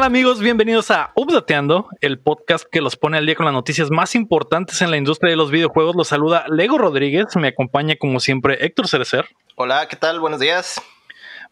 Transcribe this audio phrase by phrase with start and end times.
[0.00, 0.40] ¿Qué tal amigos?
[0.40, 4.80] Bienvenidos a Updateando, el podcast que los pone al día con las noticias más importantes
[4.80, 5.94] en la industria de los videojuegos.
[5.94, 9.26] Los saluda Lego Rodríguez, me acompaña como siempre Héctor Cerecer.
[9.56, 10.18] Hola, ¿qué tal?
[10.18, 10.80] Buenos días.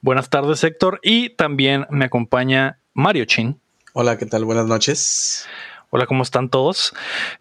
[0.01, 3.61] Buenas tardes Héctor y también me acompaña Mario Chin.
[3.93, 4.47] Hola, ¿qué tal?
[4.47, 5.47] Buenas noches.
[5.91, 6.95] Hola, ¿cómo están todos?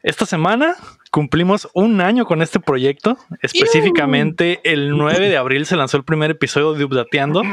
[0.03, 0.75] Esta semana
[1.11, 3.17] cumplimos un año con este proyecto.
[3.41, 7.43] Específicamente el 9 de abril se lanzó el primer episodio de Updateando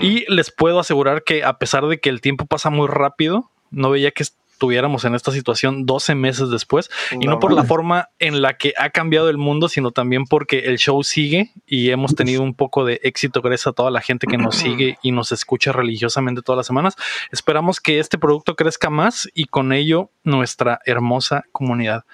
[0.00, 3.90] y les puedo asegurar que a pesar de que el tiempo pasa muy rápido, no
[3.90, 4.24] veía que
[4.62, 8.74] estuviéramos en esta situación 12 meses después y no, por la forma en la que
[8.78, 12.84] ha cambiado el mundo, sino también porque el show sigue y hemos tenido un poco
[12.84, 16.58] de éxito gracias a toda la gente que nos sigue y nos escucha religiosamente todas
[16.58, 16.94] las semanas.
[17.32, 22.04] Esperamos que este producto crezca más y con ello nuestra hermosa comunidad.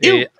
[0.00, 0.30] Eh,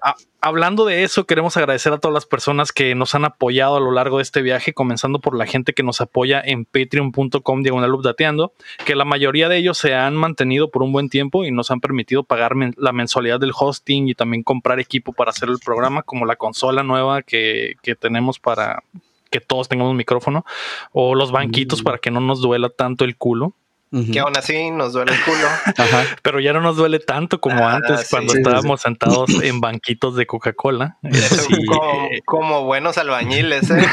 [0.41, 3.91] hablando de eso, queremos agradecer a todas las personas que nos han apoyado a lo
[3.91, 8.53] largo de este viaje, comenzando por la gente que nos apoya en patreon.com diagonal updateando,
[8.85, 11.81] que la mayoría de ellos se han mantenido por un buen tiempo y nos han
[11.81, 16.27] permitido pagar la mensualidad del hosting y también comprar equipo para hacer el programa, como
[16.27, 18.83] la consola nueva que, que tenemos para
[19.31, 20.45] que todos tengamos un micrófono,
[20.93, 21.85] o los banquitos mm.
[21.85, 23.53] para que no nos duela tanto el culo.
[23.91, 25.49] Que aún así nos duele el culo.
[26.23, 30.27] Pero ya no nos duele tanto como ah, antes cuando estábamos sentados en banquitos de
[30.27, 30.99] Coca-Cola.
[32.25, 33.71] Como, buenos albañiles.
[33.71, 33.87] ¿eh?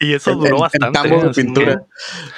[0.00, 1.00] y eso duró bastante.
[1.34, 1.84] pintura.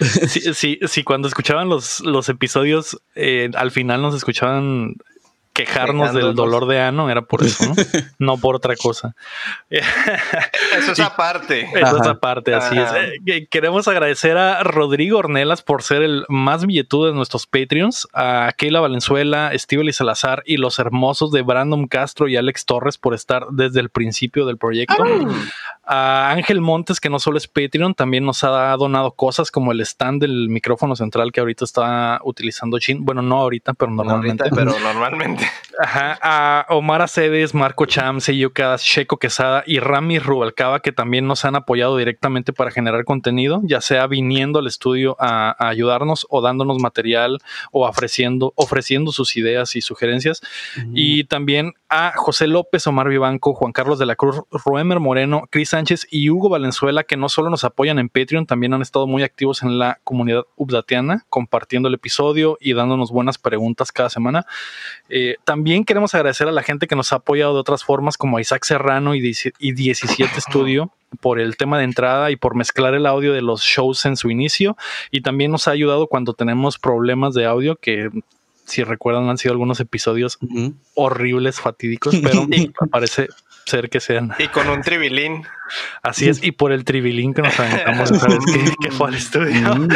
[0.01, 4.95] Sí, sí, sí, cuando escuchaban los, los episodios, eh, al final nos escuchaban
[5.59, 7.75] quejarnos del dolor de ano era por eso, ¿no?
[8.19, 9.17] no por otra cosa.
[9.69, 11.69] Eso es aparte.
[11.75, 12.89] Eso es aparte, así es.
[13.27, 18.53] Eh, queremos agradecer a Rodrigo Ornelas por ser el más billetudo de nuestros Patreons, a
[18.56, 23.47] Keila Valenzuela, y Salazar y los hermosos de Brandon Castro y Alex Torres por estar
[23.50, 25.03] desde el principio del proyecto.
[25.91, 29.81] A Ángel Montes, que no solo es Patreon, también nos ha donado cosas como el
[29.81, 33.06] stand del micrófono central que ahorita está utilizando Chin.
[33.06, 34.50] Bueno, no ahorita, pero normalmente.
[34.54, 35.47] pero normalmente.
[35.81, 41.47] Ajá, a Omar Aceves, Marco Cham, Seyucas, Checo Quesada y Rami Rubalcaba, que también nos
[41.47, 46.78] han apoyado directamente para generar contenido, ya sea viniendo al estudio a, ayudarnos o dándonos
[46.81, 47.38] material
[47.72, 50.43] o ofreciendo, ofreciendo sus ideas y sugerencias.
[50.93, 55.72] Y también a José López, Omar Vivanco, Juan Carlos de la Cruz, Roemer Moreno, Cris
[55.78, 59.22] Sánchez y Hugo Valenzuela, que no solo nos apoyan en Patreon, también han estado muy
[59.22, 64.44] activos en la comunidad updateana, compartiendo el episodio y dándonos buenas preguntas cada semana.
[65.09, 68.38] Eh, también queremos agradecer a la gente que nos ha apoyado de otras formas, como
[68.38, 70.91] a Isaac Serrano y, 17 Studio
[71.21, 74.31] por el tema de entrada y por mezclar el audio de los shows en su
[74.31, 74.77] inicio.
[75.12, 78.11] Y también nos ha ayudado cuando tenemos problemas de audio, que
[78.65, 80.38] si recuerdan han sido algunos episodios
[80.94, 82.49] horribles, fatídicos, pero
[82.91, 83.28] parece
[83.69, 84.33] ser que sean.
[84.39, 85.45] Y con un tribilín.
[86.03, 88.39] Así es, y por el tribilín que nos aventamos, ¿sabes
[88.81, 89.89] qué, fue al estudio?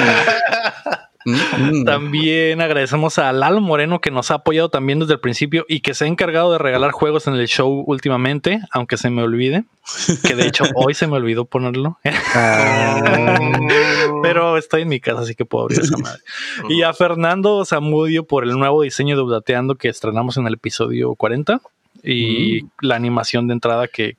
[1.25, 1.81] Mm.
[1.81, 1.85] Mm.
[1.85, 5.95] También agradecemos a Lalo Moreno que nos ha apoyado también desde el principio y que
[5.95, 9.65] se ha encargado de regalar juegos en el show últimamente, aunque se me olvide,
[10.27, 11.99] que de hecho hoy se me olvidó ponerlo.
[12.35, 13.39] Ah.
[14.23, 16.21] Pero estoy en mi casa, así que puedo abrir esa madre.
[16.71, 21.15] Y a Fernando Zamudio por el nuevo diseño de Updateando que estrenamos en el episodio
[21.15, 21.61] 40
[22.03, 24.17] y la animación de entrada que,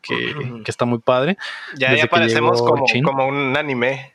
[0.65, 1.37] está muy padre.
[1.75, 4.12] Ya, ya parecemos como, como un anime.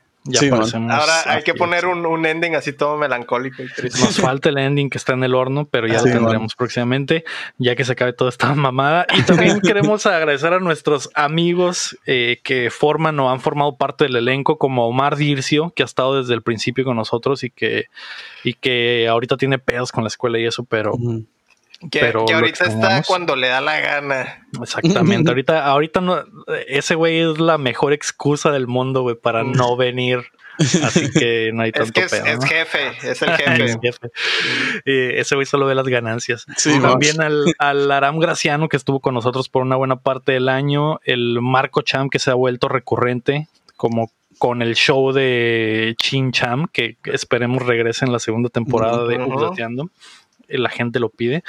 [0.90, 4.00] Ahora hay que poner un, ending así todo melancólico y triste.
[4.00, 7.24] Nos falta el ending que está en el horno, pero ya lo tendremos próximamente,
[7.58, 9.06] ya que se acabe toda esta mamada.
[9.16, 14.16] Y también queremos agradecer a nuestros amigos eh, que forman o han formado parte del
[14.16, 17.86] elenco, como Omar Dircio, que ha estado desde el principio con nosotros y que,
[18.44, 20.92] y que ahorita tiene pedos con la escuela y eso, pero.
[21.90, 24.46] Que, ahorita está cuando le da la gana.
[24.60, 25.30] Exactamente.
[25.30, 26.24] ahorita, ahorita no,
[26.66, 30.26] ese güey es la mejor excusa del mundo, güey, para no venir.
[30.58, 33.30] Así que no hay tanto es es, jefe, es el
[33.80, 34.10] jefe.
[34.84, 36.46] ese güey solo ve las ganancias.
[36.82, 40.98] También al, al, Aram Graciano, que estuvo con nosotros por una buena parte del año.
[41.04, 43.46] El Marco Cham, que se ha vuelto recurrente,
[43.76, 49.18] como con el show de Chin Cham, que esperemos regrese en la segunda temporada de
[49.18, 49.90] Updateando
[50.48, 51.42] la gente lo pide.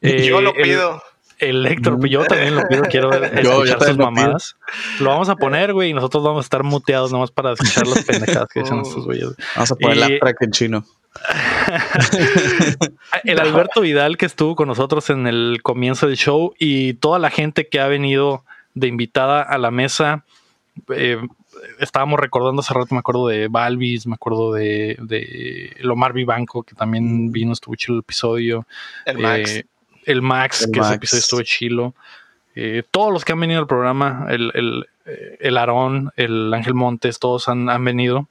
[0.00, 1.02] yo lo eh, pido.
[1.38, 4.56] El, Héctor, yo también lo pido, quiero escuchar sus mamadas.
[5.00, 8.04] Lo vamos a poner, güey, y nosotros vamos a estar muteados nomás para escuchar las
[8.04, 9.34] pendejadas que dicen estos güeyes.
[9.54, 10.84] Vamos a poner la track en chino.
[13.24, 17.30] el Alberto Vidal que estuvo con nosotros en el comienzo del show y toda la
[17.30, 18.44] gente que ha venido
[18.74, 20.24] de invitada a la mesa.
[20.90, 21.18] Eh,
[21.78, 26.74] estábamos recordando hace rato, me acuerdo de Balvis, me acuerdo de, de Lomar Vivanco, que
[26.74, 28.66] también vino, estuvo chido el episodio.
[29.04, 29.56] El Max.
[29.56, 29.66] Eh,
[30.04, 31.94] el Max, que ese episodio estuvo chilo.
[32.54, 36.74] Eh, todos los que han venido al programa, el, el, eh, el Aarón, el Ángel
[36.74, 38.28] Montes, todos han, han venido.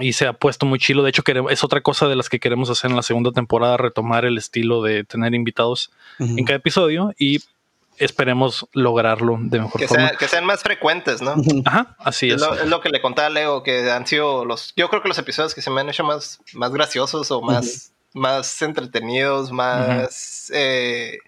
[0.00, 1.02] y se ha puesto muy chilo.
[1.02, 4.24] De hecho, es otra cosa de las que queremos hacer en la segunda temporada, retomar
[4.24, 7.40] el estilo de tener invitados en cada episodio y
[7.98, 10.10] esperemos lograrlo de mejor que forma.
[10.12, 11.34] que sean más frecuentes, ¿no?
[11.64, 12.42] Ajá, así es.
[12.42, 15.18] Es lo, que le contaba a Leo, que han sido los, yo creo que los
[15.18, 21.18] episodios que se me han hecho más, más graciosos o más, más entretenidos, más eh,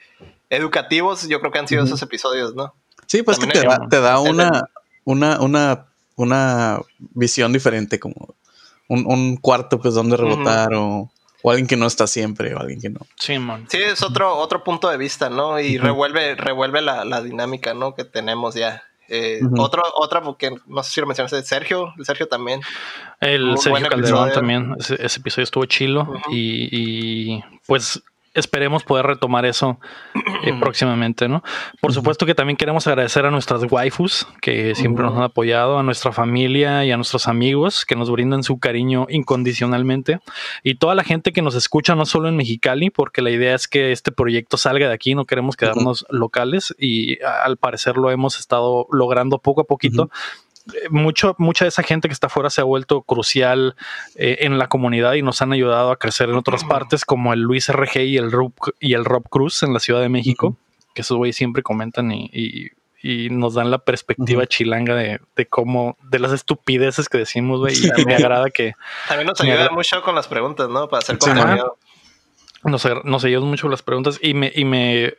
[0.50, 2.74] educativos, yo creo que han sido esos episodios, ¿no?
[3.06, 4.68] Sí, pues que te da, te da una,
[5.04, 5.86] una, una,
[6.16, 8.34] una visión diferente, como
[8.88, 11.10] un, cuarto pues donde rebotar o,
[11.50, 13.00] alguien que no está siempre o alguien que no.
[13.16, 13.66] Sí, man.
[13.68, 15.58] Sí, es otro, otro punto de vista, ¿no?
[15.60, 17.94] Y revuelve, revuelve la, dinámica, ¿no?
[17.94, 18.82] Que tenemos ya.
[19.08, 22.60] Eh, otro, otra, porque no sé si lo mencionaste, Sergio, el Sergio también.
[23.20, 26.68] El Sergio Calderón también, ese, episodio estuvo chilo y,
[27.36, 28.02] y, pues
[28.36, 29.78] esperemos poder retomar eso
[30.44, 31.42] eh, próximamente, ¿no?
[31.80, 35.82] Por supuesto que también queremos agradecer a nuestras waifus que siempre nos han apoyado, a
[35.82, 40.20] nuestra familia y a nuestros amigos que nos brindan su cariño incondicionalmente.
[40.62, 43.66] Y toda la gente que nos escucha no solo en Mexicali, porque la idea es
[43.66, 48.38] que este proyecto salga de aquí, no queremos quedarnos locales y al parecer lo hemos
[48.38, 50.10] estado logrando poco a poquito
[50.90, 53.76] mucho, mucha de esa gente que está afuera se ha vuelto crucial
[54.16, 57.40] eh, en la comunidad y nos han ayudado a crecer en otras partes, como el
[57.40, 60.56] Luis RG y el Rob, y el Rob Cruz en la Ciudad de México,
[60.94, 62.70] que esos güeyes siempre comentan y,
[63.30, 67.76] nos dan la perspectiva chilanga de, cómo, de las estupideces que decimos, güey.
[67.96, 68.72] Y me agrada que.
[69.06, 70.88] También nos ayuda mucho con las preguntas, ¿no?
[70.88, 71.78] Para hacer contenido.
[72.64, 75.14] Nos, nos ayudan mucho las preguntas y me, y me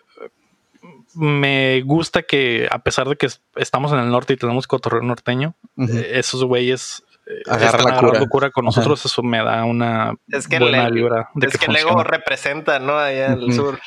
[1.18, 5.56] me gusta que a pesar de que estamos en el norte y tenemos cotorreo norteño,
[5.78, 8.52] eh, esos güeyes eh, Agarra la cura.
[8.52, 12.04] con nosotros, eso me da una es que buena libra de es que, el ego
[12.04, 12.98] representa, ¿no?
[12.98, 13.80] Allá en el sur.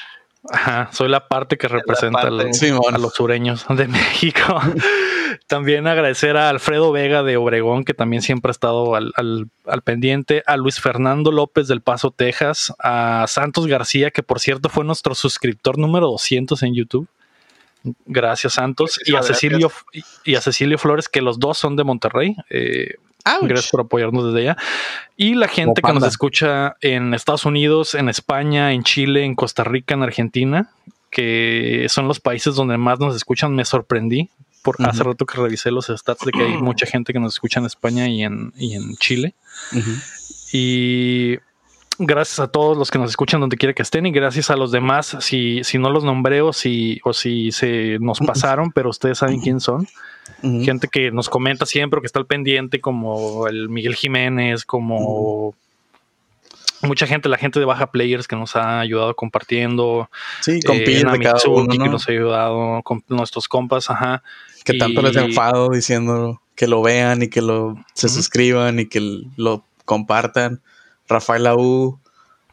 [0.50, 4.61] Ajá, soy la parte que representa a los sureños de México.
[5.47, 10.43] también agradecer a Alfredo Vega de Obregón, que también siempre ha estado al, al, pendiente,
[10.47, 15.15] a Luis Fernando López del Paso, Texas, a Santos García, que por cierto fue nuestro
[15.15, 17.09] suscriptor número 200 en YouTube.
[18.06, 19.00] Gracias, Santos.
[19.06, 19.71] Y a, Cecilio,
[20.25, 22.37] y a Cecilio Flores, que los dos son de Monterrey.
[22.50, 22.94] Eh,
[23.43, 24.56] gracias por apoyarnos desde allá.
[25.17, 29.65] Y la gente que nos escucha en Estados Unidos, en España, en Chile, en Costa
[29.65, 30.71] Rica, en Argentina,
[31.11, 34.31] que son los países donde más nos escuchan, me sorprendí.
[34.62, 37.61] Por hace rato que revisé los stats de que hay mucha gente que nos escucha
[37.61, 39.35] en España y en, en Chile.
[40.53, 41.38] Y
[42.00, 44.73] gracias a todos los que nos escuchan donde quiera que estén y gracias a los
[44.73, 49.19] demás, si, si no los nombré o si, o si se nos pasaron, pero ustedes
[49.19, 49.87] saben quién son.
[50.43, 55.55] Gente que nos comenta siempre, que está al pendiente, como el Miguel Jiménez, como
[56.82, 60.08] mucha gente, la gente de Baja Players que nos ha ayudado compartiendo.
[60.41, 61.02] Sí, con eh, que
[61.91, 64.23] nos ha ayudado, con nuestros compas, ajá.
[64.64, 69.00] Que tanto les enfado diciendo que lo vean y que lo se suscriban y que
[69.37, 70.62] lo compartan.
[71.11, 71.99] Rafael Aú,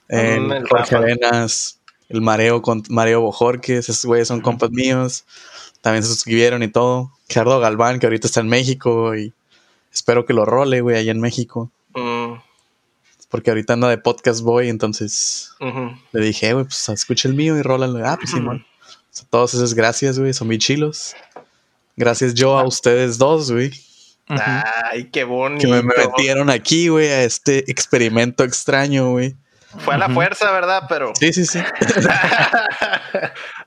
[0.09, 5.25] el Jorge Arenas, el Mareo con Mareo Bojorques, esos güeyes son compas míos.
[5.81, 7.11] También se suscribieron y todo.
[7.29, 9.33] Gerardo Galván, que ahorita está en México y
[9.93, 11.71] espero que lo role, güey, allá en México.
[11.93, 12.33] Mm.
[13.29, 15.51] Porque ahorita anda de podcast boy, entonces
[16.11, 18.05] le dije, güey, pues escucha el mío y rólalo.
[18.05, 18.65] Ah, pues sí, man.
[19.29, 21.13] todos esos gracias, güey, son muy chilos.
[21.97, 23.71] Gracias yo a ustedes dos, güey.
[24.29, 25.67] Ay, qué bonito.
[25.67, 29.35] Que me metieron aquí, güey, a este experimento extraño, güey.
[29.79, 30.83] Fue a la fuerza, ¿verdad?
[30.89, 31.13] Pero.
[31.19, 31.59] Sí, sí, sí.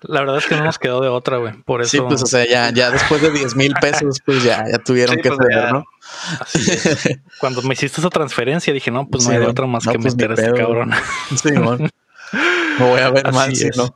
[0.03, 1.55] la verdad es que no nos quedó de otra, güey.
[1.63, 1.91] Por eso.
[1.91, 5.17] Sí, pues, o sea, ya, ya después de 10 mil pesos, pues ya, ya tuvieron
[5.17, 5.85] que pues, ¿no?
[6.41, 9.99] Así Cuando me hiciste esa transferencia, dije, no, pues no hay de otra más que
[9.99, 10.91] pues, meter a este cabrón.
[11.43, 11.91] Sí, man.
[12.79, 13.95] Me voy a ver mal, si no.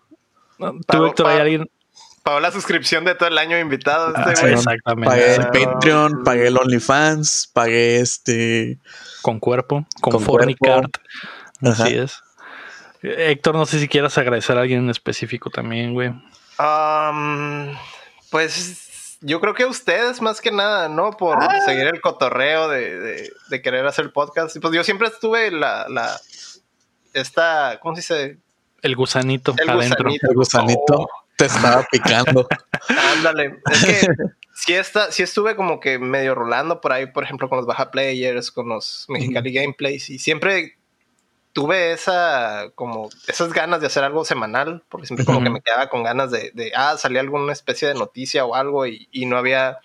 [0.87, 1.71] Tú, Héctor, hay alguien,
[2.25, 4.09] pagó la suscripción de todo el año invitado.
[4.09, 5.09] Este ah, exactamente.
[5.09, 8.81] Pagué el Patreon, pagué el OnlyFans, pagué este.
[9.23, 10.91] Con cuerpo, con, Fornicard.
[11.63, 12.21] Así es.
[13.03, 16.13] Héctor, no sé si quieras agradecer a alguien en específico también, güey.
[18.31, 21.13] pues yo creo que ustedes más que nada, ¿no?
[21.13, 21.61] Por ah.
[21.67, 23.31] seguir el cotorreo de,
[23.63, 24.57] querer hacer podcast.
[24.59, 26.19] Pues yo siempre estuve la, la
[27.13, 28.39] esta, ¿cómo se dice?
[28.81, 30.09] El gusanito adentro.
[30.11, 32.47] El gusanito te estaba picando.
[33.17, 33.59] Ándale.
[33.71, 34.07] Es que
[34.55, 37.91] sí, está, sí estuve como que medio rolando por ahí, por ejemplo, con los Baja
[37.91, 40.77] Players, con los Mexicali Gameplays, y siempre
[41.53, 45.89] tuve esa, como, esas ganas de hacer algo semanal, porque siempre como que me quedaba
[45.89, 49.37] con ganas de, de, ah, salía alguna especie de noticia o algo, y, y no
[49.37, 49.79] había,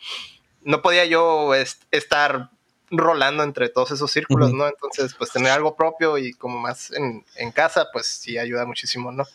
[0.64, 1.54] no podía yo
[1.92, 2.50] estar
[2.92, 4.68] rolando entre todos esos círculos, ¿no?
[4.68, 9.12] Entonces, pues tener algo propio y como más en, en casa, pues sí ayuda muchísimo,
[9.12, 9.26] ¿no?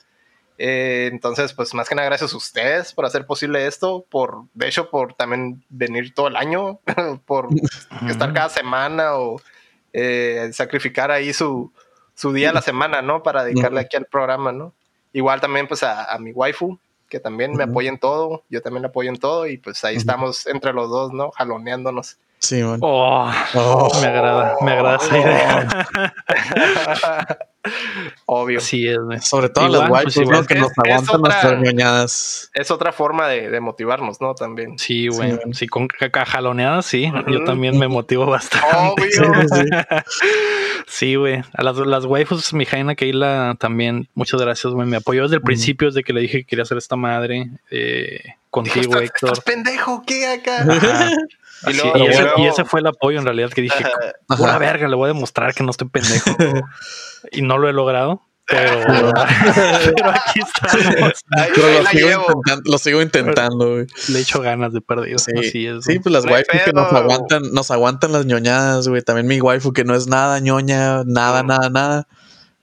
[0.56, 4.68] Eh, entonces, pues más que nada gracias a ustedes por hacer posible esto, por, de
[4.68, 6.80] hecho, por también venir todo el año,
[7.26, 7.48] por
[8.08, 9.40] estar cada semana o
[9.92, 11.72] eh, sacrificar ahí su,
[12.14, 13.22] su día a la semana, ¿no?
[13.22, 14.74] Para dedicarle aquí al programa, ¿no?
[15.12, 18.82] Igual también pues a, a mi waifu, que también me apoya en todo, yo también
[18.82, 21.30] le apoyo en todo y pues ahí estamos entre los dos, ¿no?
[21.32, 22.18] Jaloneándonos.
[22.44, 22.78] Sí, man.
[22.82, 23.88] Oh, Oh.
[24.00, 25.86] Me agrada, me agrada esa idea.
[28.26, 28.60] Obvio.
[28.60, 28.98] Sí, es.
[29.26, 30.14] Sobre todo Igual, las pues.
[30.46, 32.50] Que Es- nos aguantan otra- nuestras ñoñadas.
[32.52, 34.34] Es otra forma de, de motivarnos, ¿no?
[34.34, 34.78] También.
[34.78, 35.38] Sí, güey.
[35.52, 37.10] Sí, con ca- jaloneadas, sí.
[37.26, 37.44] Yo Ujú.
[37.46, 38.66] también me motivo bastante.
[38.76, 39.32] Obvio.
[40.86, 41.42] Sí, güey.
[41.54, 44.86] A las, las waifus, mi Jaina Keila también, muchas gracias, güey.
[44.86, 47.48] Me apoyó desde el principio, desde que le dije que quería hacer esta madre.
[47.70, 49.30] Eh, Dijo, contigo, "Estás- Héctor.
[49.32, 50.58] estás pendejo, ¿qué acá?
[50.60, 51.10] Ajá.
[51.66, 53.84] Y Sí, luego- y, ese, luego- y ese fue el apoyo en realidad que dije,
[54.28, 54.58] Ajá.
[54.58, 56.30] verga, le voy a demostrar que no estoy pendejo.
[57.32, 58.82] y no lo he logrado, pero,
[59.96, 61.12] pero aquí estamos.
[61.30, 63.86] Ahí- Pero ahí lo sigo, lo sigo intentando, güey.
[64.08, 65.18] Le echo ganas de perdido.
[65.18, 65.84] Sí, Así es.
[65.84, 69.00] sí, pues las waifus que nos aguantan, nos aguantan las ñoñadas, güey.
[69.02, 71.46] También mi waifu que no es nada ñoña, nada, Mm.
[71.46, 72.08] nada, nada.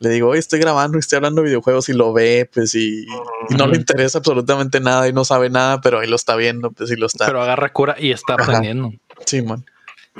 [0.02, 3.06] Le digo, oye, estoy grabando, estoy hablando de videojuegos y lo ve, pues, y,
[3.50, 6.72] y no le interesa absolutamente nada y no sabe nada, pero ahí lo está viendo,
[6.72, 7.28] pues, y lo está.
[7.28, 8.92] Pero agarra cura y está aprendiendo.
[9.26, 9.64] sí, man.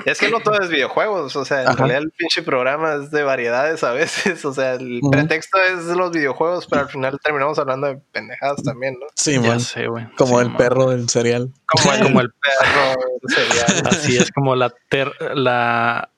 [0.06, 1.76] Es que no todo es videojuegos, o sea, en Ajá.
[1.76, 6.12] realidad el pinche programa es de variedades a veces, o sea, el pretexto es los
[6.12, 9.06] videojuegos, pero al final terminamos hablando de pendejadas también, ¿no?
[9.16, 9.60] Sí, Ya man.
[9.60, 10.06] sé, güey.
[10.16, 10.56] Como Sí, el man.
[10.56, 11.50] perro del cereal.
[11.66, 12.94] Como el, Como el perro
[13.26, 13.86] serial.
[13.90, 16.08] Así es como la ter- la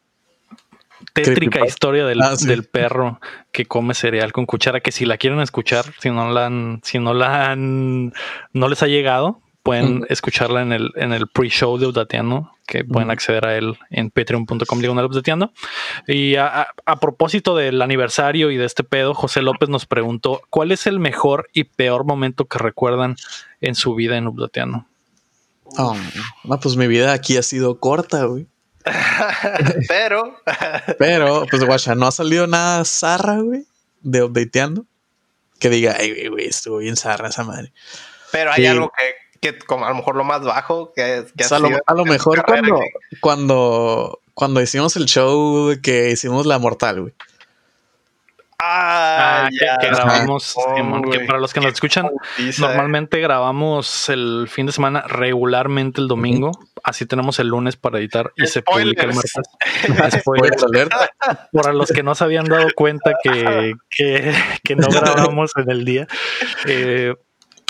[1.23, 2.47] tétrica historia del, Ah, sí.
[2.47, 3.21] del perro
[3.53, 6.99] que come cereal con cuchara, que si la quieren escuchar, si no la han, si
[6.99, 8.13] no la han,
[8.53, 13.11] no les ha llegado, pueden escucharla en el, en el pre-show de Updateando, que pueden
[13.11, 15.53] acceder a él en patreon.com diagonal Updateando.
[16.07, 20.43] Y a, a- a propósito del aniversario y de este pedo, José López nos preguntó,
[20.51, 23.17] ¿cuál es el mejor y peor momento que recuerdan
[23.63, 24.85] en su vida en Updateando?
[25.79, 25.97] Oh,
[26.45, 28.47] no, pues mi vida aquí ha sido corta, güey.
[29.89, 30.37] pero,
[30.99, 33.65] Pero, pues, guacha, no ha salido nada zarra, güey,
[34.01, 34.85] de updateando.
[35.59, 37.73] Que diga, ay, güey, estuvo bien zarra esa madre.
[38.33, 38.67] pero hay Sí.
[38.67, 38.91] algo
[39.41, 41.69] que, que como a lo mejor lo más bajo que, que O sea, a lo,
[41.69, 46.45] sido a lo en tu mejor cuando, que- cuando, cuando hicimos el show que hicimos
[46.47, 47.15] la mortal, güey.
[48.61, 54.09] Ah, Ah, que, grabamos, Oh, Simón, que para los que nos escuchan, Putiza, normalmente grabamos
[54.09, 58.63] el fin de semana regularmente el domingo, así tenemos el lunes para editar y se
[58.63, 59.37] publica el Spoilers.
[59.93, 60.21] martes.
[60.21, 60.59] Spoiler.
[60.59, 60.93] Spoiler alert.
[61.53, 65.85] Para los que no se habían dado cuenta que, que, que no grabamos en el
[65.85, 66.07] día.
[66.67, 67.15] eh,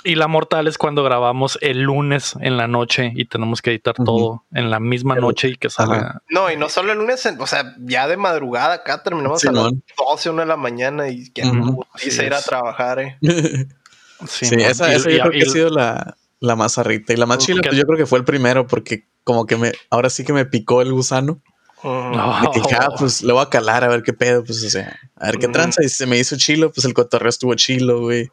[0.05, 3.95] y la mortal es cuando grabamos el lunes en la noche y tenemos que editar
[3.97, 6.23] todo en la misma noche y que salga.
[6.29, 9.65] No, y no solo el lunes, o sea, ya de madrugada acá terminamos a las
[9.65, 9.83] Simón.
[9.97, 13.19] 12, 1 de la mañana y que putiza Así ir a trabajar, eh.
[14.29, 17.13] Sí, esa, Y- esa y- yo creo que y- ha sido la, la más arrita.
[17.13, 19.73] Y la más chila, pues yo creo que fue el primero, porque como que me,
[19.91, 21.41] ahora sí que me picó el gusano.
[21.83, 21.89] Ujú.
[22.17, 22.41] No.
[22.41, 24.71] De que dije, ah, pues le voy a calar a ver qué pedo, pues o
[24.71, 25.83] sea, a ver qué tranza.
[25.85, 28.31] Y se me hizo chilo, pues el cotorreo estuvo chilo, güey.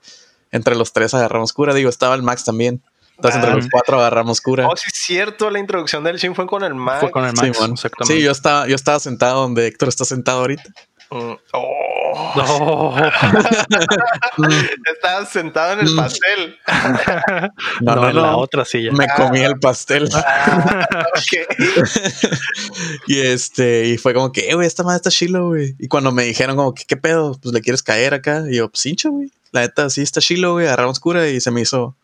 [0.51, 1.74] Entre los tres agarramos cura.
[1.74, 2.81] Digo, estaba el Max también.
[3.15, 3.55] Entonces, entre Ah.
[3.55, 4.67] los cuatro agarramos cura.
[4.67, 7.01] Oh, sí, es cierto, la introducción del Shin fue con el Max.
[7.01, 7.74] Fue con el Max, Simón.
[7.74, 8.15] exactamente.
[8.17, 10.63] Sí, yo estaba, yo estaba sentado donde Héctor está sentado ahorita.
[11.12, 11.34] Mm.
[11.53, 12.34] Oh.
[12.36, 12.96] No.
[14.96, 15.98] Estabas sentado en el Mm.
[15.98, 16.58] pastel.
[17.81, 18.91] No, No, no, en la otra silla.
[18.91, 20.10] Me comí el pastel.
[20.13, 21.58] Ah, ok.
[23.08, 25.75] y este, y fue como que, eh, güey, esta madre está chilo, güey.
[25.79, 27.38] Y cuando me dijeron como que, ¿qué pedo?
[27.41, 28.43] Pues le quieres caer acá.
[28.50, 29.31] Y yo, pues hincho, güey.
[29.51, 30.67] La neta, sí está chilo, güey.
[30.67, 31.96] Agarramos cura y se me hizo,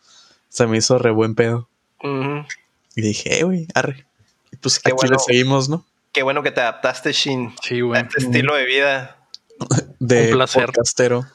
[0.48, 1.68] se me hizo re buen pedo.
[2.02, 4.06] Y dije, eh, güey, arre.
[4.52, 5.12] Y pues Qué aquí bueno.
[5.12, 5.84] le seguimos, ¿no?
[6.12, 8.02] Qué bueno que te adaptaste, Shin, Sí, a güey.
[8.02, 9.16] este estilo de vida.
[9.98, 10.66] De Un placer.
[10.66, 11.26] podcastero.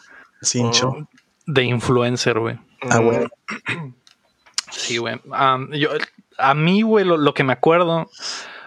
[0.41, 1.07] Cincho.
[1.45, 2.57] De influencer, güey.
[2.89, 3.19] Ah, güey.
[4.71, 5.19] Sí, güey.
[5.73, 5.89] Yo,
[6.37, 8.09] a mí, güey, lo, lo que me acuerdo,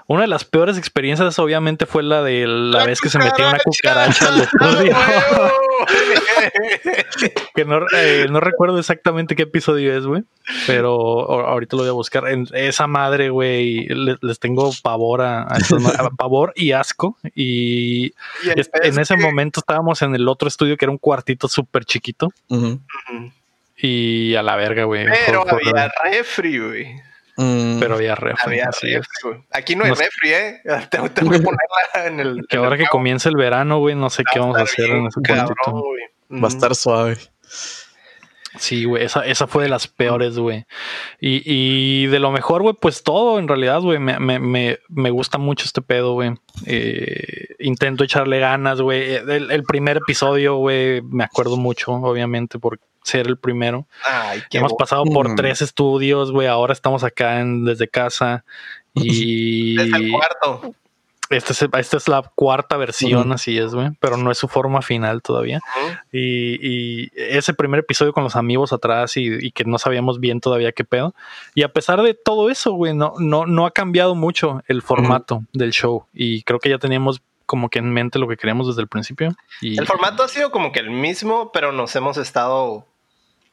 [0.08, 3.58] una de las peores experiencias obviamente fue la de la, vez que se metió una
[3.58, 4.96] cucaracha al estudio.
[7.54, 10.22] que no, eh, no recuerdo exactamente qué episodio es, güey.
[10.66, 12.28] Pero a- ahorita lo voy a buscar.
[12.28, 15.46] En esa madre, güey, le- les tengo pavor a,
[16.18, 17.16] pavor y asco.
[17.34, 18.12] Y
[18.54, 21.84] es- en ese que- momento estábamos en el otro estudio que era un cuartito súper
[21.84, 22.32] chiquito.
[23.78, 25.06] Y a la verga, güey.
[25.26, 26.86] Pero Fue- fue- había refri, güey.
[27.36, 28.94] Mm, pero había refri, Había así es.
[29.00, 29.44] refri, güey.
[29.52, 30.60] Aquí no hay Nos- refri, ¿eh?
[30.90, 32.46] Tengo, tengo que ponerla en el.
[32.48, 34.86] Que en ahora el que comienza el verano, güey, no sé qué vamos a hacer
[34.86, 35.82] bien en ese cabrón.
[36.32, 37.18] Va a estar suave.
[38.58, 40.64] Sí, güey, esa, esa fue de las peores, güey.
[41.20, 45.10] Y, y de lo mejor, güey, pues todo, en realidad, güey, me, me, me, me
[45.10, 46.30] gusta mucho este pedo, güey.
[46.64, 49.12] Eh, intento echarle ganas, güey.
[49.14, 53.86] El, el primer episodio, güey, me acuerdo mucho, obviamente, por ser el primero.
[54.04, 55.36] Ay, qué Hemos pasado por Mm.
[55.36, 58.44] tres estudios, güey, ahora estamos acá en, desde casa.
[58.94, 60.74] Y Desde el cuarto.
[61.28, 64.80] esta es, esta es la cuarta versión, así es, güey, pero no es su forma
[64.80, 65.60] final todavía.
[66.10, 70.72] y, y, ese primer episodio con los amigos atrás y, que no sabíamos bien todavía
[70.72, 71.14] qué pedo.
[71.54, 75.42] Y a pesar de todo eso, güey, no, no, no ha cambiado mucho el formato
[75.52, 76.06] del show.
[76.14, 79.28] Y creo que ya teníamos como que en mente lo que queríamos desde el principio.
[79.60, 79.78] Y...
[79.78, 82.86] El formato ha sido como que el mismo, pero nos hemos estado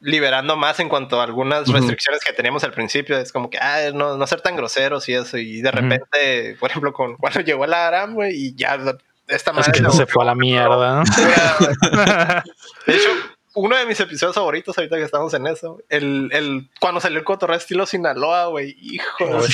[0.04, 3.16] liberando más en cuanto a algunas restricciones que teníamos al principio.
[3.16, 5.38] Es como que, ah, no, no ser tan groseros y eso.
[5.38, 8.78] Y de repente, por ejemplo, con, cuando llegó el Aram, güey, y ya
[9.26, 9.72] esta madre...
[9.74, 11.02] Es que se fue a la mierda.
[12.86, 13.08] de hecho,
[13.54, 17.24] uno de mis episodios favoritos ahorita que estamos en eso, el, el cuando salió el
[17.24, 19.06] cotorreo estilo Sinaloa, güey, hijo.
[19.20, 19.46] Oh,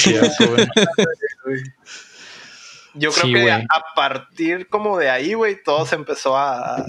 [2.94, 6.84] Yo creo que a partir como de ahí, güey, todo se empezó a,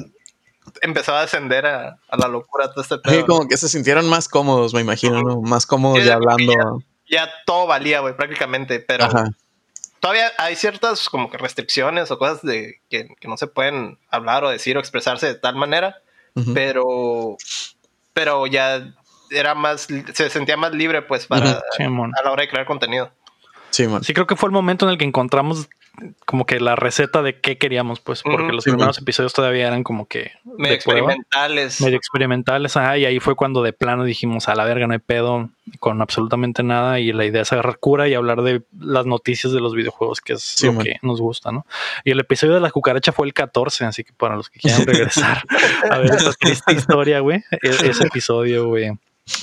[0.81, 3.13] empezó a descender a, la locura todo este pedo.
[3.13, 5.41] Sí, como que se sintieron más cómodos, me imagino, ¿no?
[5.41, 6.83] Más cómodos ya hablando.
[7.09, 9.07] Ya, todo valía, güey, prácticamente, pero
[9.99, 14.49] todavía hay ciertas como que restricciones o cosas de que, no se pueden hablar o
[14.49, 16.01] decir o expresarse de tal manera,
[16.53, 17.37] pero,
[18.13, 18.93] pero ya
[19.29, 23.11] era más, se sentía más libre, pues, para a la hora de crear contenido.
[23.69, 25.69] Sí, sí, creo que fue el momento en el que encontramos
[26.25, 30.07] como que la receta de qué queríamos, pues, porque los primeros episodios todavía eran como
[30.07, 31.81] que medio experimentales.
[31.81, 34.99] medio experimentales, ajá, y ahí fue cuando de plano dijimos a la verga, no hay
[34.99, 36.99] pedo con absolutamente nada.
[36.99, 40.33] Y la idea es agarrar cura y hablar de las noticias de los videojuegos, que
[40.33, 41.65] es lo que nos gusta, ¿no?
[42.03, 44.85] Y el episodio de la cucaracha fue el 14, así que para los que quieran
[44.85, 45.43] regresar
[45.89, 48.91] a ver esta triste historia, güey, e-, ese episodio, güey.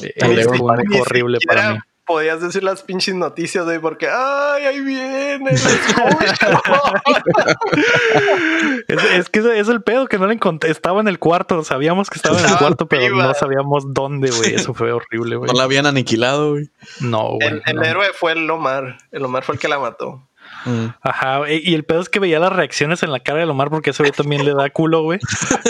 [0.01, 1.79] Es horrible para mí
[2.09, 5.51] podías decir las pinches noticias, güey, porque ¡ay, ahí viene!
[8.89, 10.71] es, es, que es el pedo que no le encontré.
[10.71, 14.55] Estaba en el cuarto, sabíamos que estaba en el cuarto, pero no sabíamos dónde, güey.
[14.55, 15.53] Eso fue horrible, güey.
[15.53, 16.71] No la habían aniquilado, güey.
[17.01, 17.47] No, güey.
[17.47, 18.97] El, el héroe fue el Omar.
[19.13, 20.28] El Omar fue el que la mató.
[20.65, 20.87] Mm.
[21.01, 23.91] Ajá, y el pedo es que veía las reacciones en la cara de Omar porque
[23.91, 25.19] ese güey también le da culo, güey.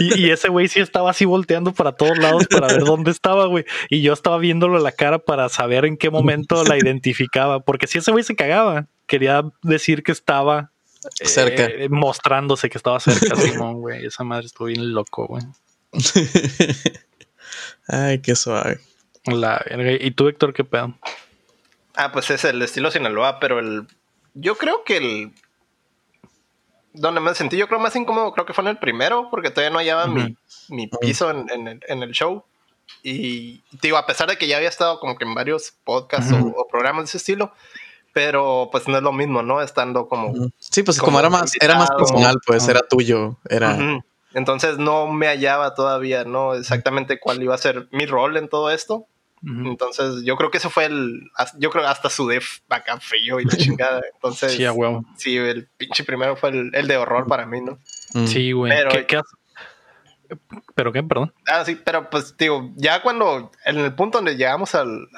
[0.01, 3.65] Y, ese güey sí estaba así volteando para todos lados para ver dónde estaba, güey.
[3.91, 7.61] Y yo estaba viéndolo en la cara para saber en qué momento la identificaba.
[7.61, 10.71] Porque si ese güey se cagaba, quería decir que estaba
[11.13, 11.65] cerca.
[11.67, 14.07] Eh, mostrándose que estaba cerca, Simón, güey.
[14.07, 15.43] Esa madre estuvo bien loco, güey.
[17.89, 18.81] Ay, qué suave.
[19.25, 19.65] La
[20.01, 20.95] ¿Y tú, Héctor, qué pedo?
[21.95, 23.87] Ah, pues es el estilo Sinaloa, pero el
[24.35, 25.33] yo creo que el.
[26.93, 29.71] Donde me sentí, yo creo más incómodo, creo que fue en el primero, porque todavía
[29.71, 30.37] no hallaba mi,
[30.69, 32.45] mi, piso en, el, en, el, show.
[33.03, 36.67] Y digo, a pesar de que ya había estado como que en varios podcasts o,
[36.69, 37.53] programas de ese estilo,
[38.13, 39.63] pero pues no es lo mismo, ¿no?
[39.63, 40.33] Estando como.
[40.59, 43.37] Sí, pues como, era más, era más personal, pues era tuyo.
[43.49, 44.03] Era.
[44.35, 46.55] Entonces no me hallaba todavía, ¿no?
[46.55, 49.07] Exactamente cuál iba a ser mi rol en todo esto.
[49.43, 51.31] Entonces, yo creo que eso fue el.
[51.59, 54.01] Yo creo hasta su def acá frío y la chingada.
[54.15, 54.65] Entonces, sí,
[55.17, 57.79] sí, el pinche primero fue el, de horror para mí, ¿no?
[58.15, 58.27] Mm.
[58.27, 58.73] Sí, güey.
[58.73, 59.21] Pero, ¿Qué,
[60.75, 61.03] ¿Pero qué?
[61.03, 61.33] Perdón.
[61.47, 63.51] Ah, sí, pero pues, digo, ya cuando.
[63.65, 65.09] En el punto donde llegamos al.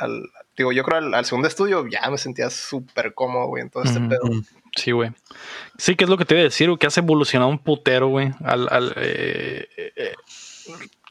[0.56, 4.00] digo, yo creo al, segundo estudio, ya me sentía súper cómodo, güey, en todo este
[4.00, 4.22] pedo.
[4.76, 5.10] Sí, güey.
[5.78, 8.08] Sí, que es lo que te iba a decir, güey, que has evolucionado un putero,
[8.08, 10.14] güey, al, al eh, eh,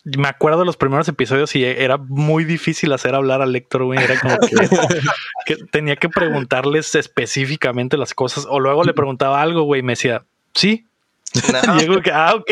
[0.03, 4.01] me acuerdo de los primeros episodios y era muy difícil hacer hablar a Lector, güey.
[4.01, 4.37] Era como
[5.45, 8.45] que, tenía que preguntarles específicamente las cosas.
[8.49, 10.85] O luego le preguntaba algo, güey, y me decía, sí.
[11.79, 12.45] Y yo que, ah, ok.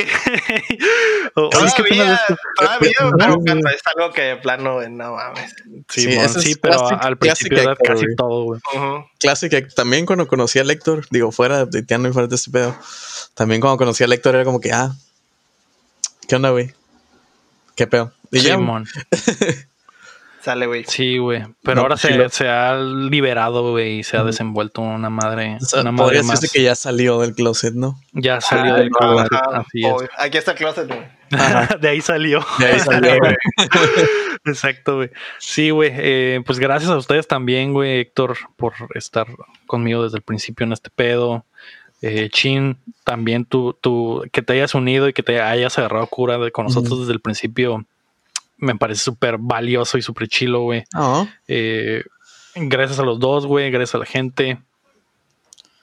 [1.34, 2.20] todavía,
[2.58, 5.56] todavía, pero cuando es algo que de plano, no mames.
[5.90, 8.62] Sí, sí, pero al principio era casi todo, güey.
[9.20, 9.68] Clásica.
[9.70, 12.76] También cuando conocí a Lector, digo, fuera de Tiano y fuera de este pedo,
[13.34, 14.92] también cuando conocí a Lector era como que, ah,
[16.28, 16.74] ¿qué onda, güey?
[17.78, 18.12] ¿Qué pedo?
[18.32, 18.86] Simón.
[20.42, 20.84] Sale, güey.
[20.86, 21.44] Sí, güey.
[21.62, 25.58] Pero ahora se, se, ha liberado, güey, y se ha desenvuelto una madre.
[25.80, 26.40] una madre más.
[26.50, 28.00] que ya salió del closet, ¿no?
[28.14, 29.30] Ya salió del closet.
[29.52, 30.10] Así es.
[30.18, 31.06] Aquí está el closet, güey.
[31.82, 32.44] de ahí salió.
[32.60, 33.36] De ahí salió, güey.
[34.46, 35.12] Exacto, güey.
[35.38, 35.92] Sí, güey.
[35.94, 39.28] Eh, pues gracias a ustedes también, güey, Héctor, por estar
[39.68, 41.46] conmigo desde el principio en este pedo.
[42.02, 46.38] Eh, Chin, también tú, tú, que te hayas unido y que te hayas agarrado cura
[46.38, 47.86] de, con nosotros desde el principio,
[48.58, 50.84] me parece súper valioso y súper chilo, güey.
[50.94, 51.26] Ah.
[51.48, 52.04] Eh,
[52.56, 54.60] gracias a los dos, güey, gracias a la gente.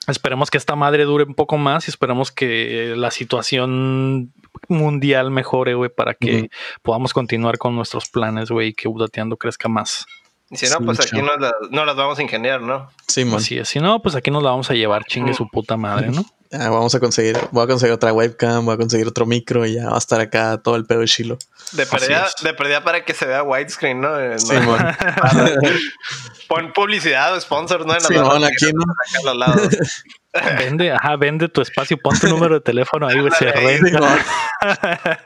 [0.07, 4.31] Esperemos que esta madre dure un poco más y esperemos que la situación
[4.67, 6.49] mundial mejore, güey, para que
[6.81, 10.05] podamos continuar con nuestros planes, güey, y que Udateando crezca más.
[10.49, 12.89] Y si no, pues aquí no, las vamos a ingeniar, ¿no?
[13.07, 13.69] Sí, Así es.
[13.69, 16.23] Si no, pues aquí nos la vamos a llevar, chingue su puta madre, ¿no?
[16.51, 19.73] Ah, vamos a conseguir, voy a conseguir otra webcam, voy a conseguir otro micro y
[19.73, 21.37] ya va a estar acá todo el pedo de Shiloh.
[21.73, 24.17] De pérdida, de pérdida para que se vea widescreen, ¿no?
[24.17, 24.77] Eh, Sí, no.
[26.47, 27.95] Pon publicidad o sponsor, ¿no?
[27.95, 28.83] En Sí, aquí, ¿no?
[28.83, 29.77] acá a los lados.
[30.57, 34.17] Vende, ajá, vende tu espacio, pon tu número de teléfono ahí, güey, se renta.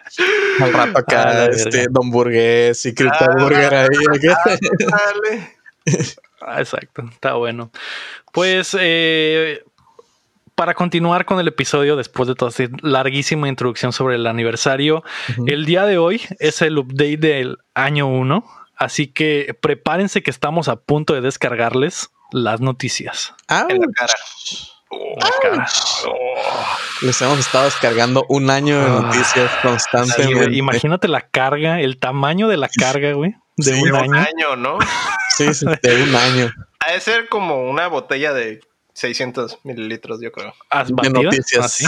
[0.61, 1.91] Al rato acá, este, verga.
[1.91, 3.87] Don Burgués y Cripto Ah, Burger ahí.
[4.79, 5.55] Dale.
[6.41, 7.71] Ah, Exacto, está bueno.
[8.31, 9.63] Pues eh,
[10.55, 15.03] para continuar con el episodio, después de toda esta larguísima introducción sobre el aniversario,
[15.47, 18.43] el día de hoy es el update del año 1,
[18.75, 23.33] así que prepárense que estamos a punto de descargarles las noticias.
[23.47, 24.13] Ah, En la cara.
[25.41, 25.67] Cara.
[27.01, 30.55] les hemos estado descargando un año de Ah, noticias güey, constantemente.
[30.57, 34.15] imagínate la carga, el tamaño de la carga, güey, de Sí, un Un año.
[34.15, 34.77] año, ¿no?
[35.37, 36.51] Sí, sí, de un año
[36.85, 38.61] Ha de ser como una botella de
[38.93, 40.53] 600 mililitros, yo creo.
[40.71, 41.65] As- de batida, noticias.
[41.65, 41.85] así,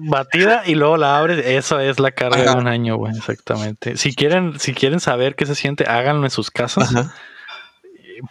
[0.00, 1.44] batida y luego la abres.
[1.46, 2.52] Eso es la carga Ajá.
[2.54, 3.16] de un año, güey.
[3.16, 3.96] Exactamente.
[3.96, 6.94] Si quieren, si quieren saber qué se siente, háganlo en sus casas.
[6.94, 7.14] Ajá.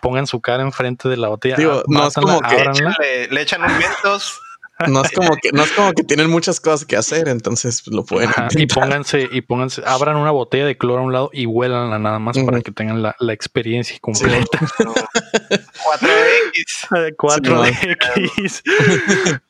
[0.02, 1.56] Pongan su cara enfrente de la botella.
[1.56, 4.40] Digo, no es como que- le, echan un vientos.
[4.88, 7.94] No es como que, no es como que tienen muchas cosas que hacer, entonces pues,
[7.94, 11.30] lo pueden Ajá, y pónganse, y pónganse, abran una botella de cloro a un lado
[11.34, 14.58] y huélanla nada más para que tengan la, la experiencia completa.
[15.86, 17.16] 4X.
[17.18, 18.64] 4DX.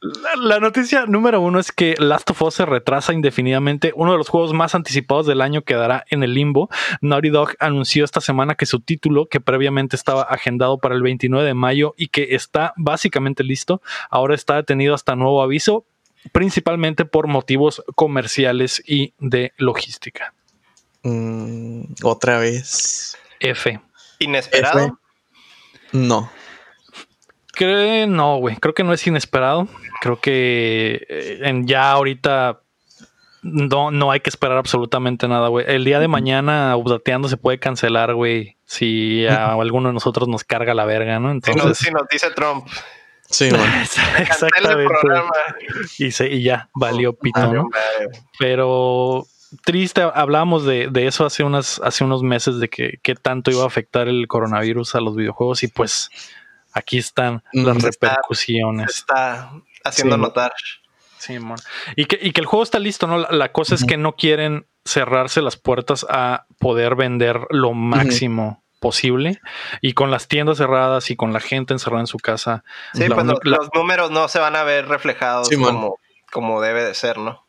[0.02, 3.92] la, la noticia número uno es que Last of Us se retrasa indefinidamente.
[3.96, 6.70] Uno de los juegos más anticipados del año quedará en el limbo.
[7.02, 11.46] Naughty Dog anunció esta semana que su título, que previamente estaba agendado para el 29
[11.46, 15.86] de mayo y que está básicamente listo, ahora está detenido hasta nuevo aviso,
[16.32, 20.34] principalmente por motivos comerciales y de logística.
[21.04, 23.18] Mm, Otra vez.
[23.40, 23.80] F.
[24.20, 24.80] Inesperado.
[24.80, 24.94] F.
[25.92, 26.32] No.
[27.54, 28.56] Creo, no, güey.
[28.58, 29.68] Creo que no es inesperado.
[30.02, 32.62] Creo que eh, en ya ahorita
[33.42, 35.66] no, no hay que esperar absolutamente nada, güey.
[35.68, 38.56] El día de mañana, updateando, se puede cancelar, güey.
[38.66, 41.30] Si a alguno de nosotros nos carga la verga, ¿no?
[41.30, 42.66] Si Entonces, nos, si nos dice Trump,
[43.32, 44.86] Sí, cancela el exactamente.
[45.02, 45.32] programa.
[46.00, 47.70] Y, se- y ya, valió pito, ¿no?
[48.40, 49.26] Pero
[49.64, 53.64] triste, hablábamos de, de eso hace, unas, hace unos meses, de que qué tanto iba
[53.64, 56.10] a afectar el coronavirus a los videojuegos y pues
[56.74, 58.92] aquí están Mm, las repercusiones.
[58.94, 59.52] Se está
[59.84, 60.22] haciendo Sí.
[60.22, 60.54] notar.
[61.18, 61.58] Sí, mon.
[61.98, 63.18] y, que, y que el juego está listo, ¿no?
[63.18, 68.64] La, la cosa es que no quieren cerrarse las puertas a poder vender lo máximo
[68.80, 69.42] posible
[69.82, 72.64] y con las tiendas cerradas y con la gente encerrada en su casa.
[72.94, 75.98] Sí, la pues los, la- los números no se van a ver reflejados Sí, como,
[76.32, 77.46] como debe de ser, ¿no?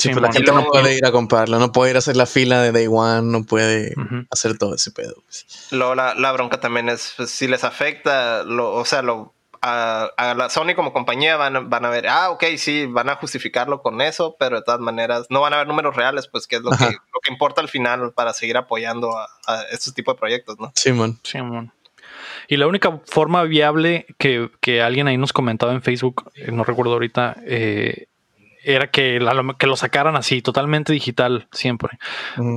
[0.00, 2.16] Sí, Sí, pues la gente no puede ir a comprarlo, no puede ir a hacer
[2.16, 3.94] la fila de Day One, no puede
[4.30, 5.14] hacer todo ese pedo.
[5.26, 5.68] pues.
[5.72, 10.08] Luego la, la bronca también es pues, si les afecta, lo, o sea, lo, a,
[10.16, 13.16] a la Sony como compañía van, a- van a ver, ah, ok, sí, van a
[13.16, 16.56] justificarlo con eso, pero de todas maneras no van a ver números reales, pues que
[16.56, 20.14] es lo, que, lo que importa al final para seguir apoyando a, a estos tipos
[20.14, 20.72] de proyectos, ¿no?
[20.76, 21.18] Sí, man.
[21.24, 21.70] Sí, mon.
[22.48, 26.64] Y la única forma viable que, que alguien ahí nos comentaba en Facebook, eh, no
[26.64, 28.06] recuerdo ahorita, eh,
[28.62, 31.98] era que, la- que lo sacaran así, totalmente digital, siempre.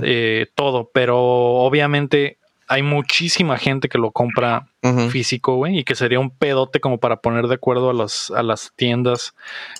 [0.04, 2.38] Eh, todo, pero obviamente
[2.70, 4.68] hay muchísima gente que lo compra
[5.10, 8.42] físico, güey, y que sería un pedote como para poner de acuerdo a, los, a
[8.44, 9.34] las tiendas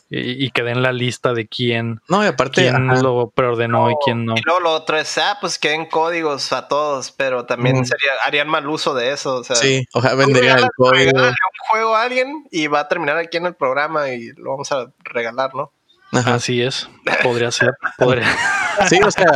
[0.10, 3.90] y, y que den la lista de quién, No, y aparte, quién ajá, lo preordenó
[3.90, 4.36] y quién no.
[4.38, 8.12] Y luego lo otro es, ah, pues que den códigos a todos, pero también sería,
[8.26, 9.36] harían mal uso de eso.
[9.38, 11.20] O sea, sí, ojalá venderían el código.
[11.20, 11.34] un
[11.70, 14.88] juego a alguien y va a terminar aquí en el programa y lo vamos a
[15.04, 15.72] regalar, ¿no?
[16.14, 16.36] Ajá.
[16.36, 16.88] Así es,
[17.24, 18.26] podría ser, podría.
[18.90, 19.28] Sí, o sea,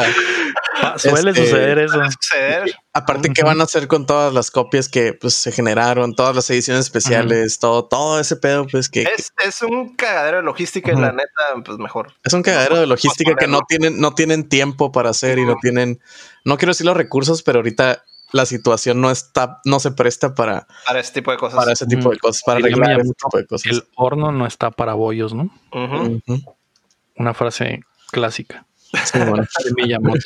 [0.82, 2.00] Ah, Suele Este, suceder eso.
[2.22, 2.76] Suceder.
[2.94, 6.50] aparte, ¿qué van a hacer con todas las copias que pues, se generaron, todas las
[6.50, 10.94] ediciones especiales, todo, todo ese pedo, pues que Es, es un cagadero de logística y
[10.94, 11.02] Ujú.
[11.02, 12.14] la neta, pues mejor.
[12.24, 15.56] Es un cagadero de logística que no tienen, no tienen tiempo para hacer y no
[15.62, 16.00] tienen,
[16.46, 20.68] no quiero decir los recursos, pero ahorita la situación no está, no se presta para,
[20.86, 21.58] Para ese tipo de cosas.
[21.60, 23.72] para ese tipo de cosas, para arreglar ese tipo de cosas.
[23.72, 25.50] El horno no está para bollos, ¿no?
[27.18, 28.68] Una frase clásica
[29.04, 29.46] Sí, bueno.
[29.66, 30.26] de Miyamoto.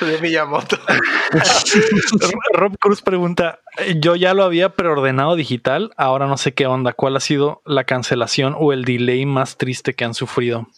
[0.00, 0.78] De Miyamoto.
[2.52, 3.60] Rob Cruz pregunta,
[4.00, 7.84] yo ya lo había preordenado digital, ahora no sé qué onda, ¿cuál ha sido la
[7.84, 10.68] cancelación o el delay más triste que han sufrido?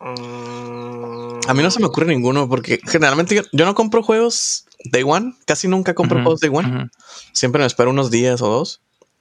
[0.00, 4.66] Mm, A mí no se me ocurre ninguno porque generalmente yo, yo no compro juegos
[4.84, 6.90] Day One, casi nunca compro juegos Day One.
[7.32, 8.80] Siempre me espero unos días o dos.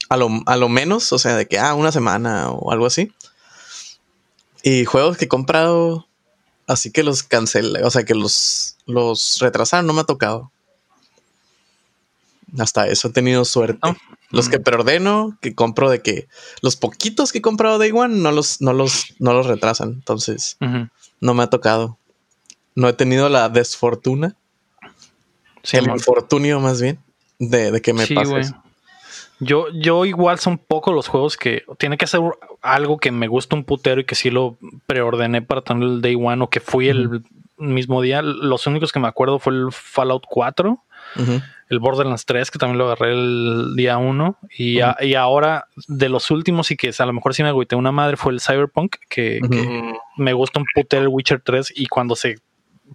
[0.10, 3.12] A lo, a lo menos, o sea, de que, ah, una semana o algo así.
[4.64, 6.08] Y juegos que he comprado,
[6.68, 10.52] así que los cancelé, o sea, que los, los retrasaron, no me ha tocado.
[12.60, 13.80] Hasta eso he tenido suerte.
[13.84, 13.96] Oh.
[14.30, 16.28] Los que preordeno, que compro de que
[16.62, 19.90] los poquitos que he comprado Day One no los, no los, no los retrasan.
[19.90, 20.58] Entonces,
[21.20, 21.98] no me ha tocado.
[22.76, 24.36] No he tenido la desfortuna,
[25.64, 27.00] Sí, el infortunio más bien,
[27.38, 28.40] de, de que me Sí, pase.
[28.40, 28.56] eso.
[29.44, 32.22] Yo, yo igual son pocos los juegos que tiene que ser
[32.62, 36.16] algo que me gusta un putero y que sí lo preordené para tener el day
[36.16, 37.24] one o que fui el
[37.58, 38.22] mismo día.
[38.22, 40.78] Los únicos que me acuerdo fue el Fallout 4,
[41.20, 41.42] Ujú.
[41.70, 44.38] el Borderlands 3, que también lo agarré el día 1.
[44.58, 47.76] Y, a- y ahora de los últimos y que a lo mejor sí me agüité
[47.76, 51.88] una madre fue el Cyberpunk, que, que me gusta un putero el Witcher 3 y
[51.88, 52.38] cuando se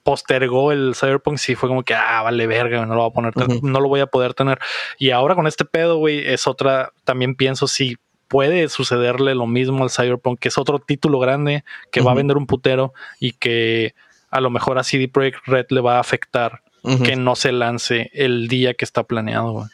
[0.03, 3.63] postergó el Cyberpunk sí fue como que ah vale verga no lo voy a poner
[3.63, 4.59] no lo voy a poder tener
[4.99, 7.97] y ahora con este pedo güey es otra también pienso si
[8.29, 12.37] puede sucederle lo mismo al Cyberpunk que es otro título grande que va a vender
[12.37, 13.95] un putero y que
[14.31, 16.63] a lo mejor a CD Projekt Red le va a afectar
[17.03, 19.67] que no se lance el día que está planeado güey.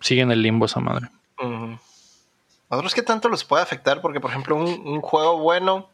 [0.00, 1.08] Sigue en el limbo esa madre.
[1.38, 1.78] Ujú.
[2.68, 5.90] Otros que tanto los puede afectar, porque por ejemplo, un, un juego bueno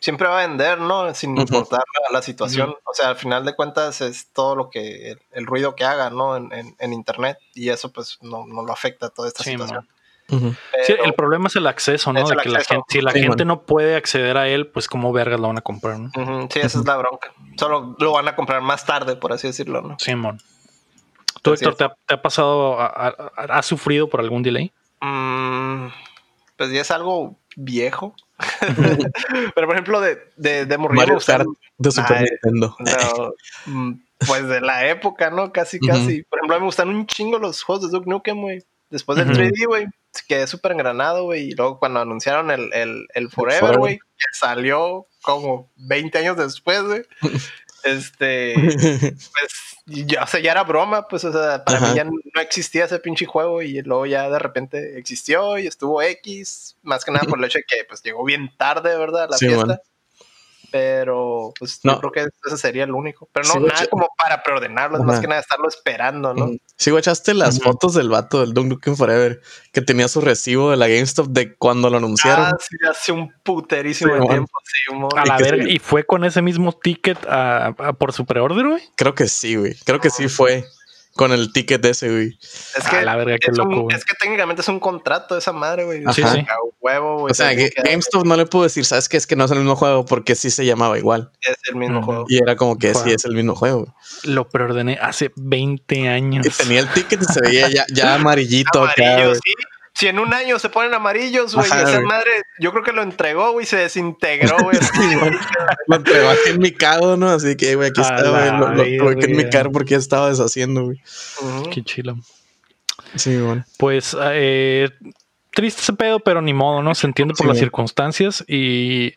[0.00, 1.12] siempre va a vender, ¿no?
[1.14, 2.74] Sin importar la, la situación.
[2.84, 6.10] O sea, al final de cuentas es todo lo que, el, el ruido que haga,
[6.10, 6.36] ¿no?
[6.36, 7.38] En, en- en internet.
[7.54, 9.88] Y eso pues no, no lo afecta a toda esta Sí, situación.
[10.30, 10.36] Sí,
[10.88, 12.28] Pero- el problema es el acceso, ¿no?
[12.28, 13.48] De que la gente, si la Sí, gente man.
[13.48, 16.10] no puede acceder a él, pues cómo vergas lo van a comprar, ¿no?
[16.50, 17.32] Sí, esa es la bronca.
[17.58, 19.98] Solo lo van a comprar más tarde, por así decirlo, ¿no?
[19.98, 20.38] Simón.
[21.40, 24.70] ¿Tú, Héctor, te ha, te ha pasado, has sufrido por algún delay?
[25.00, 25.86] Mm,
[26.56, 28.14] pues ya es algo viejo.
[29.54, 32.76] Pero por ejemplo, de, de, de Mario de Super Ay, Nintendo.
[32.78, 33.32] No,
[33.66, 35.52] mm, pues de la época, ¿no?
[35.52, 36.22] Casi, casi.
[36.22, 38.64] Por ejemplo, a mí me gustan un chingo los juegos de Duke Nukem, güey.
[38.90, 39.40] Después del Ujú.
[39.40, 39.86] 3D, güey,
[40.26, 41.48] quedé súper engranado, güey.
[41.48, 43.78] Y luego cuando anunciaron el, el, el Forever, Forever.
[43.78, 47.02] güey, que salió como 20 años después, güey.
[47.84, 48.54] Este,
[49.12, 49.52] pues,
[49.86, 51.88] ya, o sea, ya era broma, pues, o sea, para Ajá.
[51.90, 56.02] mí ya no existía ese pinche juego y luego ya de repente existió y estuvo
[56.02, 59.28] X, más que nada por el hecho de que, pues, llegó bien tarde, ¿verdad?
[59.30, 59.66] La Sí, fiesta.
[59.66, 59.78] man.
[60.70, 61.94] Pero, pues, No.
[61.94, 63.28] yo creo que ese sería el único.
[63.32, 66.50] Pero no, Sí, nada como para preordenarlo, es más que nada estarlo esperando, ¿no?
[66.76, 69.40] Sí, guachaste las fotos del vato del Duke Nukem Forever
[69.72, 72.46] que tenía su recibo de la GameStop de cuando lo anunciaron.
[72.46, 74.94] Ah, sí, hace un puterísimo Sí, tiempo, sí.
[75.16, 75.64] A Y la verga.
[75.68, 78.82] ¿Y fue con ese mismo ticket a- a- por su preorder, güey?
[78.96, 79.74] Creo que sí, güey.
[79.84, 80.64] Creo que sí fue
[81.18, 82.38] con el ticket ese, güey.
[82.76, 83.96] Es A que, la verga, qué es, loco, un- güey.
[83.96, 86.02] es que técnicamente es un contrato esa madre, güey.
[86.04, 86.12] Ajá.
[86.14, 86.38] Sí, sí.
[86.48, 87.32] A huevo, güey.
[87.32, 89.16] O sea, que- GameStop no le pudo decir, ¿sabes qué?
[89.16, 91.32] Es que no es el mismo juego porque sí se llamaba igual.
[91.42, 92.24] Es el mismo juego.
[92.28, 93.92] Y era como que sí es el mismo juego.
[94.22, 96.46] Lo preordené hace 20 años.
[96.46, 99.34] Y tenía el ticket y se veía ya, ya amarillito acá, güey.
[99.34, 99.52] sí.
[99.98, 102.06] Si en un año se ponen amarillos, güey, Ajá, esa güey.
[102.06, 102.30] madre,
[102.60, 104.78] yo creo que lo entregó, güey, se desintegró, güey.
[105.88, 107.30] Lo entregó aquí en mi cado, ¿no?
[107.30, 108.50] Así que, güey, aquí está, güey.
[108.52, 109.26] Lo, lo tuve que verga.
[109.26, 111.02] enmicar porque ya estaba deshaciendo, güey.
[111.72, 112.16] Qué chilo.
[113.16, 113.64] Sí, bueno.
[113.78, 114.88] Pues eh,
[115.52, 116.94] triste ese pedo, pero ni modo, ¿no?
[116.94, 117.64] Se entiende por Sí, las güey.
[117.64, 119.14] circunstancias y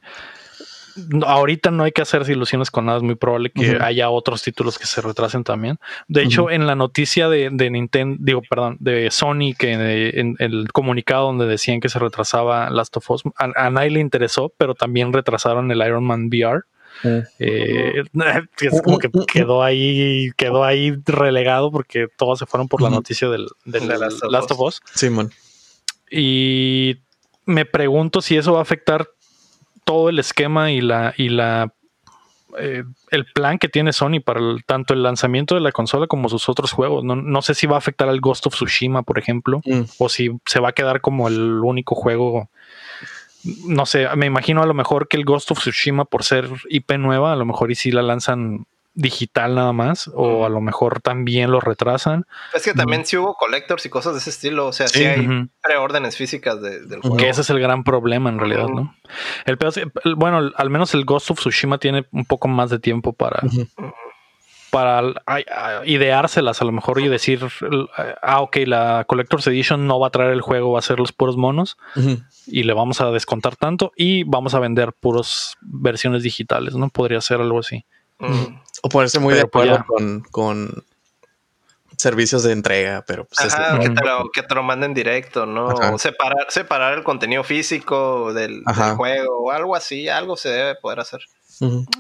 [1.26, 2.98] ahorita no hay que hacerse ilusiones con nada.
[2.98, 5.78] Es muy probable que haya otros títulos que se retrasen también.
[6.08, 10.72] De hecho, en la noticia de, de Nintendo, digo, perdón, de Sony, que en el
[10.72, 14.76] comunicado donde decían que se retrasaba Last of Us, a, a nadie le interesó, pero
[14.76, 16.64] también retrasaron el Iron Man VR.
[17.40, 18.04] Eh,
[18.62, 23.30] es como que quedó ahí, quedó ahí relegado porque todos se fueron por la noticia
[23.30, 24.82] del, del De Last, of of Us.
[24.94, 25.32] Sí, man.
[26.10, 26.98] Y
[27.46, 29.10] me pregunto si eso va a afectar
[29.86, 31.74] todo el esquema y la y la
[32.60, 36.28] eh, el plan que tiene Sony para el- tanto el lanzamiento de la consola como
[36.28, 37.04] sus otros juegos.
[37.04, 39.82] No, no sé si va a afectar al Ghost of Tsushima, por ejemplo, Mm.
[40.00, 42.50] o si se va a quedar como el único juego.
[43.66, 46.98] No sé, me imagino a lo mejor que el Ghost of Tsushima, por ser IP
[46.98, 51.00] nueva, a lo mejor y si la lanzan digital nada más, o a lo mejor
[51.02, 52.26] también lo retrasan.
[52.54, 54.68] Es que también sí hubo collectors y cosas de ese estilo.
[54.68, 55.48] O sea, sí, Sí, hay ujú.
[55.64, 57.16] preórdenes físicas de- del juego.
[57.18, 58.68] Que ese es el gran problema en realidad.
[58.68, 58.96] ¿no?
[59.46, 59.58] El
[60.04, 63.42] el- bueno, al menos el Ghost of Tsushima tiene un poco más de tiempo para,
[64.72, 65.14] para
[65.86, 67.46] ideárselas a lo mejor y decir,
[68.22, 71.12] ah, ok, la Collector's Edition no va a traer el juego, va a ser los
[71.12, 71.78] puros monos
[72.48, 76.90] y le vamos a descontar tanto y vamos a vender puros versiones digitales, ¿no?
[76.90, 77.86] Podría ser algo así.
[78.82, 79.86] O ponerse muy de Pero pues acuerdo ya.
[79.86, 80.84] con, con
[81.98, 85.46] servicios de entrega, pero pues es- Ajá, que, te lo, que te lo manden directo,
[85.46, 85.68] ¿no?
[85.68, 88.64] O separar, separar el contenido físico del,
[88.98, 91.22] juego o algo así, algo se debe poder hacer.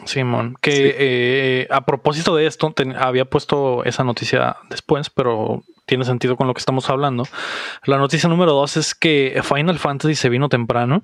[0.05, 6.35] Simón, que eh, a propósito de esto, había puesto esa noticia después, pero tiene sentido
[6.35, 7.27] con lo que estamos hablando.
[7.83, 11.03] La noticia número dos es que Final Fantasy se vino temprano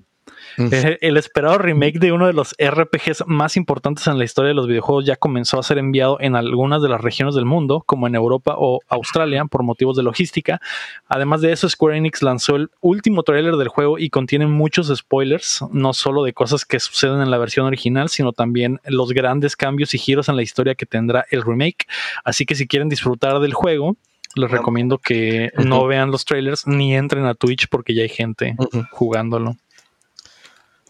[0.57, 4.55] Eh, el esperado remake de uno de los RPGs más importantes en la historia de
[4.55, 8.07] los videojuegos ya comenzó a ser enviado en algunas de las regiones del mundo, como
[8.07, 10.59] en Europa o Australia, por motivos de logística.
[11.07, 15.63] Además de eso, Square Enix lanzó el último tráiler del juego y contiene muchos spoilers,
[15.71, 19.93] no solo de cosas que suceden en la versión original, sino también los grandes cambios
[19.93, 21.87] y giros en la historia que tendrá el remake.
[22.23, 23.97] Así que si quieren disfrutar del juego,
[24.35, 28.55] les recomiendo que no vean los trailers ni entren a Twitch porque ya hay gente
[28.91, 29.57] jugándolo.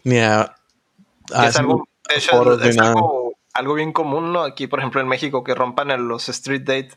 [0.08, 0.54] Ni a,
[1.46, 1.86] es, algo,
[3.52, 4.42] algo, bien común, ¿no?
[4.42, 6.92] Aquí, por ejemplo, en México, que rompan los Street Date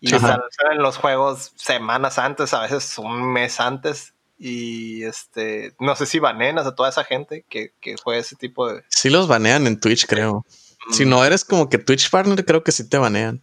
[0.00, 0.42] y salen
[0.76, 4.12] los juegos semanas antes, a veces un mes antes.
[4.38, 8.68] Y este, no sé si banean a toda esa gente que, que juega ese tipo
[8.68, 8.84] de.
[8.88, 10.44] Sí, los banean en Twitch, creo.
[10.90, 13.42] Si no eres como que Twitch partner, creo que sí te banean.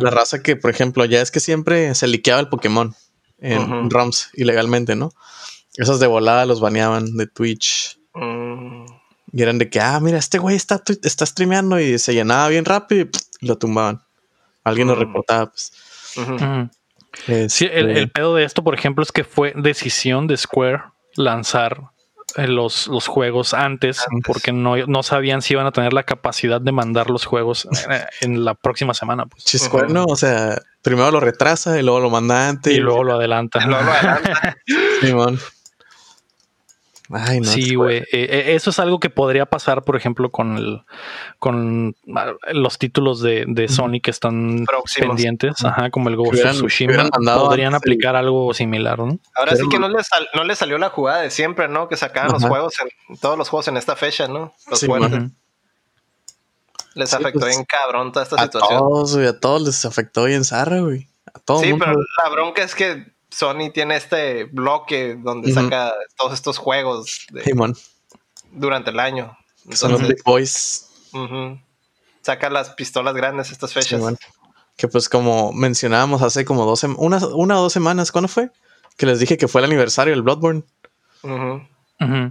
[0.00, 2.94] La raza que, por ejemplo, ya es que siempre se liqueaba el Pokémon
[3.38, 5.12] en ROMs ilegalmente, ¿no?
[5.76, 7.98] Esos de volada los baneaban de Twitch.
[8.14, 8.84] Mm.
[9.32, 12.64] Y eran de que, ah, mira, este güey está, está streameando y se llenaba bien
[12.64, 13.08] rápido
[13.40, 14.02] y lo tumbaban.
[14.62, 15.72] Alguien lo reportaba, pues.
[17.48, 20.82] Sí, el, el, este pedo de esto, por ejemplo, es que fue decisión de Square
[21.14, 21.90] lanzar
[22.36, 26.60] eh, los, los juegos antes, porque no, no, sabían si iban a tener la capacidad
[26.60, 29.26] de mandar los juegos eh, en la próxima semana.
[29.26, 29.44] Pues.
[29.44, 32.74] Square no, o sea, primero lo retrasa y luego lo manda antes.
[32.74, 33.60] Y luego lo adelanta.
[33.62, 34.56] Y luego lo adelanta.
[35.00, 35.38] Simón
[37.42, 37.98] sí, güey.
[37.98, 40.82] Eh, eh, eso es algo que podría pasar, por ejemplo, con el,
[41.38, 44.64] con ah, los títulos de, de Sony que están
[44.98, 47.08] pendientes, ajá, como el Ghost of Tsushima.
[47.10, 49.18] Podrían aplicar algo similar, ¿no?
[49.34, 51.88] Ahora sí que no les, no le salió la jugada de siempre, ¿no?
[51.88, 54.54] Que sacaban los juegos, en, todos los juegos en esta fecha, ¿no?
[54.68, 54.88] Los sí,
[56.94, 58.78] Les afectó pues, bien cabrón toda esta a situación.
[58.78, 61.08] Todos, güey, a todos les afectó bien zarra, güey.
[61.34, 61.62] A todos.
[61.62, 67.26] Sí, pero la bronca es que Sony tiene este bloque donde saca todos estos juegos
[68.50, 69.36] durante el año.
[69.70, 70.90] Son los Big Boys.
[72.20, 74.02] Saca las pistolas grandes estas fechas.
[74.76, 78.50] que pues como mencionábamos hace como dos una, una o dos semanas, ¿cuándo fue?
[78.96, 80.62] Que les dije que fue el aniversario del Bloodborne.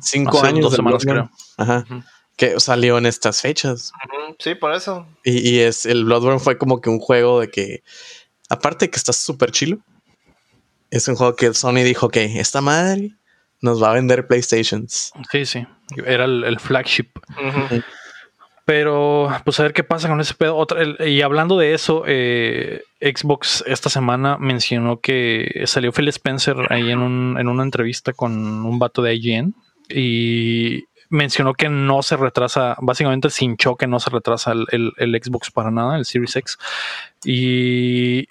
[0.01, 0.65] Cinco años.
[0.65, 1.31] Dos semanas, creo.
[1.57, 1.85] Ajá.
[2.35, 3.91] Que salió en estas fechas.
[4.37, 5.07] Sí, por eso.
[5.23, 7.83] Y, y, es el Bloodborne fue como que un juego de que,
[8.49, 9.79] aparte de que está súper chilo,
[10.91, 13.15] es un juego que Sony dijo que esta madre
[13.61, 15.13] nos va a vender PlayStations.
[15.31, 15.65] Sí, sí.
[16.05, 17.09] Era el, flagship.
[18.65, 20.65] Pero, pues a ver qué pasa con ese pedo.
[21.05, 26.99] y hablando de eso, eh, Xbox esta semana mencionó que salió Phil Spencer ahí en,
[26.99, 28.33] una entrevista con
[28.65, 29.55] un vato de IGN
[29.89, 35.51] y mencionó que no se retrasa, básicamente sin choque no se retrasa el, el Xbox
[35.51, 36.57] para nada, el Series X.
[37.25, 38.27] Y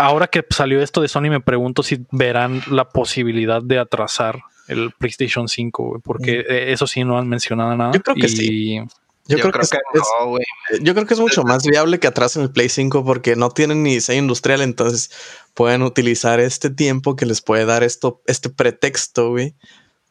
[0.00, 4.92] ahora que salió esto de Sony, me pregunto si verán la posibilidad de atrasar el
[4.92, 6.72] PlayStation 5, porque mm.
[6.72, 7.92] eso sí no han mencionado nada.
[7.92, 8.80] Yo creo que sí.
[9.26, 12.68] Yo, creo, que, es, yo creo que es mucho más viable que atrasen el Play
[12.68, 15.12] 5 porque no tienen ni diseño industrial, entonces
[15.54, 19.54] pueden utilizar este tiempo que les puede dar esto, este pretexto, güey,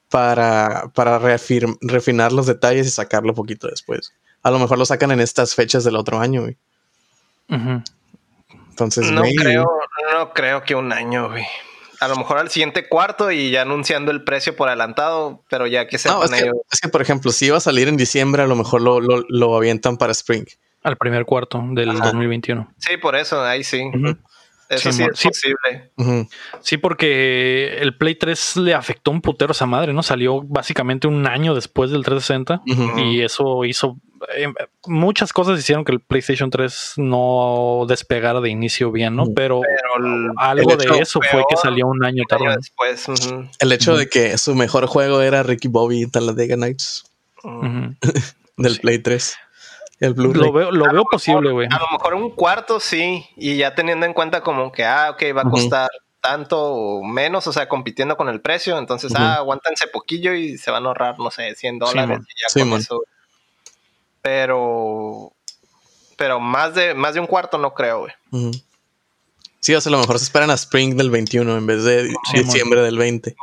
[0.10, 4.14] para, para refinar los detalles y sacarlo poquito después.
[4.42, 6.58] A lo mejor lo sacan en estas fechas del otro año, güey.
[8.80, 9.66] Entonces, no creo,
[10.14, 11.46] no creo que un año, güey.
[12.00, 15.88] A lo mejor al siguiente cuarto y ya anunciando el precio por adelantado, pero ya
[15.88, 18.42] que se no, es, que, es que, por ejemplo, si iba a salir en diciembre,
[18.42, 20.46] a lo mejor lo, lo, avientan para Spring.
[20.82, 22.74] Al primer cuarto del 2021.
[22.78, 23.84] Sí, por eso, ahí sí.
[24.70, 25.92] Eso sí, es posible.
[26.62, 30.02] Sí, porque el Play 3 le afectó un putero a esa madre, ¿no?
[30.02, 32.62] Salió básicamente un año después del 360
[33.02, 33.98] y eso hizo
[34.36, 34.48] eh,
[34.88, 39.26] muchas cosas hicieron que el PlayStation 3 no despegara de inicio bien, ¿no?
[39.36, 39.62] Pero,
[40.38, 42.56] algo de eso fue que salió un año tarde.
[42.56, 43.08] después.
[43.60, 47.04] El hecho de que su mejor juego era Ricky Bobby y Talladega Nights
[48.58, 49.38] del Play 3.
[50.00, 51.68] El Blue lo veo, lo veo posible, güey.
[51.70, 55.24] A lo mejor un cuarto sí, y ya teniendo en cuenta como que, ah, ok,
[55.36, 55.90] va a costar
[56.22, 60.72] tanto o menos, o sea, compitiendo con el precio, entonces, ah, aguántense poquillo y se
[60.72, 62.20] van a ahorrar, no sé, 100 dólares.
[62.22, 63.02] y ya con eso
[64.22, 65.34] pero.
[66.18, 68.14] Pero más de, más de un cuarto no creo, güey.
[69.62, 72.14] Sí, o sea, a lo mejor se esperan a Spring del 21 en vez de
[72.34, 73.36] diciembre del 20.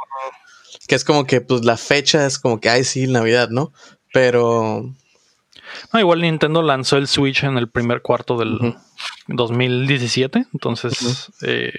[0.86, 3.72] Que es como que, pues, la fecha es como que, ay, sí, Navidad, ¿no?
[4.12, 4.90] Pero.
[5.92, 8.76] No, igual Nintendo lanzó el Switch en el primer cuarto del
[9.28, 11.72] 2017, entonces, eh,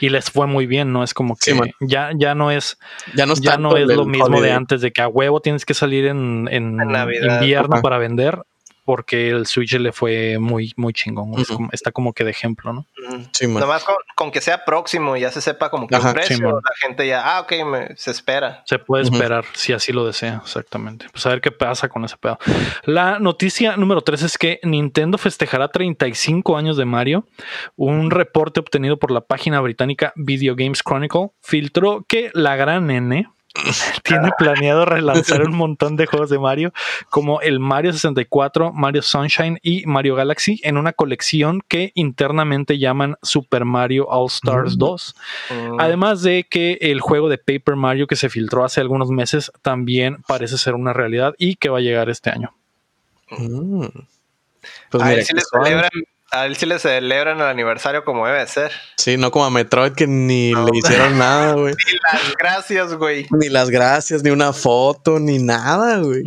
[0.00, 1.04] y les fue muy bien, ¿no?
[1.04, 2.78] Es como que ya, ya no es,
[3.14, 6.48] ya no, es lo mismo de antes, de que a huevo tienes que salir en,
[6.50, 8.42] invierno para vender.
[8.84, 11.32] Porque el Switch le fue muy, muy chingón.
[11.72, 12.86] está como que de ejemplo, ¿no?
[13.32, 13.84] Sí, Nomás
[14.16, 17.36] con, que sea próximo y ya se sepa como que el precio, la gente ya,
[17.36, 17.52] ah, ok,
[17.96, 18.62] se espera.
[18.66, 21.06] Se puede esperar si así lo desea, exactamente.
[21.12, 22.38] Pues a ver qué pasa con ese pedo.
[22.84, 27.26] La noticia número 3 es que Nintendo festejará 35 años de Mario.
[27.76, 33.26] Un reporte obtenido por la página británica Video Games Chronicle filtró que la gran N
[34.04, 36.72] tiene planeado relanzar un montón de juegos de Mario,
[37.08, 43.16] como el Mario 64, Mario Sunshine y Mario Galaxy, en una colección que internamente llaman
[43.22, 45.14] Super Mario All Stars 2.
[45.50, 45.80] Mm.
[45.80, 50.22] Además de que el juego de Paper Mario que se filtró hace algunos meses también
[50.26, 52.54] parece ser una realidad y que va a llegar este año.
[53.30, 53.86] Mm.
[54.90, 55.90] Pues mira, si le celebran
[56.30, 58.72] a él sí le celebran el aniversario como debe ser.
[58.96, 61.74] Sí, no como a Metroid que ni le hicieron nada, güey.
[61.74, 63.26] Ni las gracias, güey.
[63.30, 66.22] Ni las gracias, ni una foto, ni nada, güey.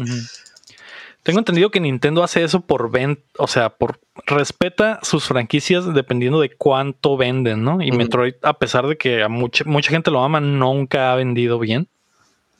[1.24, 6.42] Tengo entendido que Nintendo hace eso por venta, o sea, por respeta sus franquicias dependiendo
[6.42, 7.82] de cuánto venden, ¿no?
[7.82, 11.60] Y Metroid, a pesar de que a mucha, mucha gente lo ama, nunca ha vendido
[11.60, 11.88] bien.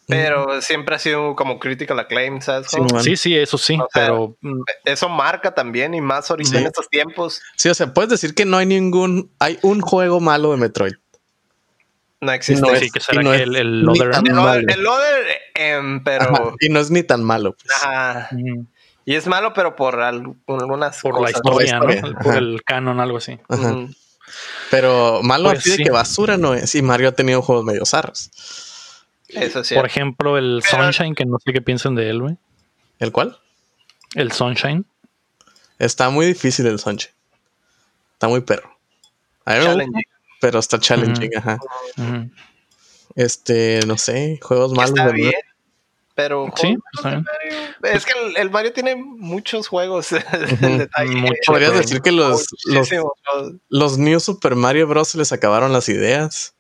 [0.08, 2.68] Pero siempre ha sido como critical acclaim, ¿sabes?
[3.02, 4.36] Sí, sí, eso sí, pero...
[4.84, 7.42] Eso marca también y más ahorita en estos tiempos.
[7.56, 9.32] Sí, o sea, puedes decir que no hay ningún...
[9.40, 10.94] Hay un juego malo de Metroid.
[12.22, 12.62] No existe.
[12.62, 14.12] No sí, que será que el, el Loader...
[14.68, 15.26] El Loader,
[15.56, 16.56] em, pero...
[16.60, 17.56] y no es ni tan malo.
[17.56, 17.84] Pues.
[17.84, 18.30] Ajá.
[19.06, 22.20] Y es malo, pero por, algunas por La historia, ¿no?
[22.20, 23.40] Por el canon, algo así.
[24.72, 26.74] Pero malo pues así de que basura no es.
[26.76, 28.32] Y Mario ha tenido juegos medio zarros.
[29.74, 32.38] Por ejemplo, el Sunshine, que no sé qué piensan de él, güey.
[33.00, 33.38] ¿El cuál?
[34.16, 34.86] El Sunshine.
[35.80, 37.14] Está muy difícil el Sunshine.
[38.14, 38.78] Está muy perro.
[40.40, 41.60] pero está challenging, ajá.
[43.16, 44.92] Este, no sé, juegos malos.
[44.92, 45.34] Está bien,
[46.16, 46.78] pero sí,
[47.84, 50.10] es que el, Mario tiene muchos juegos.
[51.48, 52.90] Podrías decir que los, los,
[53.70, 55.16] los, New Super Mario Bros.
[55.16, 56.54] les acabaron las ideas.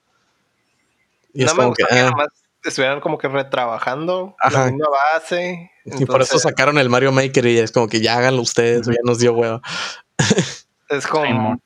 [1.35, 2.11] Y es como que, ah,
[2.63, 5.71] estuvieran como que retrabajando la misma base.
[5.85, 8.93] y por eso sacaron el Mario Maker y es como que ya háganlo ustedes, ya
[9.03, 9.61] nos dio huevo.
[10.89, 11.59] es como,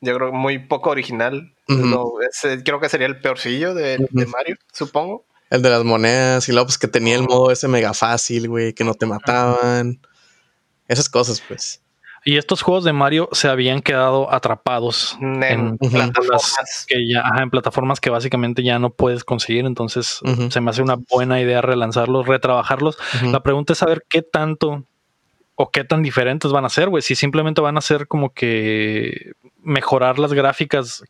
[0.00, 1.54] yo creo, muy poco original.
[1.66, 5.26] creo que sería el peorcillo de, Mario, supongo.
[5.50, 8.74] El de las monedas y luego pues que tenía el modo ese mega fácil, güey,
[8.74, 10.00] que no te mataban.
[10.88, 11.82] Esas cosas, pues.
[12.24, 18.00] Y estos juegos de Mario se habían quedado atrapados en, plataformas que ya, en plataformas
[18.00, 19.64] que básicamente ya no puedes conseguir.
[19.66, 22.98] Entonces se me hace una buena idea relanzarlos, retrabajarlos.
[23.22, 24.84] La pregunta es saber qué tanto
[25.54, 27.02] o qué tan diferentes van a ser, güey.
[27.02, 31.02] Si simplemente van a ser como que mejorar las gráficas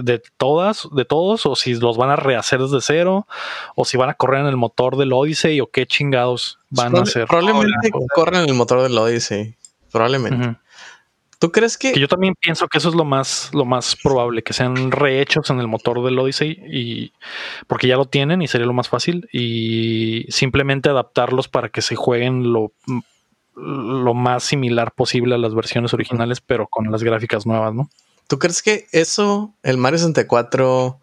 [0.00, 3.26] de todas, de todos, o si los van a rehacer desde cero,
[3.74, 7.02] o si van a correr en el motor del Odyssey, o qué chingados van a
[7.02, 7.26] hacer.
[7.26, 9.56] Probablemente corren en el motor del Odyssey.
[9.94, 10.58] Probablemente.
[11.38, 11.94] ¿Tú crees que...
[11.94, 15.60] Yo también pienso que eso es lo más, lo más probable, que sean rehechos en
[15.60, 17.12] el motor del Odyssey y
[17.68, 21.94] porque ya lo tienen y sería lo más fácil y simplemente adaptarlos para que se
[21.94, 22.72] jueguen lo,
[23.54, 27.88] lo más similar posible a las versiones originales, pero con las gráficas nuevas, ¿no?
[28.26, 30.98] ¿Tú crees que eso, el Mario 64,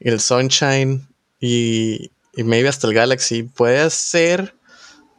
[0.00, 1.08] el Sunshine
[1.40, 4.54] y, y maybe hasta el Galaxy, puede ser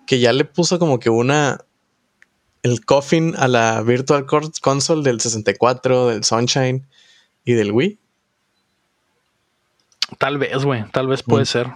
[0.05, 1.66] que ya le puso como que una
[2.64, 4.26] el coffin a la Virtual
[4.62, 6.88] Console del 64, del Sunshine
[7.45, 7.99] y del Wii?
[10.18, 11.47] Tal vez, güey, tal vez puede mm.
[11.47, 11.68] ser.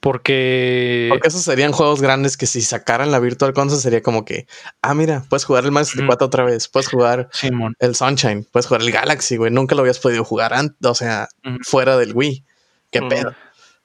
[0.00, 1.08] Porque...
[1.10, 4.46] Porque esos serían juegos grandes que si sacaran la Virtual Console sería como que,
[4.80, 7.28] ah, mira, puedes jugar el Mario 64 otra vez, puedes jugar
[7.78, 11.28] el Sunshine, puedes jugar el Galaxy, güey, nunca lo habías podido jugar antes, o sea,
[11.62, 12.44] fuera del Wii.
[12.90, 13.34] Qué pedo.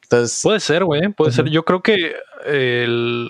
[0.04, 0.40] Entonces...
[0.42, 1.50] Puede ser, güey, puede ser.
[1.50, 3.30] Yo creo que el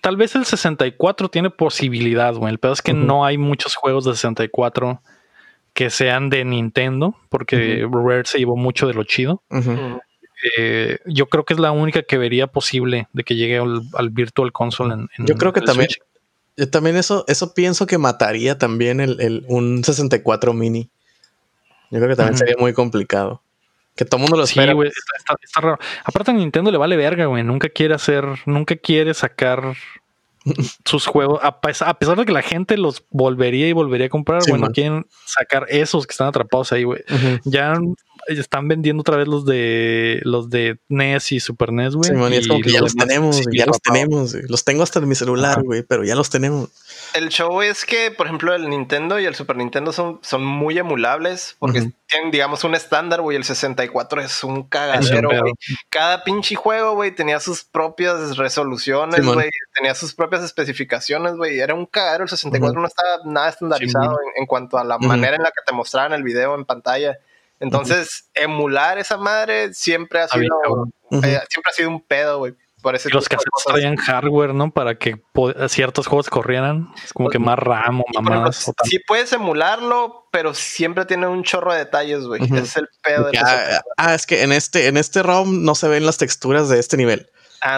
[0.00, 2.52] tal vez el 64 tiene posibilidad, güey.
[2.52, 5.02] El pedo es que no hay muchos juegos de 64
[5.72, 9.42] que sean de Nintendo, porque Rare se llevó mucho de lo chido.
[10.58, 14.52] Eh, yo creo que es la única que vería posible de que llegue al, Virtual
[14.52, 15.88] Console en, Yo creo que también.
[16.56, 20.90] Yo también eso, eso pienso que mataría también el, un 64 mini.
[21.90, 23.42] Yo creo que también sería muy complicado.
[23.98, 24.68] Que todo el mundo lo espera.
[24.70, 25.76] Sí, güey, está, raro.
[26.04, 27.42] Aparte a Nintendo le vale verga, güey.
[27.42, 29.74] Nunca quiere hacer, nunca quiere sacar
[30.84, 31.40] sus juegos.
[31.42, 35.66] A, pesar de que la gente los volvería y volvería a comprar, bueno, quieren sacar
[35.68, 37.02] esos que están atrapados ahí, güey.
[37.42, 37.74] Ya
[38.28, 42.10] están vendiendo otra vez los de los de NES y Super NES, güey.
[42.10, 44.34] Sí, y, ya los tenemos, ya los tenemos.
[44.48, 46.70] Los tengo hasta en mi celular, güey, pero ya los tenemos.
[47.14, 50.78] El show es que, por ejemplo, el Nintendo y el Super Nintendo son, son muy
[50.78, 53.36] emulables porque tienen, digamos, un estándar, güey.
[53.36, 55.52] El 64 es un cagadero, güey.
[55.90, 59.50] Cada pinche juego, güey, tenía sus propias resoluciones, güey.
[59.74, 61.58] tenía sus propias especificaciones, güey.
[61.58, 62.24] Era un cagadero.
[62.24, 65.72] El 64 no estaba nada estandarizado en, cuanto a la manera en la que te
[65.72, 67.18] mostraban el video en pantalla.
[67.60, 73.28] Entonces, emular esa madre siempre ha sido, eh, siempre ha sido un pedo, güey los
[73.28, 74.70] cassettes traían hardware, ¿no?
[74.70, 75.20] Para que
[75.68, 76.88] ciertos juegos corrieran.
[77.02, 78.70] Es como que más RAM o mamadas.
[78.84, 82.42] Sí, puedes emularlo, pero siempre tiene un chorro de detalles, güey.
[82.54, 85.88] Es el pedo de ah, ah, es que en este, en este ROM no se
[85.88, 87.30] ven las texturas de este nivel.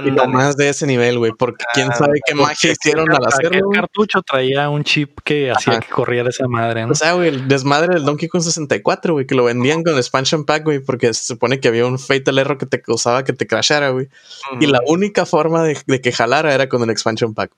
[0.04, 3.70] Y lo más de ese nivel, güey, porque quién sabe qué magia hicieron al hacerlo.
[3.70, 6.92] El cartucho traía un chip que hacía que corriera esa madre, ¿no?
[6.92, 10.44] O sea, güey, el desmadre del Donkey Kong 64, güey, que lo vendían con expansion
[10.44, 13.46] pack, güey, porque se supone que había un fatal error que te causaba que te
[13.46, 14.08] crashara, güey.
[14.60, 17.52] Y la única forma de, que jalara era con el expansion pack.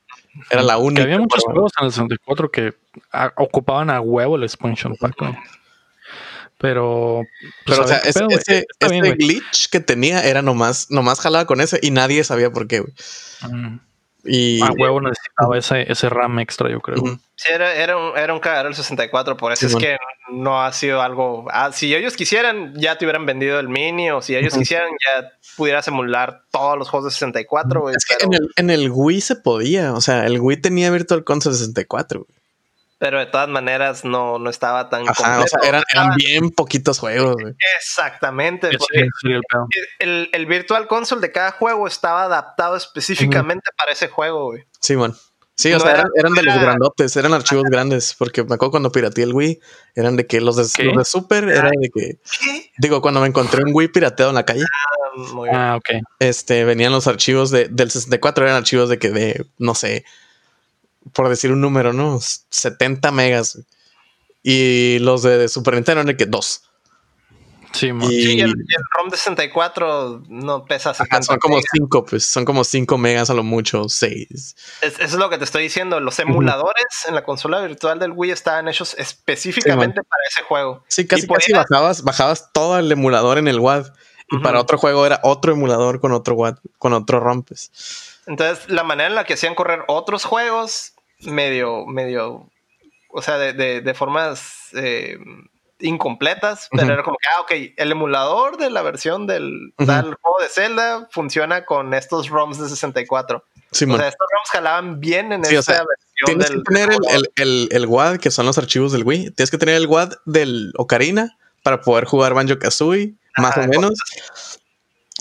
[0.51, 1.03] Era la única.
[1.03, 2.75] había muchos juegos en el 64 que
[3.37, 5.35] ocupaban a huevo el expansion pack, güey.
[6.63, 8.25] Pero, pues, pero o sea, ese,
[9.19, 12.93] glitch que tenía era nomás, nomás jalaba con ese y nadie sabía por qué, güey.
[14.25, 17.19] Y a huevo necesitaba ese, ese RAM extra, yo creo.
[17.35, 19.97] Sí, era, era, un, era un cagadero el 64, por eso es que
[20.31, 21.47] no ha sido algo.
[21.51, 25.33] Ah, si ellos quisieran, ya te hubieran vendido el mini, o si ellos quisieran, ya
[25.57, 27.97] pudieras emular todos los juegos de 64, güey.
[27.97, 31.25] Es que en, el, en el Wii se podía, o sea, el Wii tenía Virtual
[31.25, 32.41] Console 64, güey
[33.03, 35.82] pero de todas maneras no, no estaba tan Ajá, O sea, eran,
[36.14, 37.34] bien poquitos juegos.
[37.76, 38.70] Exactamente.
[39.98, 44.62] el, el, Virtual Console de cada juego estaba adaptado específicamente para ese juego, güey.
[44.78, 45.16] Sí, man.
[45.57, 49.24] Sí, o sea, eran, de los grandotes, eran archivos grandes, porque me acuerdo cuando pirateé
[49.24, 49.59] el Wii,
[49.96, 52.20] eran de que los de, Super eran de que.
[52.78, 54.62] Digo, cuando me encontré un Wii pirateado en la calle.
[54.62, 56.05] Ah, ah ok.
[56.20, 60.05] Este, venían los archivos de, del 64, eran archivos de que de, no sé,
[61.12, 62.18] por decir un número, ¿no?
[62.20, 63.59] 70 megas.
[64.42, 66.62] Y los de Super Nintendo eran que dos.
[67.72, 68.53] Sí, y, el,
[68.96, 73.34] ROM de 64 no pesa 70 Son como 5, pues son como 5 megas a
[73.34, 74.57] lo mucho, 6.
[74.82, 75.98] eso es lo que te estoy diciendo.
[76.00, 80.84] Los emuladores en la consola virtual del Wii estaban hechos específicamente para ese juego.
[80.88, 83.86] Sí, casi, casi bajabas, bajabas todo el emulador en el WAD.
[84.30, 87.70] Y para otro juego era otro emulador con otro WAD, con otro ROM, pues.
[88.27, 92.51] Entonces, la manera en la que hacían correr otros juegos, medio, medio,
[93.09, 95.18] o sea, de, de, formas eh,
[95.81, 100.49] incompletas, pero era como que, ah, ok, el emulador de la versión del juego de
[100.49, 103.45] Zelda funciona con estos ROMs de 64.
[103.73, 105.87] Sí, o sea, estos ROMs jalaban bien en esa versión.
[106.25, 109.31] Tienes que tener el, el, el, WAD, que son los archivos del Wii.
[109.33, 113.95] Tienes que tener el WAD del Ocarina para poder jugar Banjo Kazooie, más o menos.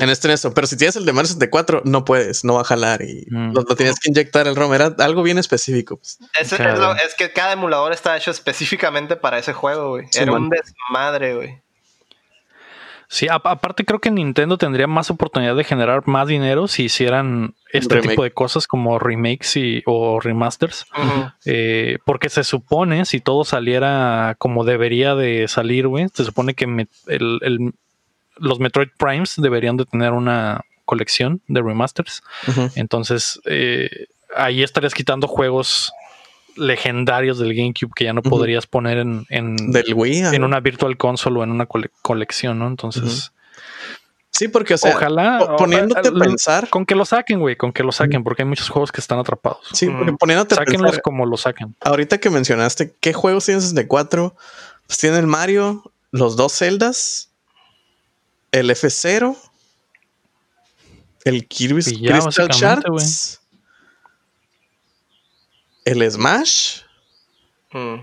[0.02, 0.54] En este, en esto.
[0.54, 3.54] Pero si tienes el de Mario 64, no puedes, no va a jalar y mm.
[3.54, 4.74] lo, tienes que inyectar el ROM.
[4.74, 5.98] Era algo bien específico.
[5.98, 6.20] Pues.
[6.40, 10.08] Es, que cada emulador está hecho específicamente para ese juego, güey.
[10.14, 11.62] Era un desmadre, güey.
[13.12, 18.00] Sí, aparte creo que Nintendo tendría más oportunidad de generar más dinero si hicieran este
[18.00, 20.86] tipo de cosas como remakes y, o remasters.
[21.44, 26.88] Eh, porque se supone, si todo saliera como debería de salir, güey, se supone que
[27.08, 27.74] el,
[28.42, 32.22] los Metroid Primes deberían de tener una colección de remasters.
[32.76, 35.94] Entonces, eh, ahí estarías quitando juegos
[36.58, 41.44] legendarios del GameCube que ya no podrías poner en, en, en una Virtual Console o
[41.44, 41.68] en una
[42.02, 42.68] colección, ¿no?
[42.68, 43.32] Entonces.
[44.32, 46.70] Sí, porque, o sea, ojalá poniéndote a pensar.
[46.70, 49.20] Con que lo saquen, güey, con que lo saquen, porque hay muchos juegos que están
[49.20, 49.68] atrapados.
[49.74, 51.02] Sí, porque poniéndote a pensar.
[51.02, 51.76] como lo saquen.
[51.82, 54.36] Ahorita que mencionaste, ¿qué juegos tienes 64?
[54.88, 57.31] Pues tiene el Mario, los dos Zeldas,
[58.52, 59.38] el F0,
[61.24, 63.42] el Kirby's Crystal Shards,
[65.86, 66.82] el Smash
[67.72, 67.96] mm.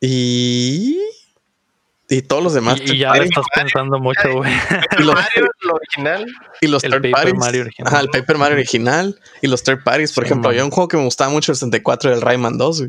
[0.00, 0.98] y
[2.10, 2.80] y todos los demás.
[2.80, 4.50] Y, ya estás pensando mucho, güey.
[4.98, 6.26] Y los, Mario, original.
[6.62, 7.92] Y los el third Paper Mario original.
[7.92, 9.20] Ajá, el Paper Mario original.
[9.42, 10.12] Y los third parties.
[10.12, 12.84] Por ejemplo, había un juego que me gustaba mucho, el 64, el Rayman 2.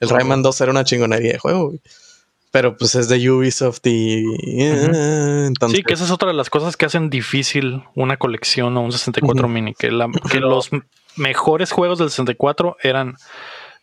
[0.00, 1.80] El Rayman 2 era una chingonería de juego, güey
[2.50, 4.24] pero pues es de Ubisoft y...
[4.60, 8.80] Eh, sí, que esa es otra de las cosas que hacen difícil una colección o
[8.80, 9.88] un 64 mini, que,
[10.30, 10.70] que los
[11.16, 13.16] mejores juegos del 64 eran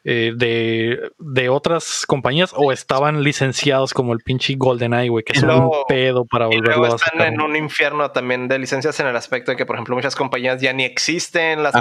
[0.08, 5.72] eh, de, otras compañías o estaban licenciados como el pinche GoldenEye, güey, que es un
[5.88, 9.58] pedo para volverlo a están en un infierno también de licencias en el aspecto de
[9.58, 11.74] que, por ejemplo, muchas compañías ya ni existen, las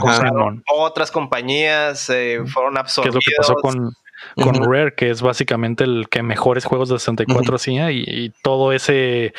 [0.71, 3.13] otras compañías eh, fueron absorbidas.
[3.13, 3.95] ¿Qué es lo que pasó con
[4.37, 9.33] con Rare, que es básicamente el que mejores juegos de 64 hacía y, todo ese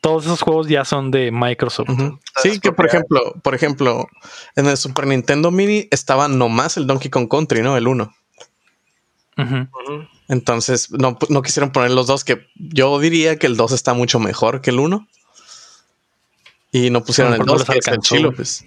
[0.00, 1.88] todos esos juegos ya son de Microsoft.
[2.36, 4.08] Sí, que por ejemplo, por ejemplo,
[4.54, 7.76] en el Super Nintendo Mini estaba nomás el Donkey Kong Country, ¿no?
[7.76, 8.14] El 1.
[10.28, 14.20] Entonces, no, no, quisieron poner los dos, que yo diría que el 2 está mucho
[14.20, 15.08] mejor que el 1.
[16.70, 18.64] Y no pusieron el 2, que es chilo, pues.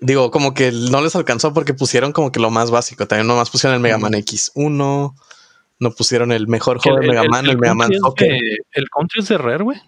[0.00, 3.06] Digo, como que no les alcanzó porque pusieron como que lo más básico.
[3.06, 5.14] También nomás pusieron el Mega Man X1.
[5.80, 8.28] No pusieron el mejor juego de Mega Man, el, Mega Man Soccer.
[8.72, 9.80] el country es de Rare, güey.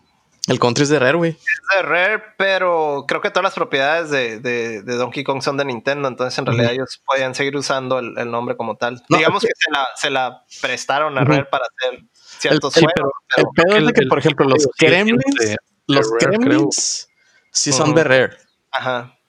[0.47, 1.31] El country es de Rare, güey.
[1.31, 6.09] Es de Rare, pero creo que todas las propiedades de, Donkey Kong son de Nintendo,
[6.09, 9.03] entonces en realidad ellos podían seguir usando el, nombre como tal.
[9.09, 9.53] Digamos que
[9.97, 13.13] se la, prestaron a Rare para hacer ciertos el, juegos.
[13.37, 15.57] el pedo es de que, por ejemplo, los Gremlins,
[15.87, 17.09] los Gremlins
[17.53, 18.37] sí son de Rare.
[18.73, 19.20] Ajá.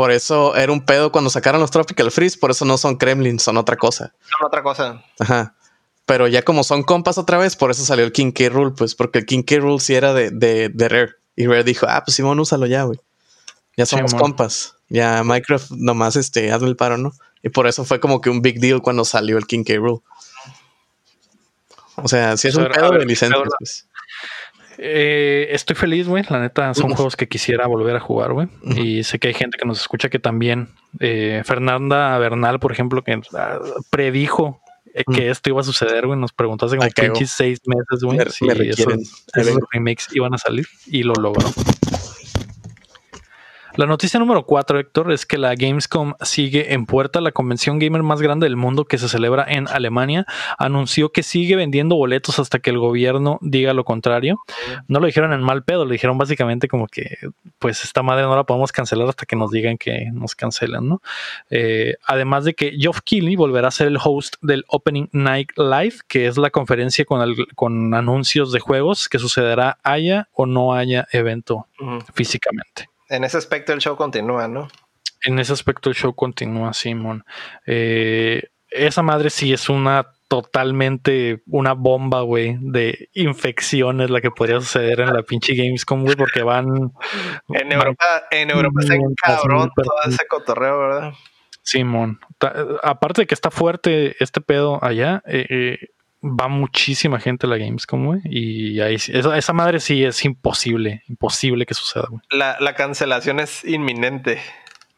[0.00, 3.42] Por eso era un pedo cuando sacaron los Tropical Freeze, por eso no son Kremlins,
[3.42, 4.14] son otra cosa.
[4.38, 5.04] Son otra cosa.
[5.18, 5.54] Ajá.
[6.06, 8.48] Pero ya como son compas otra vez, por eso salió el King K.
[8.48, 9.56] Rule, pues porque el King K.
[9.56, 11.16] Rule sí era de, de, Rare.
[11.36, 12.98] Y Rare dijo, ah, pues Simón, úsalo ya, güey.
[13.76, 14.74] Ya somos compas.
[14.88, 17.12] Ya Minecraft nomás este, hazme el paro, ¿no?
[17.42, 19.74] Y por eso fue como que un big deal cuando salió el King K.
[19.74, 20.00] Rule.
[21.96, 23.86] O sea, si es un pedo de licencias, pues.
[24.82, 26.24] Eh, estoy feliz, güey.
[26.30, 28.48] La neta, son juegos que quisiera volver a jugar, güey.
[28.64, 30.68] Y sé que hay gente que nos escucha que también.
[30.98, 33.58] Eh, Fernanda Bernal, por ejemplo, que ah,
[33.90, 34.62] predijo
[34.94, 36.18] eh, que esto iba a suceder, güey.
[36.18, 41.02] Nos preguntó hace como pinches seis meses, güey, si esos, remakes iban a salir y
[41.02, 41.46] lo logró.
[43.80, 47.22] La noticia número 4, Héctor, es que la Gamescom sigue en puerta.
[47.22, 50.26] La convención gamer más grande del mundo que se celebra en Alemania
[50.58, 54.38] anunció que sigue vendiendo boletos hasta que el gobierno diga lo contrario.
[54.86, 57.16] No lo dijeron en mal pedo, le dijeron básicamente como que,
[57.58, 61.00] pues esta madre no la podemos cancelar hasta que nos digan que nos cancelan, ¿no?
[61.48, 66.00] Eh, además de que Geoff Keighley volverá a ser el host del Opening Night Live,
[66.06, 71.08] que es la conferencia con, con anuncios de juegos que sucederá haya o no haya
[71.12, 71.66] evento
[72.12, 74.68] físicamente en ese aspecto el show continúa, ¿no?
[75.22, 77.24] En ese aspecto el show continúa, Simón.
[77.66, 84.60] Eh, esa madre sí es una totalmente una bomba, güey, de infecciones la que podría
[84.60, 86.66] suceder en la pinche Gamescom, güey, porque van...
[87.48, 91.12] En Europa, en Europa está cabrón todo ese cotorreo, ¿verdad?
[91.62, 92.20] Simón.
[92.82, 95.78] Aparte de que está fuerte este pedo allá, eh, eh
[96.22, 98.20] va muchísima gente a la Gamescom, güey.
[98.24, 102.22] Y ahí, esa, esa, madre sí es imposible, imposible que suceda, güey.
[102.30, 104.38] La, la cancelación es inminente.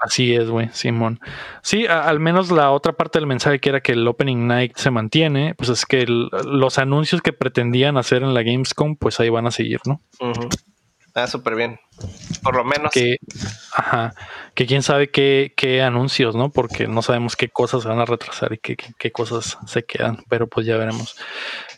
[0.02, 1.20] Así es, güey, Simón.
[1.62, 4.90] Sí, al menos la otra parte del mensaje que era que el Opening Night se
[4.90, 9.46] mantiene, pues es que los anuncios que pretendían hacer en la Gamescom, pues ahí van
[9.46, 10.00] a seguir, ¿no?
[11.14, 11.78] Ah, súper bien.
[12.42, 12.90] Por lo menos.
[12.92, 13.16] Que,
[13.74, 14.14] ajá,
[14.54, 16.50] que quién sabe qué, qué, anuncios, ¿no?
[16.50, 20.46] Porque no sabemos qué cosas van a retrasar y qué, qué, cosas se quedan, pero
[20.46, 21.16] pues ya veremos.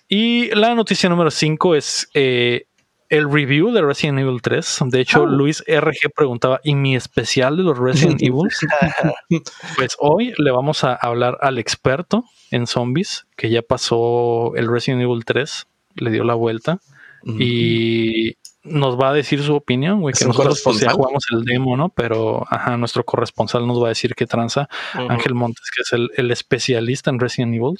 [0.08, 2.66] Y la noticia número 5 es eh,
[3.08, 4.80] el review de Resident Evil 3.
[4.86, 5.26] De hecho, oh.
[5.26, 8.48] Luis RG preguntaba, ¿y mi especial de los Resident Evil?
[9.76, 15.02] pues hoy le vamos a hablar al experto en zombies, que ya pasó el Resident
[15.02, 15.66] Evil 3,
[15.96, 16.78] le dio la vuelta.
[17.26, 21.76] Y nos va a decir su opinión, güey, que nosotros pues, ya jugamos el demo,
[21.76, 21.90] ¿no?
[21.90, 24.68] Pero, ajá, nuestro corresponsal nos va a decir qué tranza.
[24.92, 27.76] Ángel Montes, que es el, especialista en Resident Evil.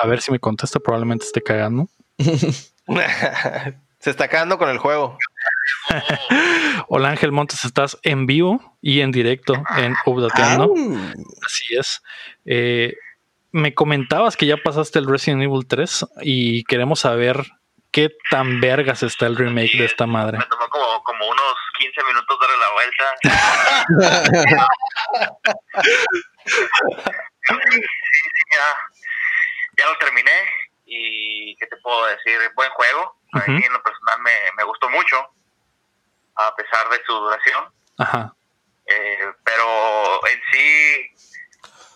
[0.00, 1.88] a ver si me contesta, probablemente esté cagando.
[3.98, 5.18] Se está cagando con el juego.
[6.88, 10.72] Hola Ángel Montes, estás en vivo y en directo en Updateando.
[11.44, 12.02] Así es.
[12.44, 12.94] Eh,
[13.50, 17.44] me comentabas que ya pasaste el Resident Evil 3 y queremos saber
[17.98, 20.38] qué tan vergas está el remake de esta madre.
[20.38, 23.04] Me tomó como, como unos 15 minutos darle la vuelta.
[29.76, 30.48] ya, lo terminé
[30.84, 32.38] y ¿qué te puedo decir?
[32.54, 33.16] Buen juego.
[33.32, 35.16] A mí en lo personal me, me gustó mucho,
[36.36, 37.64] a pesar de su duración.
[37.98, 38.32] Ajá.
[38.86, 41.10] Eh, pero en sí,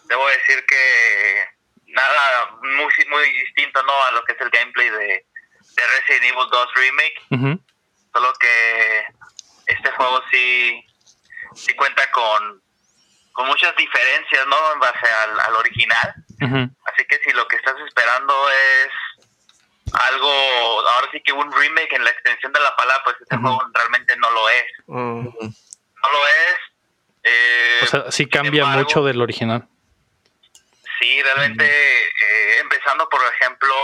[0.08, 1.46] debo decir que
[1.86, 3.92] nada muy, muy distinto ¿no?
[4.08, 5.26] a lo que es el gameplay de,
[5.74, 7.60] de Resident Evil 2 Remake.
[8.12, 9.06] Solo que
[9.66, 10.84] este juego sí,
[11.54, 12.62] sí cuenta con,
[13.32, 14.72] con muchas diferencias, ¿no?
[14.72, 16.14] En base al, al original.
[16.40, 18.90] Así que si lo que estás esperando es
[19.92, 20.30] algo,
[20.88, 24.16] ahora sí que un remake en la extensión de la palabra, pues este juego realmente
[24.16, 24.64] no lo es.
[24.86, 26.56] No lo es.
[27.24, 29.68] Eh, o sea, sí cambia mucho del original.
[31.00, 33.74] Sí, realmente, eh, empezando por ejemplo,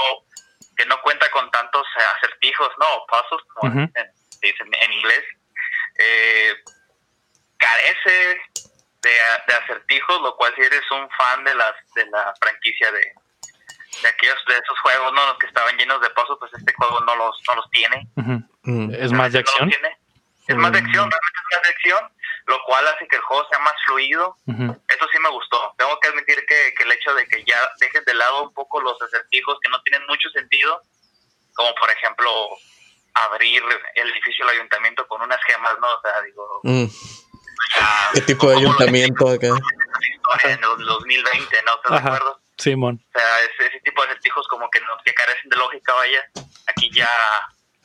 [0.79, 1.85] que no cuenta con tantos
[2.17, 3.73] acertijos, no, pasos, como
[4.41, 5.25] dicen, en inglés,
[5.99, 6.55] eh,
[7.57, 8.41] carece
[9.03, 13.13] de, acertijos, lo cual si eres un fan de las de la franquicia de,
[14.03, 17.01] de aquellos de esos juegos, no los que estaban llenos de pasos, pues este juego
[17.01, 18.07] no los no los tiene.
[18.97, 19.73] ¿Es más de acción?
[20.47, 22.13] Es más de acción, realmente es más de acción,
[22.49, 24.37] lo cual hace que el juego sea más fluido.
[24.47, 25.75] Eso sí me gustó.
[25.77, 28.81] Tengo que admitir que, que, el hecho de que ya dejes de lado un poco
[28.81, 30.83] los acertijos que no tienen mucho sentido,
[31.55, 32.31] como por ejemplo
[33.13, 33.63] abrir
[33.95, 35.89] el edificio del ayuntamiento con unas gemas, ¿no?
[35.89, 36.61] O sea, digo...
[36.63, 36.87] Mm.
[38.15, 39.49] ¿Qué tipo de ayuntamiento acá?
[40.45, 41.75] En el 2020, ¿no?
[41.77, 42.41] ¿Estás de acuerdo?
[42.59, 43.03] Simón.
[43.15, 46.23] O sea, ese, tipo de acertijos como que, no, que carecen de lógica, vaya,
[46.67, 47.09] aquí ya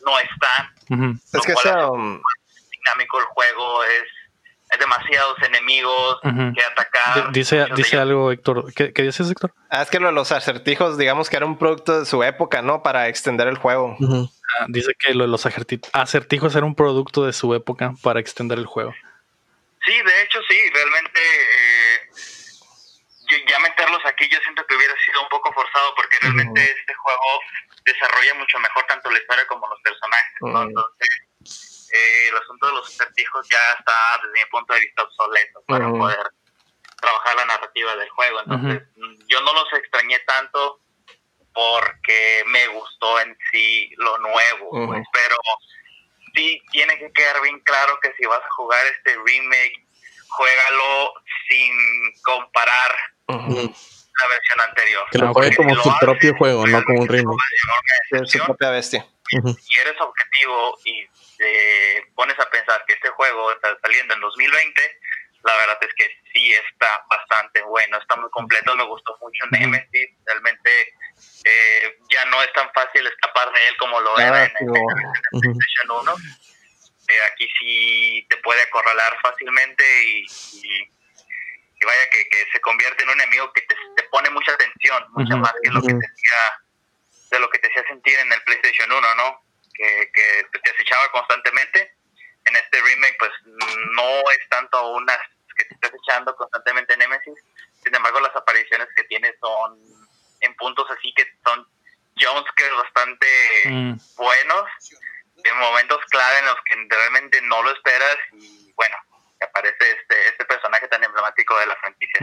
[0.06, 1.16] no están.
[1.34, 1.88] Es que sea...
[1.88, 2.22] Um,
[2.84, 4.23] dinámico el juego, es
[4.74, 7.32] hay demasiados enemigos que atacar.
[7.32, 8.74] dice dice algo, Héctor.
[8.74, 9.54] ¿Qué, ¿Qué, dices, Héctor?
[9.70, 12.62] Ah, es que lo de los acertijos, digamos que era un producto de su época,
[12.62, 12.84] ¿no?
[12.84, 13.96] Para extender el juego.
[14.60, 18.58] Ah, dice que lo de los acertijos era un producto de su época para extender
[18.58, 18.94] el juego.
[19.86, 22.00] Sí, de hecho sí, realmente eh,
[23.48, 27.40] ya meterlos aquí yo siento que hubiera sido un poco forzado porque realmente este juego
[27.86, 30.64] desarrolla mucho mejor tanto la historia como los personajes, ¿no?
[30.64, 31.10] Entonces,
[31.94, 35.90] eh, el asunto de los acertijos ya está desde mi punto de vista obsoleto para
[35.90, 36.28] poder
[37.00, 38.40] trabajar la narrativa del juego.
[38.40, 38.82] Entonces,
[39.28, 40.80] yo no los extrañé tanto
[41.54, 45.36] porque me gustó en sí lo nuevo, pues, pero
[46.34, 49.86] sí tiene que quedar bien claro que si vas a jugar este remake,
[50.30, 51.14] juégalo
[51.48, 51.76] sin
[52.24, 52.96] comparar
[53.28, 55.04] la versión anterior.
[55.12, 57.38] Que lo juegue como su propio juego, no como un remake.
[58.26, 59.08] su propia bestia.
[59.30, 61.08] Si eres objetivo y
[61.44, 65.00] te pones a pensar que este juego está saliendo en 2020,
[65.44, 70.10] la verdad es que sí está bastante bueno, está muy completo, me gustó mucho Nemesis,
[70.26, 70.94] realmente
[71.44, 74.72] eh, ya no es tan fácil escapar de él como lo era en, el,
[75.32, 76.16] PlayStation 1.
[77.10, 80.26] Eh, aquí sí te puede acorralar fácilmente y,
[81.86, 83.76] vaya que, se convierte en un enemigo que te,
[84.10, 86.62] pone mucha atención, mucha más que lo que te hacía,
[87.32, 89.43] de lo que te hacía sentir en el PlayStation 1, ¿no?
[89.74, 91.96] Que, que te acechaba constantemente.
[92.46, 95.18] En este remake, pues no es tanto unas
[95.56, 97.40] que te estás echando constantemente en Nemesis,
[97.84, 99.78] sin embargo, las apariciones que tiene son
[100.42, 101.68] en puntos así que son
[102.16, 103.28] jumpscares bastante
[103.66, 103.94] mm.
[104.16, 104.70] buenos,
[105.44, 108.96] en momentos clave en los que realmente no lo esperas y bueno,
[109.42, 112.20] aparece este, este personaje tan emblemático de la franquicia.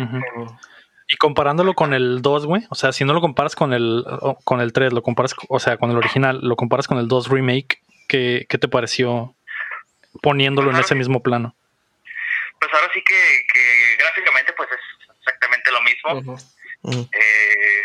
[1.12, 4.04] Y comparándolo con el 2, güey, o sea, si no lo comparas con el,
[4.44, 7.28] con el 3, lo comparas, o sea, con el original, lo comparas con el 2
[7.28, 9.34] remake, ¿qué, qué te pareció
[10.22, 11.56] poniéndolo en ese mismo plano?
[12.60, 16.38] Pues ahora sí que, que gráficamente pues es exactamente lo mismo.
[17.12, 17.82] Eh,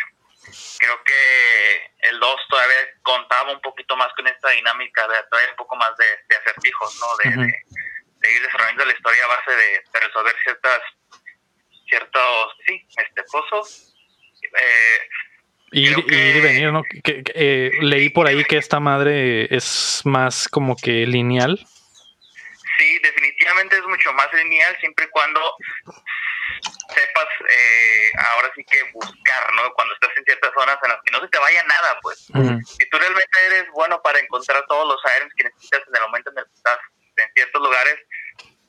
[0.78, 5.56] creo que el 2 todavía contaba un poquito más con esta dinámica de traer un
[5.56, 7.32] poco más de, acertijos, ¿no?
[7.32, 10.82] De, ir desarrollando la historia a base de, resolver ciertas,
[11.88, 13.96] ciertos, sí, este, cosas.
[14.42, 15.00] Eh,
[15.72, 16.84] ir, y venir, ¿no?
[16.84, 21.58] Que, eh, leí por ahí que esta madre es más como que lineal.
[22.78, 25.40] Sí, definitivamente es mucho más lineal siempre y cuando
[26.94, 29.74] sepas eh, ahora sí que buscar, ¿no?
[29.74, 32.18] Cuando estás en ciertas zonas en las que no se te vaya nada, pues.
[32.20, 36.32] Si tú realmente eres bueno para encontrar todos los items que necesitas en el momento
[36.32, 36.80] en el que estás
[37.18, 37.98] en ciertos lugares,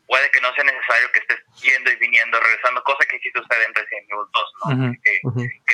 [0.07, 3.65] puede que no sea necesario que estés yendo y viniendo, regresando, cosa que sí sucede
[3.65, 4.93] en Resident Evil 2, ¿no?
[5.03, 5.21] que,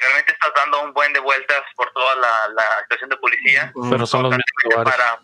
[0.00, 3.72] realmente estás dando un buen de vueltas por toda la, la estación de policía.
[3.90, 4.34] Pero son los
[4.84, 5.20] Para,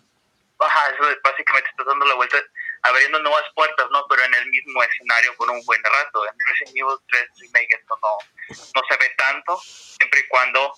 [0.60, 2.38] ajá, eso básicamente estás dando la vuelta
[2.82, 4.06] abriendo nuevas puertas, ¿no?
[4.08, 6.24] Pero en el mismo escenario por un buen rato.
[6.26, 10.74] En Resident Evil 3 Remake esto no, no se ve tanto, siempre y cuando,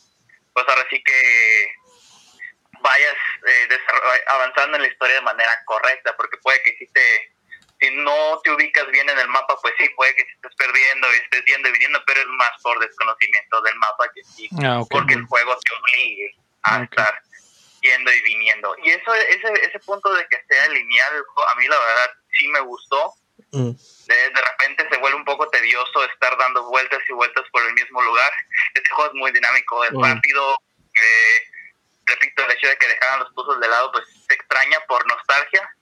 [0.52, 1.72] pues ahora sí que
[2.80, 3.16] vayas
[3.46, 3.80] eh,
[4.28, 7.32] avanzando en la historia de manera correcta, porque puede que si te
[7.80, 11.16] si no te ubicas bien en el mapa, pues sí, puede que estés perdiendo y
[11.16, 15.14] estés yendo y viniendo, pero es más por desconocimiento del mapa que sí, ah, porque
[15.14, 17.22] el juego te obligue a estar
[17.80, 18.76] yendo y viniendo.
[18.82, 22.60] Y eso ese, ese punto de que sea lineal, a mí la verdad sí me
[22.60, 23.14] gustó.
[23.52, 23.70] Mm.
[24.06, 28.02] De, repente se vuelve un poco tedioso estar dando vueltas y vueltas por el mismo
[28.02, 28.32] lugar.
[28.74, 30.04] Este juego es muy dinámico, es mm.
[30.04, 30.56] rápido.
[31.02, 31.42] Eh,
[32.04, 35.76] repito, el hecho de que dejaran los puzzles de lado, pues se extraña por nostalgia,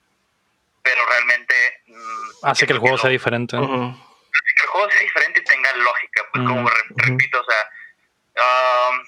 [0.83, 1.55] pero realmente...
[1.87, 3.57] Mm, Hace que el juego sea diferente.
[3.57, 7.69] Hace que el juego sea diferente y tenga lógica, pues como repito, o sea...
[8.91, 9.05] Um,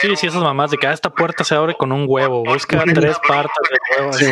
[0.00, 2.44] Sí, sí, esas mamás de que ah, esta puerta se abre con un huevo.
[2.44, 4.12] Busca tres partes de huevo.
[4.12, 4.26] Sí,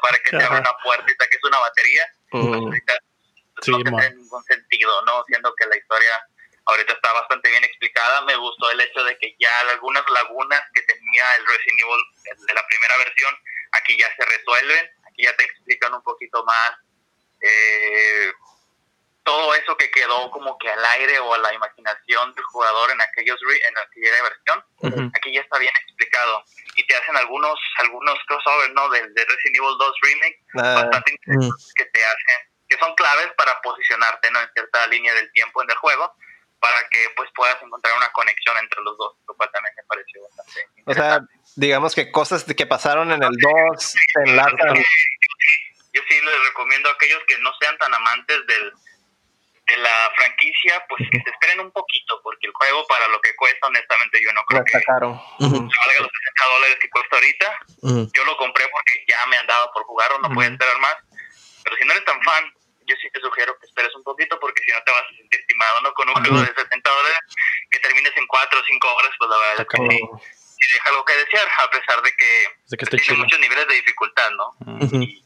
[0.00, 2.04] para que se abra una puertita que es una batería.
[2.32, 2.72] Uh
[3.60, 5.22] sí, no tiene ningún sentido, ¿no?
[5.26, 6.26] Siendo que la historia
[6.64, 8.22] ahorita está bastante bien explicada.
[8.22, 12.54] Me gustó el hecho de que ya algunas lagunas que tenía el Resident Evil de
[12.54, 13.34] la primera versión,
[13.72, 14.90] aquí ya se resuelven.
[15.06, 16.72] Aquí ya te explican un poquito más.
[17.40, 18.32] Eh,
[19.22, 23.00] todo eso que quedó como que al aire o a la imaginación del jugador en
[23.00, 26.42] aquellos en aquella versión, aquí ya está bien explicado
[26.74, 28.88] y te hacen algunos algunos crossovers, ¿no?
[28.88, 30.82] Del de Resident Evil 2 remake ah.
[30.82, 34.40] bastante interesantes que te hacen que son claves para posicionarte ¿no?
[34.40, 36.14] en cierta línea del tiempo en el juego
[36.60, 40.22] para que pues puedas encontrar una conexión entre los dos, lo cual también me pareció
[40.22, 41.20] bastante O sea,
[41.56, 43.96] digamos que cosas que pasaron en el 2 se
[44.26, 44.74] enlazan.
[45.92, 48.72] Yo sí les recomiendo a aquellos que no sean tan amantes del,
[49.66, 53.34] de la franquicia, pues que se esperen un poquito, porque el juego para lo que
[53.34, 55.20] cuesta, honestamente, yo no creo que caro.
[55.38, 57.58] valga los 60 dólares que cuesta ahorita.
[58.14, 60.96] Yo lo compré porque ya me andaba por jugar o no puede esperar más.
[61.64, 62.44] Pero si no eres tan fan,
[62.86, 65.40] yo sí te sugiero que esperes un poquito porque si no te vas a sentir
[65.40, 65.92] estimado, ¿no?
[65.94, 67.18] Con un juego de 70 dólares
[67.70, 70.00] que termines en 4 o 5 horas, pues la verdad es que sí,
[70.72, 74.54] deja algo que desear, a pesar de que, tiene muchos niveles de dificultad, ¿no?
[75.00, 75.22] y,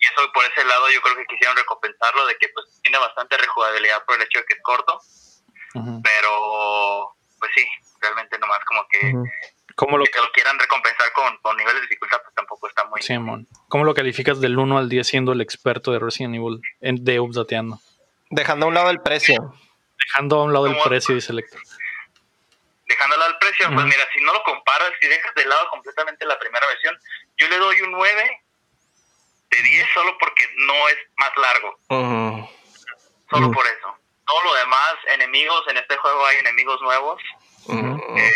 [0.00, 4.04] eso por ese lado yo creo que quisieron recompensarlo de que pues tiene bastante rejugabilidad
[4.04, 5.00] por el hecho de que es corto,
[6.02, 7.66] pero pues sí,
[8.00, 9.12] realmente nomás como que
[9.78, 10.04] ¿Cómo lo...
[10.04, 13.00] que lo quieran recompensar con, con, niveles de dificultad, pues tampoco está muy...
[13.00, 13.46] Simón.
[13.68, 17.20] ¿Cómo lo calificas del 1 al 10 siendo el experto de Resident Evil en, de
[17.20, 17.78] Updateando?
[18.28, 19.54] Dejando a un lado el precio.
[19.96, 21.60] Dejando a un lado el precio, dice Lector.
[22.88, 25.68] Dejando a lado el precio, pues mira, si no lo comparas, si dejas de lado
[25.70, 26.98] completamente la primera versión,
[27.36, 28.42] yo le doy un 9
[29.50, 31.78] de 10 solo porque no es más largo.
[33.30, 33.94] Solo por eso.
[34.26, 37.20] Todo lo demás, enemigos, en este juego hay enemigos nuevos
[37.68, 38.32] eh,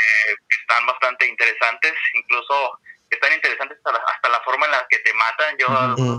[0.60, 2.78] están bastante interesantes, incluso
[3.10, 5.56] están interesantes hasta la, hasta la forma en la que te matan.
[5.58, 5.68] Yo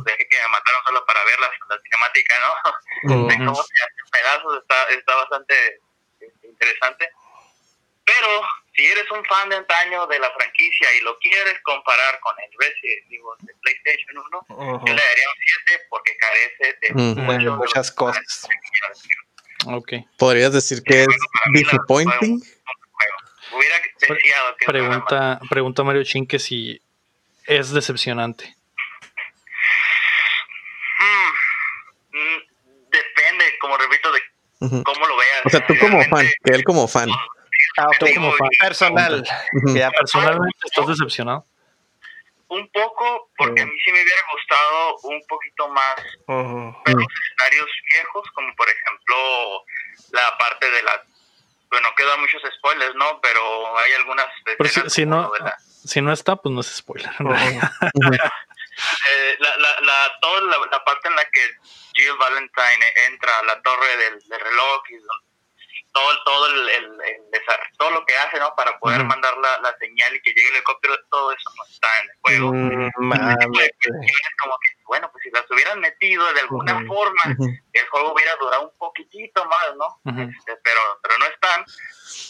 [0.03, 3.27] dejé que me mataron solo para ver la, cinemática, ¿no?
[3.27, 5.79] De cómo se hacen pedazos, está, está bastante
[6.19, 7.09] este, interesante.
[8.05, 8.27] Pero
[8.75, 12.49] si eres un fan de antaño de la franquicia y lo quieres comparar con el
[12.59, 15.35] Resident digo, de PlayStation 1, yo le daría un
[15.67, 18.47] 7 porque carece de muchas cosas.
[19.65, 20.05] Okay.
[20.17, 21.07] ¿Podrías decir que es
[21.53, 22.43] disappointing?
[23.53, 26.81] Hubiera deseado que pregunta, pregunta Mario Chin que si
[27.45, 28.55] es decepcionante.
[30.99, 32.39] Mm, mm,
[32.89, 34.21] depende, como repito, de
[34.59, 35.45] cómo lo veas.
[35.45, 37.09] O sea, tú como fan, que él como fan.
[37.77, 38.49] Ah, tú como fan.
[38.59, 39.23] Personal.
[39.97, 41.45] Personalmente estás decepcionado.
[42.47, 47.69] Un poco, porque a mí sí me hubiera gustado un poquito más ver los escenarios
[47.91, 49.65] viejos, como por ejemplo
[50.11, 51.03] la parte de la
[51.73, 53.19] bueno, quedan muchos spoilers, ¿no?
[53.19, 54.27] Pero hay algunas...
[54.45, 55.31] Pero si, no,
[55.65, 57.09] si no está, pues no es spoiler.
[57.19, 57.59] eh,
[59.39, 61.41] la, la, la, toda la, parte en la que
[61.95, 64.97] Jill Valentine entra a la torre del, reloj y
[65.93, 66.91] todo, todo, el, el,
[67.77, 68.53] todo lo que hace, ¿no?
[68.55, 71.87] Para poder mandar la, la, señal y que llegue el helicóptero, todo eso no está
[72.01, 72.53] en el juego.
[72.53, 77.21] Mm, es como que, bueno, pues si las hubieran metido de alguna forma,
[77.73, 80.11] el juego hubiera durado un poquitito más, ¿no?
[80.19, 81.63] Este, pero, pero no están.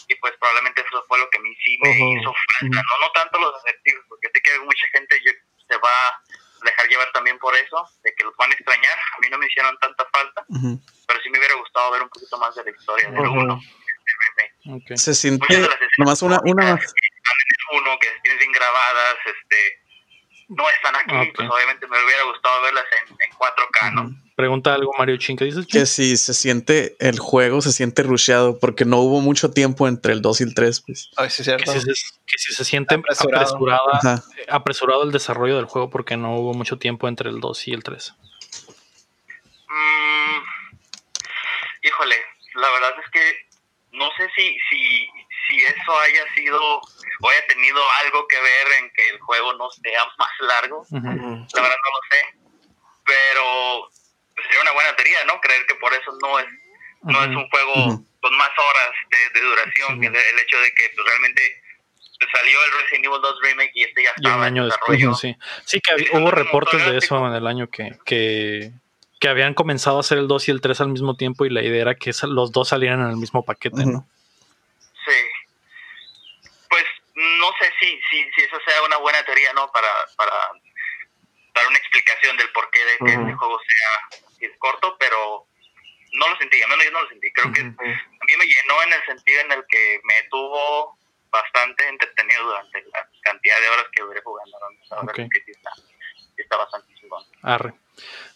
[0.08, 3.06] Y pues probablemente eso fue lo que a mí sí me hizo falta, ¿no?
[3.06, 5.20] No tanto los efectivos, porque sé que mucha gente
[5.68, 6.22] se va
[6.62, 8.98] dejar llevar también por eso, de que los van a extrañar.
[9.16, 10.44] A mí no me hicieron tanta falta
[11.06, 13.60] pero sí me hubiera gustado ver un poquito más de la historia del uno.
[14.66, 14.96] Okay.
[14.96, 16.94] Se siente nomás una, una más.
[17.72, 19.83] uno que tienen grabadas, este,
[20.48, 24.24] no están aquí, pues obviamente me hubiera gustado verlas en, en 4K, ¿no?
[24.36, 25.66] Pregunta algo Mario Chin, ¿qué dices?
[25.66, 30.12] Que si se siente el juego, se siente rusheado porque no hubo mucho tiempo entre
[30.12, 31.10] el 2 y el 3, pues.
[31.16, 31.72] Ay, sí, cierto.
[31.72, 31.80] Que,
[32.38, 33.86] si, se siente apresurado.
[34.48, 37.84] apresurado el desarrollo del juego porque no hubo mucho tiempo entre el 2 y el
[37.84, 38.14] 3.
[41.84, 42.16] híjole,
[42.54, 43.46] la verdad es que
[43.92, 45.08] no sé si, si,
[45.48, 49.70] si eso haya sido o haya tenido algo que ver en que el juego no
[49.70, 50.84] sea más largo.
[50.90, 52.24] La verdad no lo sé.
[53.04, 53.90] Pero
[54.42, 55.40] sería una buena teoría, ¿no?
[55.40, 56.46] Creer que por eso no es,
[57.02, 57.74] no es un juego
[58.20, 60.02] con más horas de, duración.
[60.02, 61.62] el, hecho de que pues, realmente
[62.32, 65.14] salió el Resident Evil 2 Remake y este ya estaba en desarrollo.
[65.14, 65.36] sí.
[65.64, 68.72] sí, que hubo reportes de eso en el año que, que
[69.24, 71.62] que habían comenzado a hacer el 2 y el 3 al mismo tiempo y la
[71.62, 74.06] idea era que los dos salieran en el mismo paquete, ¿no?
[75.06, 75.28] Sí.
[76.68, 76.84] Pues
[77.14, 79.70] no sé si, si, si eso sea una buena teoría, ¿no?
[79.70, 80.34] Para, para
[81.54, 84.20] dar una explicación del porqué de que este juego sea
[84.58, 85.46] corto, pero
[86.12, 87.32] no lo sentí, a menos yo no lo sentí.
[87.32, 90.98] Creo que a mí me llenó en el sentido en el que me tuvo
[91.30, 94.58] bastante entretenido durante la cantidad de horas que duré jugando.
[95.02, 95.12] ¿no?
[95.12, 95.70] que sí está,
[96.36, 97.24] está bastante chingón.
[97.42, 97.74] Arre.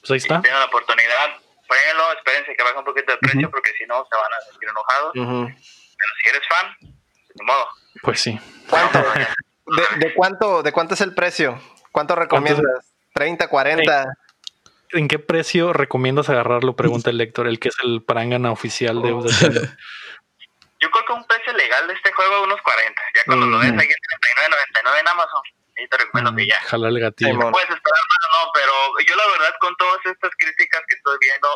[0.01, 0.37] Pues ahí está.
[0.37, 4.07] Si tienen la oportunidad, pruébenlo, espérense que baje un poquito de precio porque si no
[4.11, 5.12] se van a sentir enojados.
[5.99, 6.76] Pero si eres fan,
[7.34, 7.68] de modo.
[8.03, 8.38] Pues sí.
[8.68, 8.99] ¿Cuánto?
[9.99, 11.61] ¿De, cuánto, ¿De cuánto es el precio?
[11.92, 12.94] ¿Cuánto recomiendas?
[13.14, 14.07] ¿30, 40?
[14.92, 16.76] ¿en qué precio recomiendas agarrarlo?
[16.76, 19.61] Pregunta el lector, el que es el parangana oficial de Updateando.
[20.80, 23.03] Yo creo que un precio legal de este juego es unos 40.
[23.14, 25.42] Ya cuando lo ves ahí en 39.99 en Amazon,
[25.76, 26.61] ahí te recomiendo que ya.
[26.61, 27.34] Jalar el gatillo.
[27.34, 28.72] No puedes esperar más, no, pero
[29.05, 31.49] yo la verdad con todas estas críticas que estoy viendo,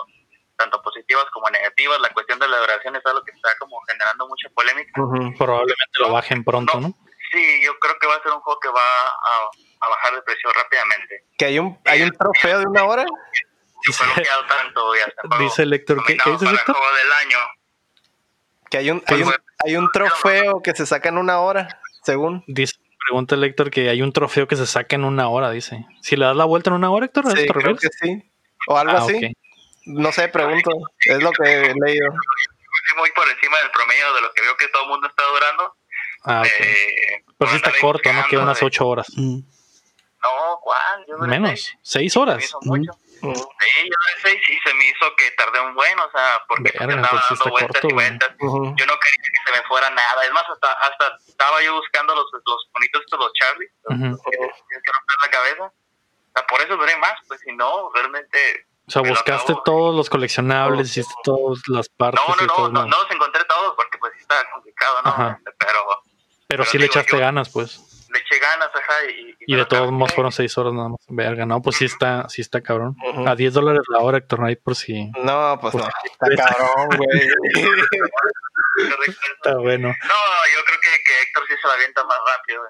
[0.57, 3.79] tanto positivas como negativas, la cuestión de la duración es algo que está como
[4.13, 5.37] generando mucha polémica.
[5.39, 6.95] Probablemente lo bajen pronto, ¿no?
[7.33, 10.23] Sí, yo creo que va a ser un juego que va a, a bajar de
[10.23, 11.25] precio rápidamente.
[11.39, 13.05] ¿Que hay un, hay un trofeo de una hora?
[13.87, 14.05] Dice,
[14.49, 14.93] tanto,
[15.41, 16.77] dice el Héctor, ¿qué, ¿qué dice Héctor?
[16.77, 17.39] del año.
[18.71, 19.35] Que hay un, hay un,
[19.65, 22.45] hay un trofeo que se saca en una hora, según.
[22.47, 25.85] Dice, pregunta el Héctor que hay un trofeo que se saca en una hora, dice.
[26.03, 28.31] Si le das la vuelta en una hora, Héctor, sí, creo que sí.
[28.69, 29.33] O algo ah, así.
[29.87, 30.71] No sé, pregunto.
[31.01, 32.07] Es lo que he leído.
[32.97, 35.77] Muy por encima del promedio de lo que veo que todo el mundo está durando.
[36.25, 36.47] Ah, ok.
[36.47, 38.25] Eh, sí está corto, ¿no?
[38.27, 39.09] Que unas ocho horas.
[39.17, 39.41] Mm.
[40.23, 41.05] No, ¿cuál?
[41.09, 42.45] Yo Menos, seis, horas.
[42.45, 42.91] Sí, yo
[43.31, 47.25] de seis y se me hizo que tardé un buen, o sea, porque Verga, andaba
[47.29, 48.31] dando vueltas corto, y vueltas.
[48.41, 50.25] Yo no quería que se me fuera nada.
[50.25, 54.23] Es más, hasta, hasta estaba yo buscando los, los bonitos estos, los Charlie, los, uh
[54.23, 55.65] que tienes que romper la cabeza.
[55.65, 58.67] O sea, por eso duré más, pues si no, realmente...
[58.87, 62.21] O sea, buscaste todos los coleccionables, hiciste todas las partes.
[62.27, 65.17] No, no, no, no, no, los encontré todos porque pues sí estaba complicado, ¿no?
[65.17, 65.85] Pero, pero,
[66.49, 67.81] pero sí le echaste ganas, pues
[68.13, 68.95] le eché ganas, ajá.
[69.11, 71.01] Y, y, de todos modos fueron seis horas nada más.
[71.09, 72.97] Verga, no, pues sí está, sí está cabrón.
[73.27, 75.11] A 10 dólares la hora, Héctor Knight, por si.
[75.23, 77.29] No, pues no, está cabrón, güey.
[79.37, 79.89] está bueno.
[79.89, 80.21] No,
[80.55, 82.63] yo creo que, que Héctor sí se la avienta más rápido.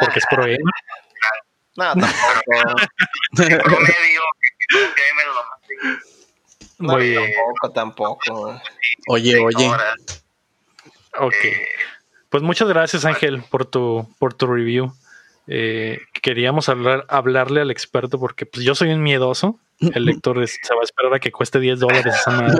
[0.00, 0.44] Porque es pro.
[1.74, 2.42] No, tampoco.
[3.64, 4.41] promedio, que
[4.78, 6.98] gamer lo más.
[6.98, 7.32] Bien.
[7.34, 8.60] Tampoco, tampoco.
[9.08, 9.70] Oye, oye.
[11.18, 11.44] Ok.
[11.44, 11.68] Eh,
[12.28, 14.92] pues muchas gracias, Ángel, por tu, por tu review.
[15.48, 19.58] Eh, queríamos hablar, hablarle al experto porque pues, yo soy un miedoso.
[19.80, 22.56] El lector se va a esperar a que cueste 10 dólares esa madre.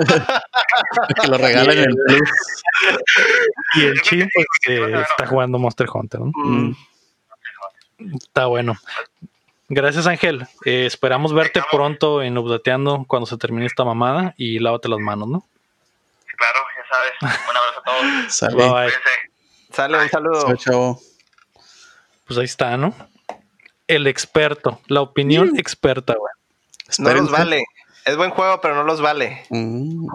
[1.21, 2.29] que lo regalen en el plus.
[3.75, 6.19] Y el chip pues, está jugando Monster Hunter.
[6.19, 6.31] ¿no?
[6.35, 6.75] Mm.
[8.13, 8.75] Está bueno.
[9.73, 10.47] Gracias, Ángel.
[10.65, 15.27] Eh, esperamos verte pronto en Updateando cuando se termine esta mamada y lávate las manos,
[15.27, 15.47] ¿no?
[16.37, 17.43] Claro, ya sabes.
[17.49, 18.33] Un abrazo a todos.
[18.33, 18.93] Saludos.
[19.71, 20.99] Sale, un saludo.
[22.27, 22.93] Pues ahí está, ¿no?
[23.87, 26.31] El experto, la opinión experta, güey.
[26.99, 27.63] No los vale.
[28.05, 29.45] Es buen juego, pero no los vale.
[29.49, 30.07] Mm.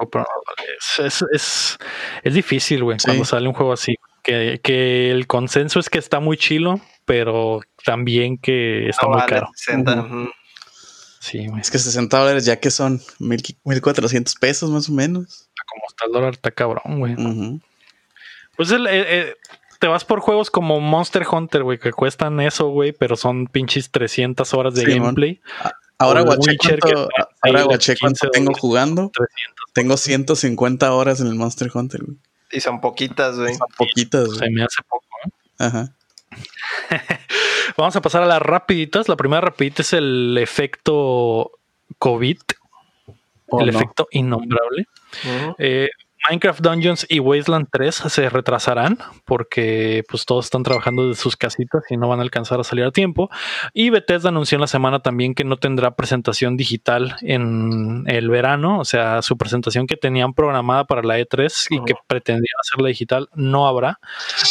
[0.98, 1.78] es,
[2.22, 3.96] es, difícil, güey, cuando sale un juego así.
[4.22, 9.48] Que, que, el consenso es que está muy chilo, pero también que está muy caro.
[11.20, 11.60] Sí, güey.
[11.62, 15.48] Es que 60 dólares ya que son 1400 pesos más o menos.
[15.66, 17.16] Como está el dólar, está cabrón, güey.
[18.58, 19.34] Pues el, eh, eh,
[19.78, 23.90] te vas por juegos como Monster Hunter, güey, que cuestan eso, güey, pero son pinches
[23.90, 25.40] 300 horas de gameplay.
[25.96, 27.08] Ahora guaché cuánto,
[27.40, 27.64] ahora
[27.98, 29.10] cuánto tengo jugando.
[29.72, 32.18] Tengo 150 horas en el Monster Hunter, güey.
[32.50, 33.54] Y son poquitas, güey.
[33.54, 34.38] Son poquitas, güey.
[34.38, 35.66] Se me hace poco, ¿no?
[35.66, 35.94] Ajá.
[37.76, 39.08] Vamos a pasar a las rapiditas.
[39.08, 41.52] La primera rapidita es el efecto
[41.98, 42.38] COVID.
[43.50, 44.86] Oh, el efecto innombrable.
[45.58, 45.88] eh,
[46.28, 51.82] Minecraft Dungeons y Wasteland 3 se retrasarán porque pues todos están trabajando desde sus casitas
[51.90, 53.30] y no van a alcanzar a salir a tiempo.
[53.72, 58.80] Y Bethesda anunció en la semana también que no tendrá presentación digital en el verano,
[58.80, 63.28] o sea, su presentación que tenían programada para la E3 y que pretendían hacerla digital
[63.34, 63.98] no habrá,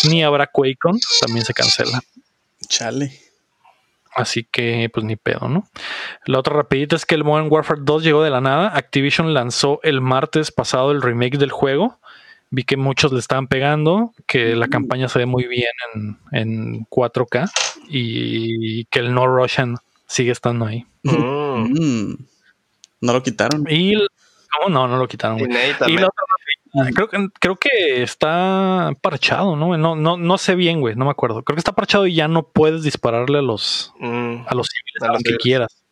[0.10, 2.02] ni habrá QuakeCon, también se cancela.
[2.68, 3.27] Chale.
[4.18, 5.70] Así que, pues ni pedo, ¿no?
[6.26, 8.76] La otra rapidita es que el Modern Warfare 2 llegó de la nada.
[8.76, 12.00] Activision lanzó el martes pasado el remake del juego.
[12.50, 14.70] Vi que muchos le estaban pegando, que la mm.
[14.72, 15.70] campaña se ve muy bien
[16.32, 17.52] en, 4K
[17.90, 19.76] y que el No Russian
[20.08, 20.84] sigue estando ahí.
[21.04, 22.16] Mm.
[23.02, 23.66] No lo quitaron.
[23.70, 25.40] Y no, no, no lo quitaron.
[25.40, 26.24] Y la otra
[26.94, 29.78] Creo que, creo que está parchado, ¿no?
[29.78, 29.96] ¿no?
[29.96, 31.44] No, no sé bien, güey, no me acuerdo.
[31.44, 35.04] Creo que está parchado y ya no puedes dispararle a los mm, a los civiles,
[35.04, 35.84] a quieras.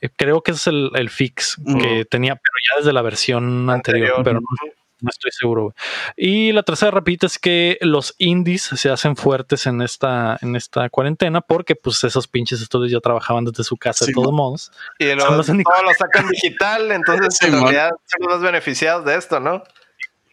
[0.00, 4.22] Eh, creo que ese es el, fix que tenía, pero ya desde la versión anterior,
[4.24, 5.74] pero no, estoy seguro.
[6.16, 10.88] Y la tercera rapidita es que los indies se hacen fuertes en esta, en esta
[10.90, 14.72] cuarentena porque pues esos pinches estudios ya trabajaban desde su casa de todos modos.
[14.98, 19.62] Y todos lo sacan digital, entonces en realidad son los beneficiados de esto, ¿no?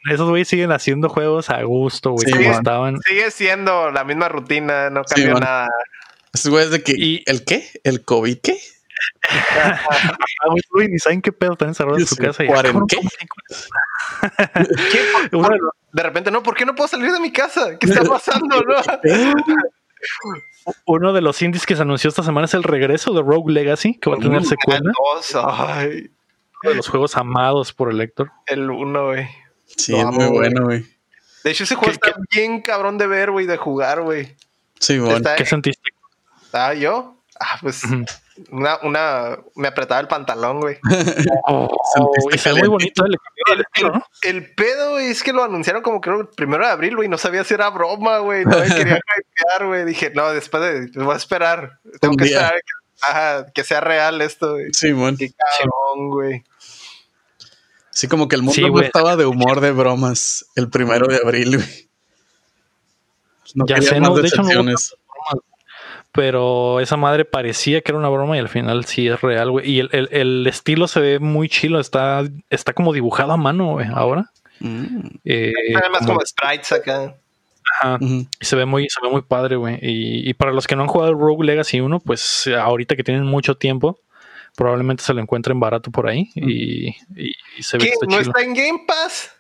[0.10, 2.98] Esos güeyes siguen haciendo juegos a gusto, güey, como estaban.
[3.02, 5.68] Sigue siendo la misma rutina, no cambió nada.
[6.34, 6.94] Esos güeyes de que.
[6.98, 7.70] ¿Y el qué?
[7.84, 8.58] ¿El COVID qué?
[10.72, 12.44] Güey, ni saben qué pedo están encerrados en su casa.
[12.90, 12.98] ¿Qué?
[14.92, 15.00] ¿Qué?
[15.92, 17.78] De repente, no, ¿por qué no puedo salir de mi casa?
[17.80, 18.62] ¿Qué está pasando?
[18.62, 18.76] No?
[20.86, 23.96] Uno de los indies que se anunció esta semana es el regreso de Rogue Legacy,
[23.96, 24.92] que va a tener secuela.
[25.58, 26.12] Ay.
[26.62, 28.32] Uno de los juegos amados por el Héctor.
[28.46, 29.28] El uno, güey.
[29.80, 30.86] Sí, es muy bueno, güey.
[31.44, 34.36] De hecho, ese juego está bien cabrón de ver, güey, de jugar, güey.
[34.80, 35.30] Sí, bueno.
[35.38, 35.90] ¿Qué sentiste?
[36.52, 37.16] Ah, yo.
[37.40, 37.84] Ah, pues
[38.52, 40.78] una, una, me apretaba el pantalón, güey.
[41.52, 43.16] Oh, es muy bonito el,
[44.22, 47.10] el, pedo, es que lo anunciaron como que el primero de abril, güey.
[47.10, 48.46] No sabía si era broma, güey.
[48.46, 49.86] No me quería hypear, güey.
[49.86, 51.80] Dije, no, después de, voy a esperar.
[52.00, 54.68] Tengo que esperar que, que, sea real esto, güey.
[54.74, 55.18] Sí, man.
[55.18, 56.44] Qué cabrón, güey.
[56.59, 56.59] Sí,
[58.08, 61.90] como que el mundo estaba de humor de bromas el primero de abril, güey.
[63.56, 64.76] No ya sé, no, de hecho no
[66.12, 69.70] pero esa madre parecía que era una broma y al final sí es real, güey.
[69.70, 74.26] Y el, estilo se ve muy chilo, está, está como dibujado a mano, güey, ahora.
[74.60, 75.08] Mm.
[75.24, 77.16] Eh, Además como, sprites acá.
[77.82, 78.00] Ajá.
[78.02, 79.78] Y se ve muy, se ve muy padre, güey.
[79.82, 83.56] Y, para los que no han jugado Rogue Legacy 1, pues ahorita que tienen mucho
[83.56, 84.00] tiempo,
[84.60, 86.30] probablemente se lo encuentren barato por ahí.
[86.36, 86.94] Y,
[87.62, 89.32] se ve que está ¿No está en Game Pass?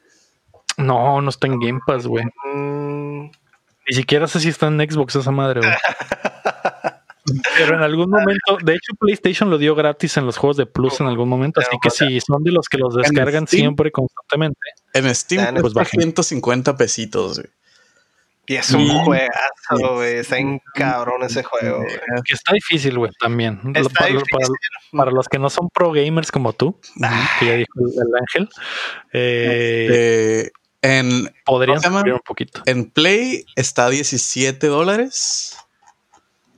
[0.77, 2.23] No, no está en Game Pass, güey.
[2.45, 3.25] Mm.
[3.25, 5.73] Ni siquiera sé si está en Xbox esa madre, güey.
[7.57, 11.01] Pero en algún momento, de hecho, PlayStation lo dio gratis en los juegos de Plus
[11.01, 11.59] en algún momento.
[11.59, 14.57] Así que si son de los que los descargan siempre, constantemente.
[14.93, 17.51] En Steam, pues va 150 pesitos, güey.
[18.49, 20.15] Y es un juegazo, güey.
[20.15, 21.99] Está en cabrón ese juego, güey.
[22.25, 23.61] Que está difícil, güey, también.
[24.91, 26.81] para, los que no son pro gamers como tú,
[27.39, 28.49] que ya dijo el, ángel,
[29.13, 32.63] eh, este, en, Podrían subir un poquito.
[32.65, 35.55] En Play está a 17 dólares.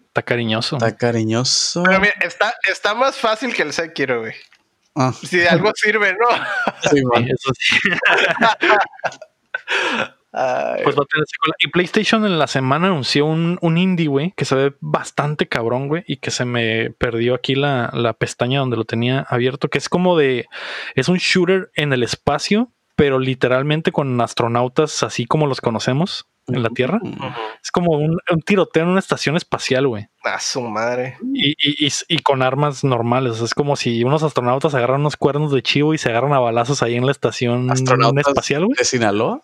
[0.08, 0.78] Está cariñoso.
[0.78, 1.84] Está cariñoso.
[1.84, 4.34] Pero mira, está, está más fácil que el Sekiro, güey.
[4.96, 5.12] Ah.
[5.12, 6.90] Si de algo sirve, ¿no?
[6.90, 7.28] Sí, man.
[7.28, 7.80] Eso sí.
[10.32, 11.56] pues va a tener secuela.
[11.60, 15.88] Y PlayStation en la semana anunció un, un indie, güey, que se ve bastante cabrón,
[15.88, 19.78] güey, y que se me perdió aquí la, la pestaña donde lo tenía abierto, que
[19.78, 20.48] es como de.
[20.96, 26.64] Es un shooter en el espacio, pero literalmente con astronautas así como los conocemos en
[26.64, 27.00] la Tierra.
[27.64, 30.08] Es como un, tiroteo en una estación espacial, güey.
[30.24, 31.18] A su madre.
[31.34, 33.42] Y, con armas normales.
[33.42, 36.84] Es como si unos astronautas agarran unos cuernos de chivo y se agarran a balazos
[36.84, 38.78] ahí en la estación espacial, güey.
[38.78, 39.42] ¿De Sinaloa?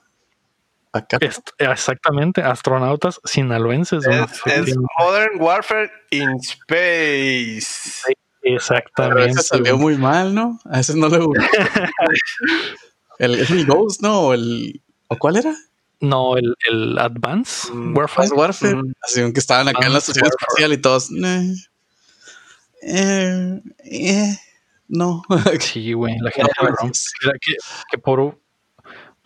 [0.97, 1.19] Acá.
[1.57, 4.05] exactamente, astronautas sinaloenses.
[4.05, 8.03] Es, Modern Warfare in Space.
[8.41, 9.41] exactamente.
[9.41, 10.59] salió muy mal, ¿no?
[10.65, 11.41] A ese no le gustó.
[13.19, 14.31] El, el Ghost, ¿no?
[14.31, 15.55] El, ¿O cuál era?
[15.99, 18.29] No, el, el Advance mm, Warfare.
[18.29, 18.75] Warfare.
[18.75, 18.93] Mm.
[19.01, 21.09] Así que estaban acá en la estación espacial y todos.
[22.81, 24.37] Eh, eh,
[24.87, 25.23] no.
[25.59, 26.15] sí, güey.
[26.19, 26.51] La gente.
[27.41, 27.53] que,
[27.89, 28.39] que por,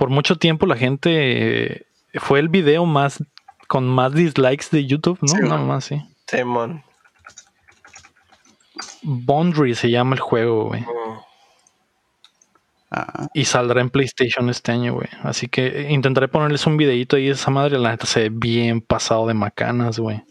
[0.01, 1.85] por mucho tiempo la gente.
[2.15, 3.23] Fue el video más.
[3.67, 5.47] Con más dislikes de YouTube, ¿no?
[5.47, 6.01] Nada más, sí.
[6.25, 6.83] Simon.
[9.03, 10.81] Boundary se llama el juego, güey.
[10.81, 10.87] Mm.
[13.35, 15.07] Y saldrá en PlayStation este año, güey.
[15.21, 17.29] Así que intentaré ponerles un videito ahí.
[17.29, 20.23] Esa madre, la neta, se ve bien pasado de macanas, güey.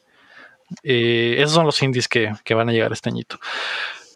[0.82, 3.38] Eh, esos son los indies que, van a llegar este añito.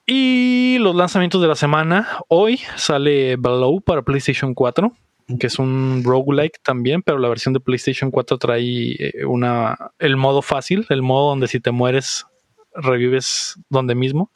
[0.05, 2.09] Y los lanzamientos de la semana.
[2.27, 4.93] Hoy sale Below para PlayStation 4,
[5.39, 10.17] que es un roguelike también, pero la versión de PlayStation 4 trae eh, una, el
[10.17, 12.27] modo fácil, el modo donde si te mueres
[12.75, 14.31] revives donde mismo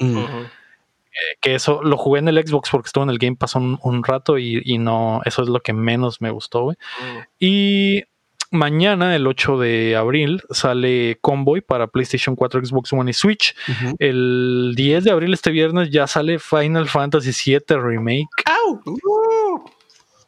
[1.41, 4.39] que eso lo jugué en el Xbox porque estuvo en el Game Pass un, rato
[4.39, 6.77] y, no, eso es lo que menos me gustó, güey.
[6.77, 7.19] Mm.
[7.39, 8.05] Y
[8.51, 13.55] mañana, el 8 de abril, sale Convoy para PlayStation 4, Xbox One y Switch.
[13.99, 18.29] El 10 de abril, este viernes, ya sale Final Fantasy VII Remake.
[18.45, 18.81] ¡Au!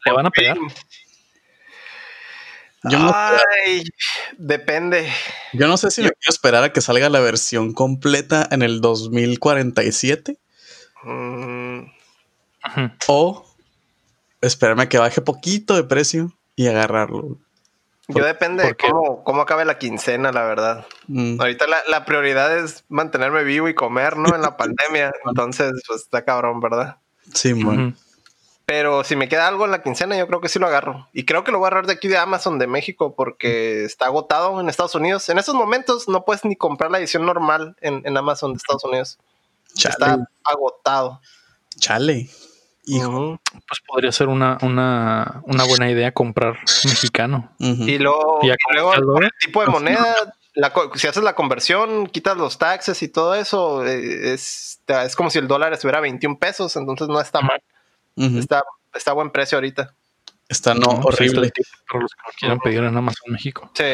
[0.04, 0.56] ¿Le van a pegar?
[2.84, 3.84] Yo no Ay,
[4.38, 5.12] depende.
[5.52, 8.80] Yo no sé si me quiero esperar a que salga la versión completa en el
[8.80, 10.38] 2047
[11.02, 11.90] Mm.
[13.08, 13.46] O
[14.40, 17.38] esperarme a que baje poquito de precio y agarrarlo.
[18.08, 20.86] Yo depende de cómo, cómo, acabe la quincena, la verdad.
[21.06, 21.40] Mm.
[21.40, 24.34] Ahorita la, prioridad es mantenerme vivo y comer, ¿no?
[24.34, 25.12] En la pandemia.
[25.26, 26.96] Entonces, pues está cabrón, ¿verdad?
[27.32, 27.94] Sí, bueno.
[28.70, 31.08] Pero si me queda algo en la quincena, yo creo que sí lo agarro.
[31.12, 34.04] Y creo que lo voy a agarrar de aquí de Amazon de México porque está
[34.04, 35.28] agotado en Estados Unidos.
[35.28, 38.84] En esos momentos no puedes ni comprar la edición normal en, en Amazon de Estados
[38.84, 39.18] Unidos.
[39.74, 41.20] Está agotado.
[41.80, 42.30] Chale.
[42.84, 43.40] Hijo.
[43.50, 47.50] Pues podría ser una, una, una buena idea comprar mexicano.
[47.58, 50.14] Y luego, el tipo de moneda,
[50.94, 55.40] si haces la conversión, quitas los taxes y todo eso, eh, es, es como si
[55.40, 57.60] el dólar estuviera a 21 pesos, entonces no está mal.
[58.16, 58.64] Está,
[58.94, 59.94] está a buen precio ahorita.
[60.48, 61.52] Está no, horrible.
[61.88, 63.70] Para los que no quieran pedir en Amazon México.
[63.74, 63.84] Sí.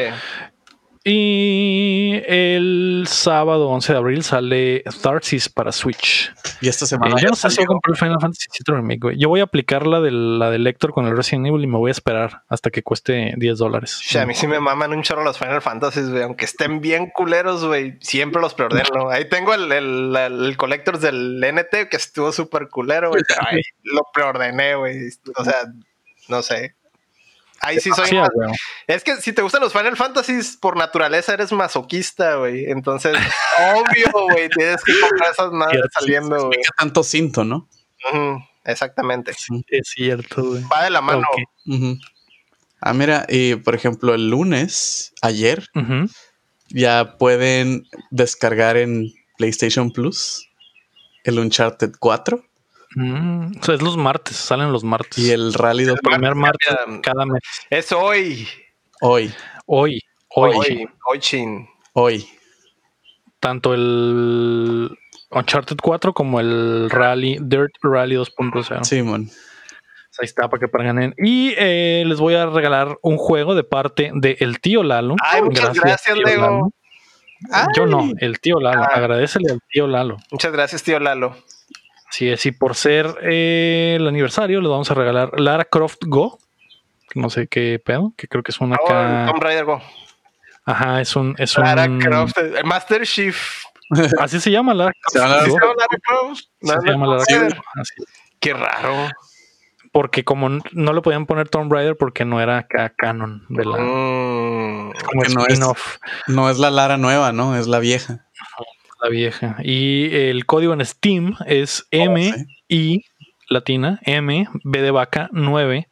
[1.09, 6.33] Y el sábado 11 de abril sale Tharsis para Switch.
[6.59, 7.15] Y esta semana.
[7.15, 9.17] Eh, yo no sé si voy a comprar el Final Fantasy VII Remake, güey.
[9.17, 11.77] Yo voy a aplicar la de la de Lector con el Resident Evil y me
[11.77, 14.01] voy a esperar hasta que cueste 10 dólares.
[14.19, 16.23] a mí sí me maman un chorro los Final Fantasy, güey.
[16.23, 17.97] Aunque estén bien culeros, güey.
[18.01, 19.09] Siempre los preordeno.
[19.09, 23.23] Ahí tengo el, el, el, Collectors del NT que estuvo súper culero, güey.
[23.83, 25.07] lo preordené, güey.
[25.37, 25.71] O sea,
[26.27, 26.75] no sé.
[27.61, 28.09] Ahí sí soy.
[28.87, 32.69] es que si te gustan los Final Fantasies, por naturaleza eres masoquista, güey.
[32.69, 33.15] Entonces,
[33.75, 36.59] obvio, güey, tienes que comprar esas madres saliendo, güey.
[36.77, 37.67] tanto cinto, ¿no?
[38.63, 39.31] exactamente.
[39.67, 40.63] es cierto, güey.
[40.71, 41.27] Va de la mano.
[42.79, 45.65] Ah, mira, y por ejemplo, el lunes, ayer,
[46.69, 50.47] ya pueden descargar en PlayStation Plus
[51.23, 52.46] el Uncharted 4.
[52.95, 55.17] Mm, es los martes, salen los martes.
[55.17, 56.69] Y el rally del primer martes
[57.03, 57.41] cada mes.
[57.69, 58.47] Es hoy.
[59.01, 59.33] Hoy.
[59.65, 60.01] Hoy.
[60.29, 60.55] Hoy.
[60.55, 60.89] Hoy.
[61.05, 61.67] Hoy, chin.
[61.93, 62.27] Hoy.
[63.39, 64.97] Tanto el
[65.31, 68.83] Uncharted 4 como el Rally, Dirt Rally 2.0.
[68.83, 69.29] Simón.
[70.19, 71.13] Ahí está para que ganen.
[71.17, 75.15] Y eh, les voy a regalar un juego de parte de el tío Lalo.
[75.23, 76.71] Ay, muchas gracias, Lego.
[77.75, 78.81] Yo no, el tío Lalo.
[78.81, 78.95] Ah.
[78.95, 80.17] Agradecele al tío Lalo.
[80.31, 81.35] Muchas gracias, tío Lalo.
[82.17, 86.39] Sí, es, y por ser eh, el aniversario, le vamos a regalar Lara Croft Go.
[87.13, 88.75] No sé qué pedo, que creo que es una.
[88.81, 89.79] Oh, Tomb Raider Go.
[90.65, 91.35] Ajá, es un.
[91.37, 93.61] Es Lara Croft, el Master Chief.
[94.19, 95.13] Así se llama Lara Croft.
[95.13, 96.41] ¿Se llama Lara Croft?
[96.59, 97.61] Se llama Lara Croft.
[98.39, 99.09] Qué raro.
[99.91, 102.65] Porque como no le podían poner Tomb Raider porque no era
[102.97, 103.77] canon de la.
[103.77, 105.59] Mm, como no es,
[106.25, 107.55] no es la Lara nueva, ¿no?
[107.55, 108.27] Es la vieja
[109.01, 109.57] la vieja.
[109.63, 113.05] Y el código en Steam es oh, M I
[113.49, 115.87] latina M B de vaca 9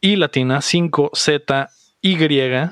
[0.00, 2.16] y latina 5 Z Y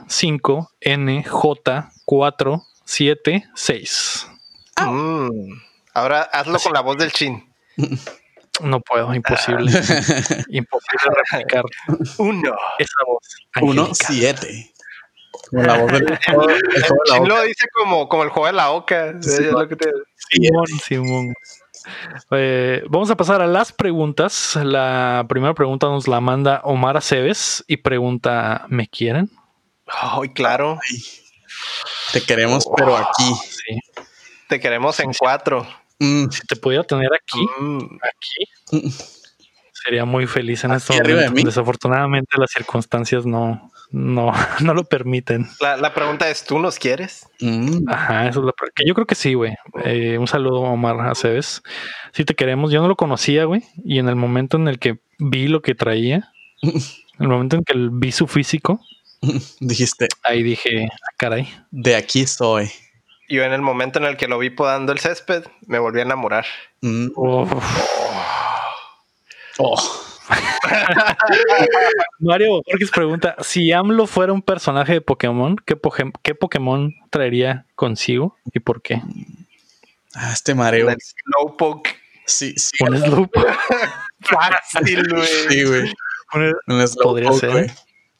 [0.08, 4.30] 5 N J 4 7 6.
[5.94, 7.44] Ahora hazlo con la voz del chin.
[8.60, 9.70] No puedo, imposible.
[10.48, 11.64] imposible replicar.
[12.18, 12.54] Uno.
[12.78, 13.36] Esa voz.
[13.60, 14.72] Uno, siete.
[15.54, 16.02] Como la voz del
[17.22, 19.14] el, lo dice como, como el juego de la oca.
[19.22, 21.34] Simón, Simón.
[22.32, 24.56] Eh, vamos a pasar a las preguntas.
[24.56, 29.30] La primera pregunta nos la manda Omar Aceves y pregunta: ¿Me quieren?
[29.86, 30.80] Ay, claro.
[32.12, 33.32] Te queremos, pero aquí.
[33.48, 33.78] Sí.
[34.48, 35.66] Te queremos en cuatro.
[36.00, 36.30] Mm.
[36.30, 37.98] Si te pudiera tener aquí, mm.
[38.02, 38.90] aquí, mm.
[39.72, 40.94] sería muy feliz en esto.
[41.32, 45.46] Desafortunadamente las circunstancias no, no, no lo permiten.
[45.60, 47.28] La, pregunta es, ¿tú nos quieres?
[47.40, 47.88] Mm.
[47.88, 49.54] Ajá, eso es lo que yo creo que sí, güey.
[49.84, 51.62] Eh, un saludo, Omar Aceves.
[52.12, 53.62] Si te queremos, yo no lo conocía, güey.
[53.84, 56.72] Y en el momento en el que vi lo que traía, en
[57.20, 58.80] el momento en que vi su físico,
[59.60, 60.08] dijiste.
[60.24, 61.48] Ahí dije, ah, caray.
[61.70, 62.70] De aquí soy.
[63.28, 66.02] Yo en el momento en el que lo vi podando el césped, me volví a
[66.02, 66.46] enamorar.
[66.80, 67.12] Mm.
[67.14, 67.48] oh.
[69.58, 70.13] oh.
[72.20, 75.76] Mario Borges pregunta: si AMLO fuera un personaje de Pokémon, ¿qué,
[76.34, 79.02] Pokémon traería consigo y por qué?
[80.14, 80.88] Ah, este mareo.
[80.90, 81.96] Slowpoke.
[82.26, 82.82] Sí, sí.
[82.84, 83.54] Un Slowpoke.
[84.20, 85.28] Fácil, güey.
[85.48, 85.92] Sí, güey.
[86.66, 87.70] Un Slowpoke, Podría ser.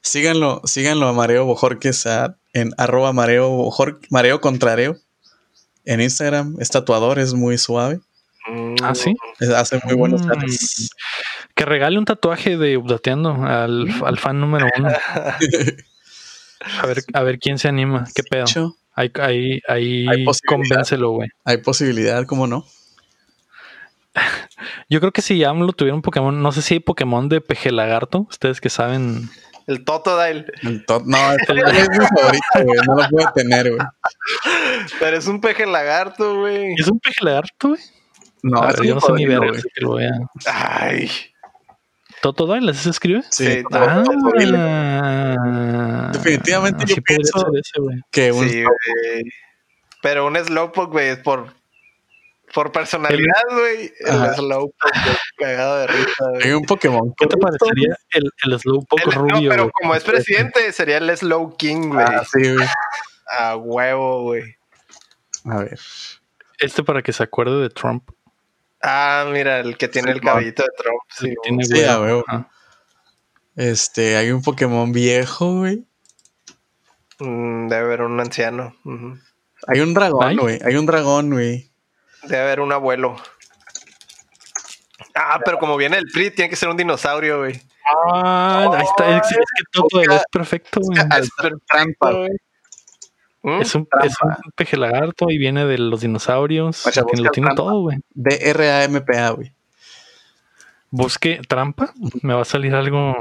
[0.01, 2.06] Síganlo, síganlo a Mareo Bojorques
[2.52, 3.70] en arroba Mareo
[4.10, 4.97] Mareo Contrareo.
[5.86, 8.01] En Instagram es tatuador, es muy suave.
[8.82, 9.14] Ah, sí.
[9.54, 10.30] Hace muy buenos mm.
[11.54, 14.88] Que regale un tatuaje de Updateando al, al fan número uno.
[16.82, 18.04] a ver, a ver quién se anima.
[18.14, 18.44] ¿Qué pedo?
[18.94, 21.28] Ahí, ahí, ahí convéncelo, güey.
[21.44, 22.64] Hay posibilidad, ¿cómo no?
[24.88, 27.72] Yo creo que si AMLO tuviera un Pokémon, no sé si hay Pokémon de peje
[27.72, 29.30] lagarto, ustedes que saben.
[29.66, 30.46] El Totodile.
[30.62, 32.78] El no, este es mi favorito, güey.
[32.86, 33.86] No lo puedo tener, güey.
[35.00, 36.74] Pero es un peje lagarto, güey.
[36.78, 37.80] ¿Es un peje lagarto, güey?
[38.44, 40.12] No, yo no sé ni ver, que lo vea.
[40.44, 41.10] Ay.
[42.20, 43.22] ¿Totodile se escribe?
[43.30, 44.04] Sí, ah,
[46.12, 47.46] Definitivamente yo pienso
[48.10, 48.66] que un
[50.02, 51.54] Pero un Slowpoke, güey, por,
[52.52, 53.90] por personalidad, güey.
[54.00, 54.92] El Slowpoke
[55.38, 57.14] cagado de risa, Hay un Pokémon.
[57.16, 59.40] ¿Qué te parecería el, el Slowpoke rubio?
[59.40, 62.04] No, pero como es presidente, sería el Slow King, güey.
[62.06, 62.68] Ah, sí, güey.
[63.38, 64.54] A huevo, güey.
[65.46, 65.80] A ver.
[66.58, 68.10] Este para que se acuerde de Trump.
[68.86, 71.01] Ah, mira, el que tiene el cabellito de Trump.
[71.09, 71.82] Sí, tiene sí,
[73.56, 75.86] Este, hay un Pokémon viejo, güey.
[77.19, 78.77] Mm, debe haber un anciano.
[79.69, 80.61] Hay un dragón, güey.
[80.62, 81.70] Hay un dragón, güey.
[82.24, 83.16] Debe haber un abuelo.
[85.15, 87.59] Ah, pero como viene el PRI, tiene que ser un dinosaurio, güey.
[87.86, 89.16] Ah, ahí está.
[89.16, 90.98] Es, que todo es perfecto, güey.
[91.19, 91.31] Es
[91.66, 92.31] trampa, güey.
[93.44, 93.60] ¿Mm?
[93.60, 96.82] Es, un, es, un, peje lagarto y viene de los dinosaurios.
[96.82, 97.98] que lo tiene todo, güey.
[98.14, 99.52] D-R-A-M-P-A, güey.
[100.88, 101.92] Busque trampa.
[102.22, 103.14] Me va a salir algo.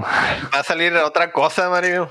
[0.53, 2.07] Va a salir otra cosa, Mario.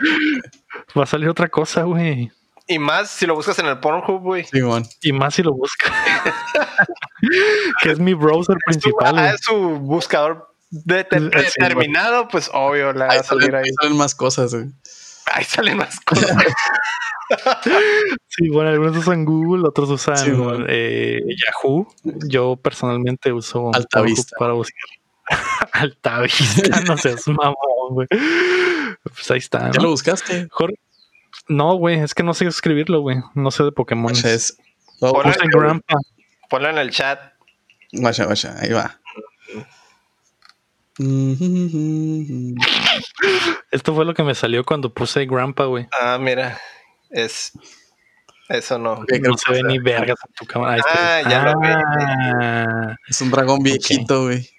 [0.97, 2.31] Va a salir otra cosa, güey.
[2.67, 4.45] Y más si lo buscas en el Pornhub, güey.
[4.45, 4.59] Sí,
[5.01, 5.91] y más si lo buscas.
[7.83, 9.19] que es mi browser principal.
[9.21, 13.65] Es su, buscador determinado, pues obvio, la va a salir ahí.
[13.65, 14.67] Ahí salen más cosas, güey.
[15.27, 16.37] Ahí salen más cosas.
[18.29, 21.87] sí, bueno, algunos usan Google, otros usan eh, Yahoo.
[22.29, 24.81] Yo personalmente uso Altavista para buscar.
[25.73, 27.55] Altavista, no seas mamón,
[27.91, 28.09] güey.
[29.03, 29.71] Pues ahí está.
[29.71, 30.49] ¿Ya lo buscaste?
[30.51, 30.77] Jorge,
[31.49, 33.19] no, güey, es que no sé escribirlo, güey.
[33.35, 34.13] No sé de Pokémon.
[34.13, 34.57] Es...
[36.49, 37.19] Ponlo, en el chat.
[37.93, 39.01] Vaya, vaya, ahí va.
[43.71, 45.89] Esto fue lo que me salió cuando puse Grandpa, güey.
[45.99, 46.59] Ah, mira.
[47.11, 47.53] Es.
[48.49, 48.97] Eso no.
[48.97, 50.83] no se ve ni vergas en tu cámara.
[50.87, 51.69] Ah, ya lo vi.
[51.69, 52.97] Ah.
[53.09, 54.51] Es un dragón viejito, güey.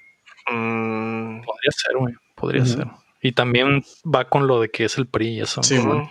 [0.51, 1.41] Mm.
[1.41, 2.15] Podría ser, güey.
[2.35, 2.87] Podría ser.
[3.21, 5.61] Y también va con lo de que es el PRI y eso.
[5.61, 6.09] Sí, güey.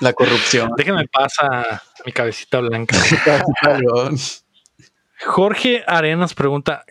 [0.00, 0.70] La corrupción.
[0.76, 2.96] Déjenme pasar mi cabecita blanca.
[5.26, 6.84] Jorge Arenas pregunta: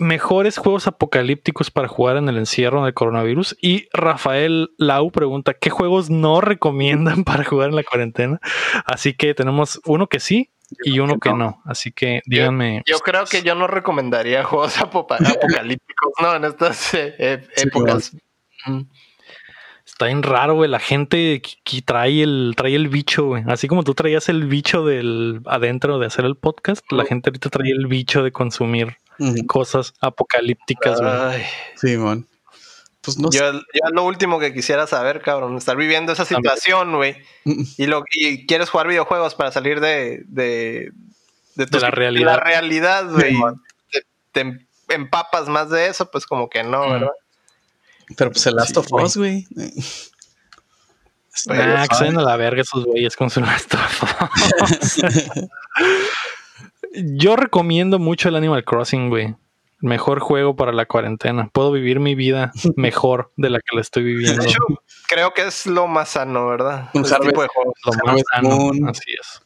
[0.00, 3.54] ¿Mejores juegos apocalípticos para jugar en el encierro del coronavirus?
[3.60, 8.40] Y Rafael Lau pregunta: ¿Qué juegos no recomiendan para jugar en la cuarentena?
[8.86, 10.50] Así que tenemos uno que sí
[10.84, 11.60] y uno que no.
[11.66, 12.82] Así que díganme.
[12.86, 16.34] Yo, creo que yo no recomendaría juegos apocalípticos, ¿no?
[16.34, 18.16] En estas eh, épocas.
[19.84, 20.70] Está bien raro, güey.
[20.70, 23.44] La gente que, trae el, trae el bicho, güey.
[23.48, 27.50] Así como tú traías el bicho del adentro de hacer el podcast, la gente ahorita
[27.50, 28.96] trae el bicho de consumir
[29.46, 31.44] cosas apocalípticas, güey.
[31.76, 32.26] Sí, man.
[33.02, 33.58] Pues no yo, sé.
[33.72, 37.16] yo, lo último que quisiera saber, cabrón, estar viviendo esa situación, güey.
[37.44, 40.92] Y lo y quieres jugar videojuegos para salir de, de,
[41.54, 42.26] de, la realidad.
[42.26, 43.34] la realidad, güey.
[44.32, 47.12] te, empapas más de eso, pues como que no, ¿verdad?
[48.16, 49.46] Pero pues el Last of Us, güey.
[51.48, 54.02] Ah, que a la verga esos güeyes con su Last of
[54.62, 54.96] Us.
[56.94, 59.34] Yo recomiendo mucho el Animal Crossing, güey.
[59.80, 61.48] Mejor juego para la cuarentena.
[61.52, 64.42] Puedo vivir mi vida mejor de la que la estoy viviendo.
[64.42, 64.58] De hecho,
[65.08, 66.90] creo que es lo más sano, ¿verdad?
[66.92, 67.72] Un tipo de juego.
[67.86, 68.70] Lo más sano.
[68.88, 69.42] así es.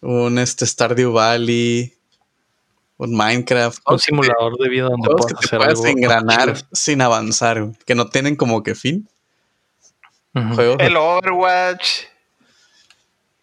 [0.00, 1.96] Un este Stardew Valley
[2.98, 3.78] un Minecraft.
[3.86, 8.62] Un simulador de vida donde puedes, hacer puedes engranar sin avanzar, que no tienen como
[8.62, 9.08] que fin.
[10.34, 12.04] el Overwatch.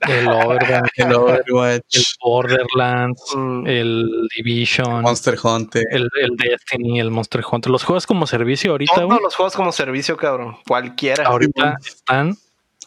[0.07, 3.67] El Overwatch, el, Overwatch, el Borderlands, mm.
[3.67, 7.71] el Division, Monster Hunter, el, Destiny, el Monster Hunter.
[7.71, 8.95] Los juegos como servicio ahorita.
[8.95, 10.57] Todos los juegos como servicio, cabrón.
[10.67, 11.25] Cualquiera.
[11.25, 12.37] Ahorita están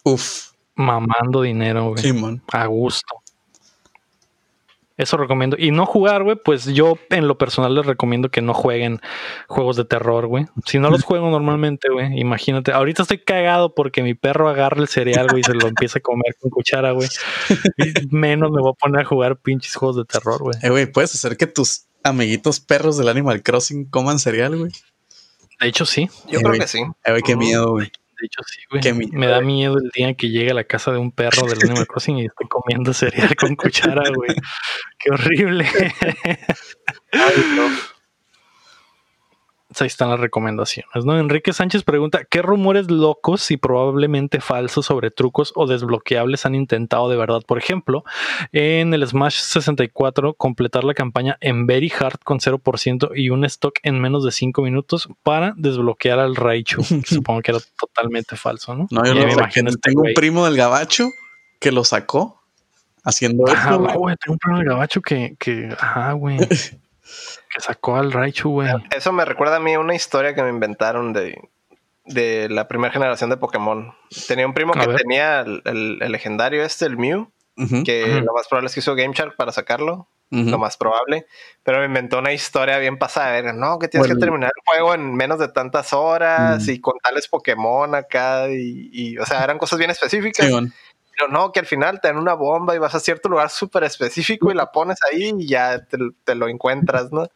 [0.05, 0.53] Uf.
[0.75, 2.39] mamando dinero, güey.
[2.53, 3.23] a gusto.
[4.97, 5.57] Eso recomiendo.
[5.59, 9.01] Y no jugar, güey, pues yo en lo personal les recomiendo que no jueguen
[9.47, 10.47] juegos de terror, güey.
[10.65, 12.73] Si no los juego normalmente, güey, imagínate.
[12.73, 16.03] Ahorita estoy cagado porque mi perro agarra el cereal, güey, y se lo empieza a
[16.03, 17.09] comer con cuchara, güey.
[18.11, 20.57] menos me voy a poner a jugar pinches juegos de terror, güey.
[20.63, 24.73] Eh, güey, puedes hacer que tus amiguitos perros del Animal Crossing coman cereal, güey.
[25.61, 26.09] De hecho, sí.
[26.29, 26.81] Yo creo que sí.
[27.05, 27.91] Eh, güey, qué miedo, güey.
[28.19, 29.11] De hecho, sí, güey.
[29.13, 31.87] Me da miedo el día que llegue a la casa de un perro del Animal
[31.89, 34.35] Crossing y esté comiendo cereal con cuchara, güey.
[34.99, 35.67] Qué horrible.
[39.85, 41.19] ahí están las recomendaciones, ¿no?
[41.19, 47.09] Enrique Sánchez pregunta, ¿qué rumores locos y probablemente falsos sobre trucos o desbloqueables han intentado
[47.09, 47.43] de verdad?
[47.47, 48.05] Por ejemplo,
[48.53, 53.79] en el Smash 64, completar la campaña en Very Hard con 0% y un stock
[53.83, 56.83] en menos de 5 minutos para desbloquear al Raichu.
[57.05, 58.87] Supongo que era totalmente falso, ¿no?
[58.91, 59.71] No, yo no me imagino.
[59.71, 61.11] Este tengo un primo del Gabacho
[61.61, 62.43] que lo sacó
[63.05, 66.39] haciendo Ajá, güey, tengo un primo del Gabacho que, que ajá, güey.
[67.57, 68.69] Que sacó al Raichu, güey.
[68.95, 71.49] Eso me recuerda a mí una historia que me inventaron de,
[72.05, 73.95] de la primera generación de Pokémon.
[74.29, 77.31] Tenía un primo que tenía el, legendario este, el Mew,
[77.87, 80.07] que lo más probable es que hizo Game Shark para sacarlo.
[80.29, 81.25] Lo más probable,
[81.63, 83.55] pero me inventó una historia bien pasada.
[83.55, 87.27] no, que tienes que terminar el juego en menos de tantas horas y con tales
[87.27, 88.49] Pokémon acá.
[88.51, 90.47] Y, o sea, eran cosas bien específicas.
[91.17, 93.85] pero no, que al final te dan una bomba y vas a cierto lugar súper
[93.85, 97.29] específico y la pones ahí y ya te, te lo encuentras, ¿no?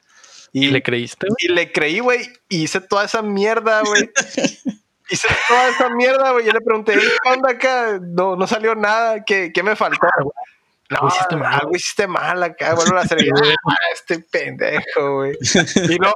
[0.52, 1.28] Y, le creíste?
[1.38, 2.20] Y le creí, güey.
[2.48, 4.10] Y hice toda esa mierda, güey.
[5.10, 6.46] hice toda esa mierda, güey.
[6.46, 8.00] Yo le pregunté, ¿qué onda acá?
[8.00, 9.24] No, no salió nada.
[9.24, 10.08] ¿Qué, qué me faltó?
[10.90, 11.54] no, hiciste mal.
[11.54, 13.18] algo hiciste mal acá, vuelvo a hacer
[13.68, 15.38] ah, este pendejo, güey.
[15.88, 16.12] Y no,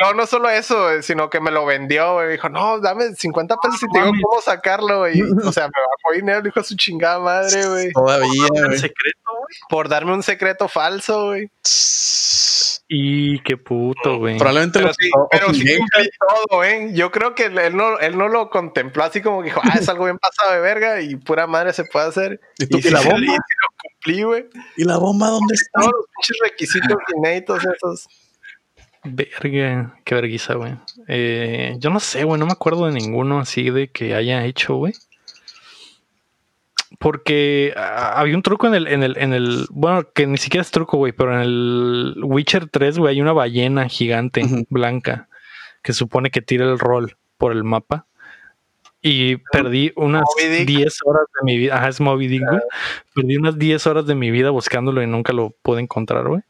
[0.00, 2.32] no, no, solo eso, sino que me lo vendió, güey.
[2.32, 5.20] Dijo, no, dame 50 pesos y te digo cómo sacarlo, güey.
[5.22, 7.92] O sea, me bajó dinero, dijo su chingada madre, güey.
[7.92, 8.92] Todavía, güey.
[9.68, 11.50] Por darme un secreto falso, güey.
[12.94, 14.36] Y qué puto, güey.
[14.36, 16.90] Probablemente pero sí, pero sí cumplí todo, ¿eh?
[16.92, 19.88] Yo creo que él no, él no lo contempló así como que dijo, ah, es
[19.88, 22.40] algo bien pasado de verga y pura madre se puede hacer.
[22.58, 23.18] Y tú y la bomba.
[23.18, 24.44] lo cumplí, güey.
[24.76, 25.80] ¿Y la bomba dónde está?
[25.80, 28.08] Todos los pinches requisitos inéditos esos.
[29.04, 30.74] Verga, qué vergüenza, güey.
[31.08, 34.74] Eh, yo no sé, güey, no me acuerdo de ninguno así de que haya hecho,
[34.74, 34.92] güey.
[36.98, 40.62] Porque ah, había un truco en el, en el, en el, bueno, que ni siquiera
[40.62, 45.28] es truco, güey, pero en el Witcher 3, güey, hay una ballena gigante blanca
[45.82, 48.06] que supone que tira el rol por el mapa.
[49.04, 51.76] Y perdí unas 10 horas de mi vida.
[51.76, 52.60] Ajá, es Moby Dick, güey.
[53.12, 56.42] Perdí unas 10 horas de mi vida buscándolo y nunca lo pude encontrar, güey.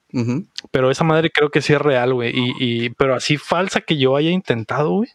[0.71, 2.31] Pero esa madre creo que sí es real, güey.
[2.35, 5.09] Y, y, pero así falsa que yo haya intentado, güey.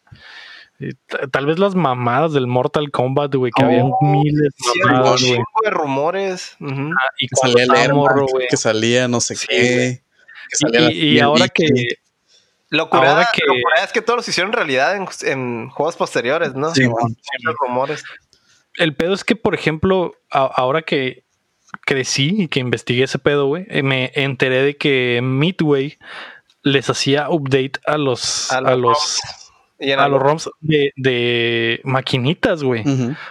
[1.32, 5.40] Tal vez las mamadas del Mortal Kombat, güey, que había oh, miles de mamadas, güey.
[5.64, 6.56] de rumores.
[6.62, 8.48] Ah, y que salía el morro, güey.
[8.48, 10.04] Que salía no sé qué.
[10.91, 11.66] y, ahora que...
[12.70, 13.41] Locura, ahora que...
[13.84, 16.76] es que todos los hicieron realidad en, juegos posteriores, ¿no?
[16.76, 16.84] Sí,
[17.60, 18.04] rumores.
[18.76, 21.24] El pedo es que, por ejemplo, ahora que
[21.86, 25.98] crecí y que investigué ese pedo, güey, eh, me enteré de que Midway
[26.62, 28.52] les hacía update a los...
[28.52, 29.20] A, los a los
[29.80, 32.84] ROMs de, maquinitas, güey.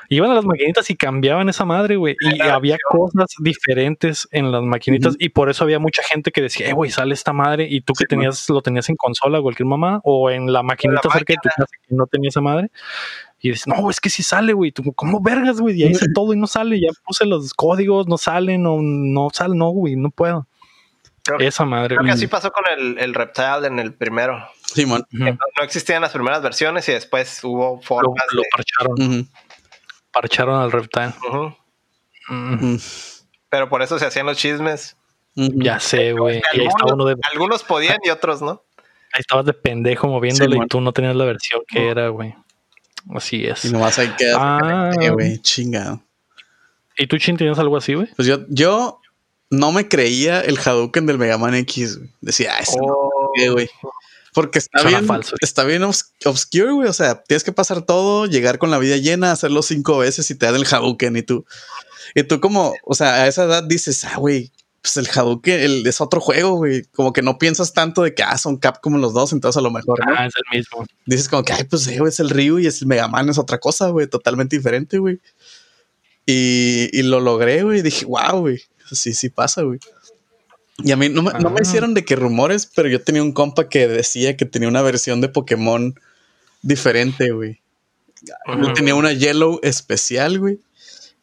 [0.08, 2.16] Iban a las maquinitas y cambiaban esa madre, güey.
[2.20, 6.68] Y había cosas diferentes en las maquinitas y por eso había mucha gente que decía,
[6.68, 10.00] eh, güey, sale esta madre y tú que tenías, lo tenías en consola, cualquier mamá,
[10.04, 12.70] o en la maquinita cerca de tu casa que no tenía esa madre.
[13.40, 14.72] Y dices, no, es que sí sale, güey.
[14.72, 15.76] Tú, ¿cómo vergas, güey?
[15.76, 16.80] Ya hice todo y no sale.
[16.80, 20.46] Ya puse los códigos, no salen, o no sale, no, güey, no puedo.
[21.38, 21.96] Esa madre.
[21.96, 24.48] Creo que así pasó con el, el Reptile en el primero.
[24.64, 25.06] Simón.
[25.10, 28.24] no, existían las primeras versiones y después hubo formas.
[28.32, 29.28] Lo, parcharon.
[30.12, 31.12] Parcharon al Reptile.
[33.48, 34.96] Pero por eso se hacían los chismes.
[35.34, 36.42] Ya sé, güey.
[37.32, 38.62] Algunos, podían y otros no.
[39.12, 42.34] Ahí estabas de pendejo moviéndolo y tú no tenías la versión que era, güey.
[43.14, 43.64] Así es.
[43.64, 44.90] Y nomás hay que ah.
[45.12, 46.02] güey, chingado.
[46.98, 48.08] ¿Y tú, Chin, tienes algo así, güey?
[48.16, 49.00] Pues yo, yo
[49.50, 51.98] no me creía el Hadouken del Mega Man X.
[52.20, 53.32] Decía, ah, eso oh.
[53.52, 53.70] güey.
[54.32, 55.08] Porque está bien,
[55.40, 56.88] está bien obscure, güey.
[56.88, 60.34] O sea, tienes que pasar todo, llegar con la vida llena, hacerlo cinco veces y
[60.34, 61.46] te dan el Hadouken y tú.
[62.14, 64.52] Y tú como, o sea, a esa edad dices, ah, güey,
[64.82, 66.84] pues el Hadouken el, es otro juego, güey.
[66.94, 69.62] Como que no piensas tanto de que, ah, son cap como los dos, entonces a
[69.62, 70.00] lo mejor.
[70.06, 70.84] Ah, es el mismo.
[71.06, 73.38] Dices como que, ay, pues eh, es el Ryu y es el Mega Man, es
[73.38, 75.18] otra cosa, güey, totalmente diferente, güey.
[76.26, 77.80] Y, y lo logré, güey.
[77.80, 78.60] Dije, wow, güey.
[78.92, 79.78] Sí, sí pasa, güey.
[80.78, 81.54] Y a mí no, me ah.
[81.62, 85.20] hicieron de que rumores, pero yo tenía un compa que decía que tenía una versión
[85.20, 85.98] de Pokémon
[86.62, 87.60] diferente, güey.
[88.74, 90.58] Tenía una Yellow especial, güey.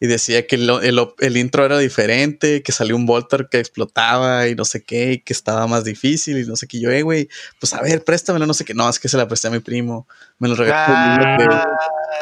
[0.04, 4.66] Y decía que el, intro era diferente, que salió un Voltor que explotaba y no
[4.66, 6.78] sé qué, y que estaba más difícil y no sé qué.
[6.78, 7.28] Yo, eh, güey,
[7.58, 8.74] pues a ver, préstamelo, no sé qué.
[8.74, 10.06] No, es que se la presté a mi primo.
[10.38, 10.94] Me lo regaló.
[10.94, 11.38] Ah.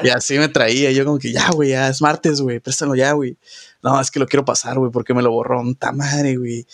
[0.02, 0.92] Y así me traía.
[0.92, 3.36] Yo como que ya, güey, ya es martes, güey, préstalo ya, güey
[3.82, 6.66] no, es que lo quiero pasar, güey, porque me lo borró, un madre, güey.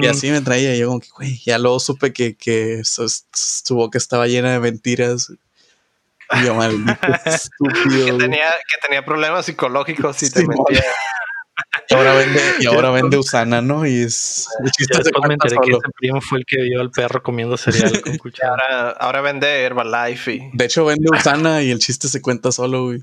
[0.00, 3.98] Y así me traía, yo como que, güey, ya luego supe que, que su, boca
[3.98, 5.32] estaba llena de mentiras.
[6.32, 6.92] Y yo, maldito
[7.24, 8.06] estúpido.
[8.06, 10.84] Que tenía, que tenía problemas psicológicos y te mentía.
[11.88, 13.86] Y ahora vende, y ahora vende Usana, ¿no?
[13.86, 14.48] Y es.
[14.62, 18.16] después me enteré que ese primo fue el que vio al perro comiendo cereal con
[18.18, 18.50] cuchara.
[18.50, 20.34] Ahora, ahora vende Herbalife.
[20.34, 20.50] Y...
[20.52, 23.02] De hecho, vende Usana y el chiste se cuenta solo, güey.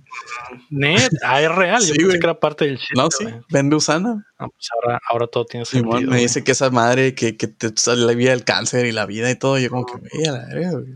[0.70, 1.82] Net, ah, es real.
[1.82, 2.94] Yo pensé que era parte del chiste.
[2.96, 4.26] No, sí, vende Usana.
[4.40, 6.10] Ah, pues ahora, ahora todo tiene sentido.
[6.10, 9.06] me dice que esa madre que, que te sale la vida del cáncer y la
[9.06, 9.58] vida y todo.
[9.58, 10.96] Yo, como que, güey, a la verga, güey.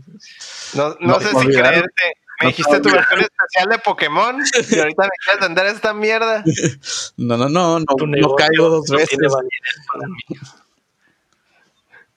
[0.74, 2.21] No, no, sé si creerte.
[2.42, 4.36] Me dijiste tu versión especial de Pokémon
[4.70, 6.44] y ahorita me quieres vender esta mierda.
[7.16, 9.18] No, no, no, no, no caigo dos veces.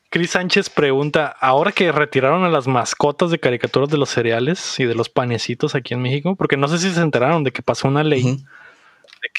[0.10, 4.86] Cris Sánchez pregunta, ahora que retiraron a las mascotas de caricaturas de los cereales y
[4.86, 7.88] de los panecitos aquí en México, porque no sé si se enteraron de que pasó
[7.88, 8.44] una ley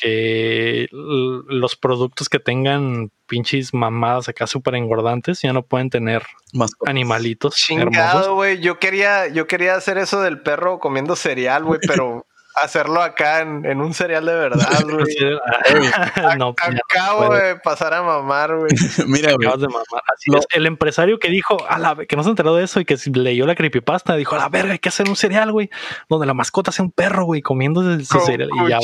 [0.00, 6.22] que los productos que tengan pinches mamadas acá súper engordantes ya no pueden tener
[6.52, 7.56] más animalitos.
[7.56, 8.60] Chingado, güey.
[8.60, 12.26] Yo quería, yo quería hacer eso del perro comiendo cereal, güey, pero
[12.56, 16.38] hacerlo acá en, un cereal de verdad, güey.
[16.38, 18.70] no, Acabo de pasar a mamar, güey.
[19.06, 19.48] Mira, güey.
[19.58, 20.02] De mamar.
[20.12, 20.46] Así es.
[20.50, 23.46] El empresario que dijo, a la, que no se enteró de eso y que leyó
[23.46, 25.70] la creepypasta, dijo, a la verga, hay que hacer un cereal, güey,
[26.08, 28.50] donde la mascota sea un perro, güey, comiendo ese cereal.
[28.52, 28.78] Y ya,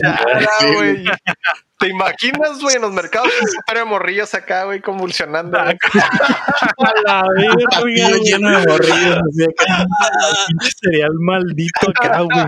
[0.77, 1.05] güey.
[1.83, 3.29] ¿Te imaginas, güey, en los mercados
[3.69, 5.59] un de morrillos acá, güey, convulsionando?
[5.59, 5.75] a
[7.05, 9.19] la verga, lleno de morrillos.
[10.81, 12.47] Sería el maldito acá, güey.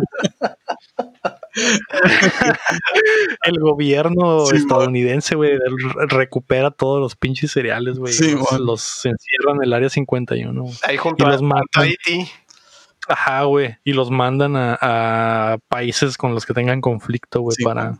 [3.42, 5.58] el gobierno estadounidense, güey,
[6.08, 8.14] recupera todos los pinches cereales, güey.
[8.16, 10.64] los, los, encierran en el área 51.
[10.84, 11.42] Ahí junto a, los
[13.08, 13.76] Ajá, güey.
[13.82, 17.98] Y los mandan a, países con los que tengan conflicto, güey, para,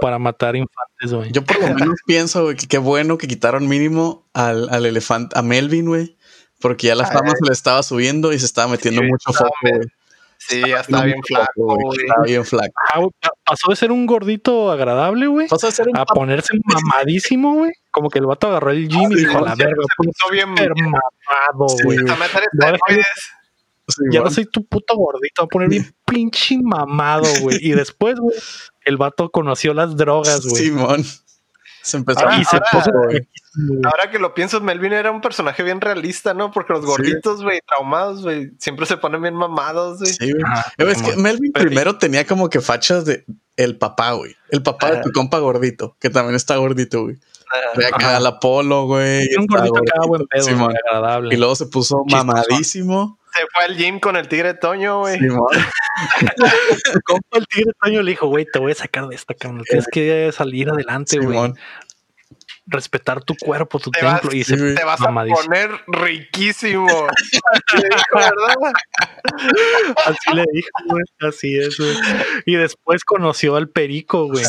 [0.00, 1.32] para matar infantes, güey.
[1.32, 5.38] Yo por lo menos pienso, güey, que qué bueno que quitaron mínimo al, al elefante,
[5.38, 6.16] a Melvin, güey.
[6.60, 9.80] Porque ya la fama se le estaba subiendo y se estaba metiendo mucho foco, güey.
[10.38, 11.98] Sí, ya está bien flaco, güey.
[12.00, 12.72] Estaba bien flaco.
[13.44, 15.48] pasó de ser un gordito agradable, güey.
[15.48, 17.72] Pasó de ser un a ponerse mamadísimo, güey.
[17.90, 21.66] Como que el vato agarró el gym y dijo, la verga, se puso bien mamado,
[21.84, 21.98] güey.
[24.12, 27.58] ya no soy tu puto gordito, voy a poner bien pinche mamado, güey.
[27.60, 28.36] Y después, güey,
[28.88, 30.64] el vato conoció las drogas, güey.
[30.64, 31.04] Simón.
[31.82, 32.34] Se empezó a...
[32.34, 36.50] ahora, que lo pienso, Melvin era un personaje bien realista, ¿no?
[36.50, 40.12] Porque los gorditos, güey, traumados, güey, siempre se ponen bien mamados, güey.
[40.12, 40.32] Sí,
[40.78, 40.92] güey.
[40.92, 43.24] es que Melvin primero tenía como que fachas de
[43.56, 44.36] el papá, güey.
[44.50, 47.16] El papá de tu compa gordito, que también está gordito, güey.
[47.76, 49.26] Ve acá al Apolo, güey.
[49.38, 51.34] Un gordito acá, buen pedo, agradable.
[51.34, 55.18] Y luego se puso mamadísimo se fue al gym con el tigre Toño, güey.
[57.32, 59.62] el tigre Toño le dijo, güey, te voy a sacar de esta, cabrón.
[59.64, 61.52] Tienes que salir adelante, güey
[62.68, 64.32] respetar tu cuerpo, tu templo.
[64.32, 66.86] y se, te vas a poner riquísimo.
[70.06, 71.02] Así le dijo, güey.
[71.20, 71.96] Así es, güey.
[72.46, 74.44] Y después conoció al perico, güey.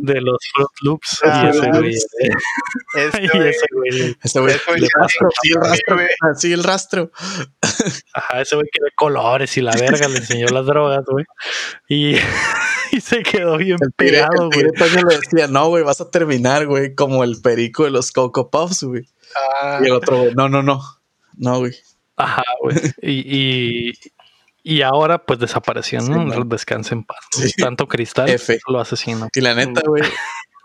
[0.00, 1.22] de los Fruit Loops.
[1.24, 1.94] y ese güey.
[2.94, 4.16] ese güey.
[4.22, 4.54] Ese güey.
[4.54, 5.98] Así el rastro.
[6.30, 7.10] Así el rastro.
[8.14, 11.24] Ajá, ese güey que ve colores y la verga le enseñó las drogas, güey.
[11.88, 12.16] Y.
[12.92, 14.64] y se quedó bien pegado, güey.
[14.64, 18.84] le decía, no, güey, vas a terminar, güey, como el perico de los Coco Puffs,
[18.84, 19.06] güey.
[19.36, 19.80] Ah.
[19.82, 20.80] Y el otro, güey, no, no, no.
[21.36, 21.74] No, güey.
[22.16, 22.76] Ajá, güey.
[23.02, 23.92] Y,
[24.62, 26.32] y, ahora, pues desapareció, ¿no?
[26.32, 27.18] Sí, Descansa en paz.
[27.56, 28.58] Tanto cristal F.
[28.66, 29.28] lo asesino.
[29.32, 30.02] Y la neta, güey,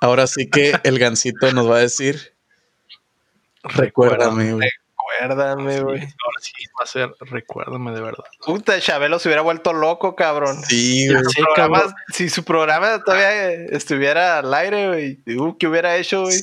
[0.01, 2.33] ahora sí que el gancito nos va a decir.
[3.63, 4.69] Recuérdame, güey.
[5.21, 5.99] Recuérdame, güey.
[5.99, 8.23] ahora sí va a ser, recuérdame de verdad.
[8.45, 10.57] Puta, Chabelo se hubiera vuelto loco, cabrón.
[10.63, 11.23] Sí, güey.
[12.13, 16.37] Si, su programa todavía estuviera al aire, güey, uh, ¿qué hubiera hecho, güey?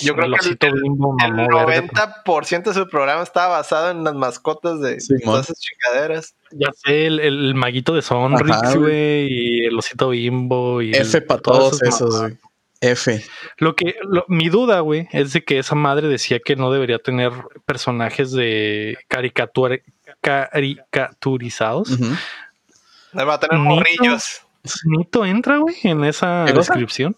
[0.00, 4.98] Yo creo que el, el, 90% de su programa estaba basado en las mascotas de
[5.24, 6.34] todas esas chingaderas.
[6.52, 10.80] Ya sé, el, maguito de Sonrix, güey, y el osito bimbo.
[10.82, 12.38] Y F para todos esos, güey.
[12.80, 13.24] F.
[13.58, 13.96] Lo que,
[14.28, 17.32] mi duda, güey, es de que esa madre decía que no debería tener
[17.66, 19.78] personajes de caricatura,
[20.20, 21.98] caricaturizados.
[23.16, 24.42] Va a tener morrillos.
[24.84, 27.16] Nito entra, güey, en esa descripción.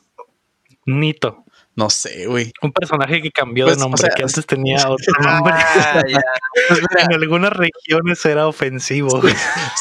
[0.87, 1.45] Nito.
[1.77, 2.53] No sé, güey.
[2.62, 5.55] Un personaje que cambió de pues, nombre, que antes tenía otro nombre.
[5.55, 6.03] Ah,
[6.99, 9.23] en algunas regiones era ofensivo.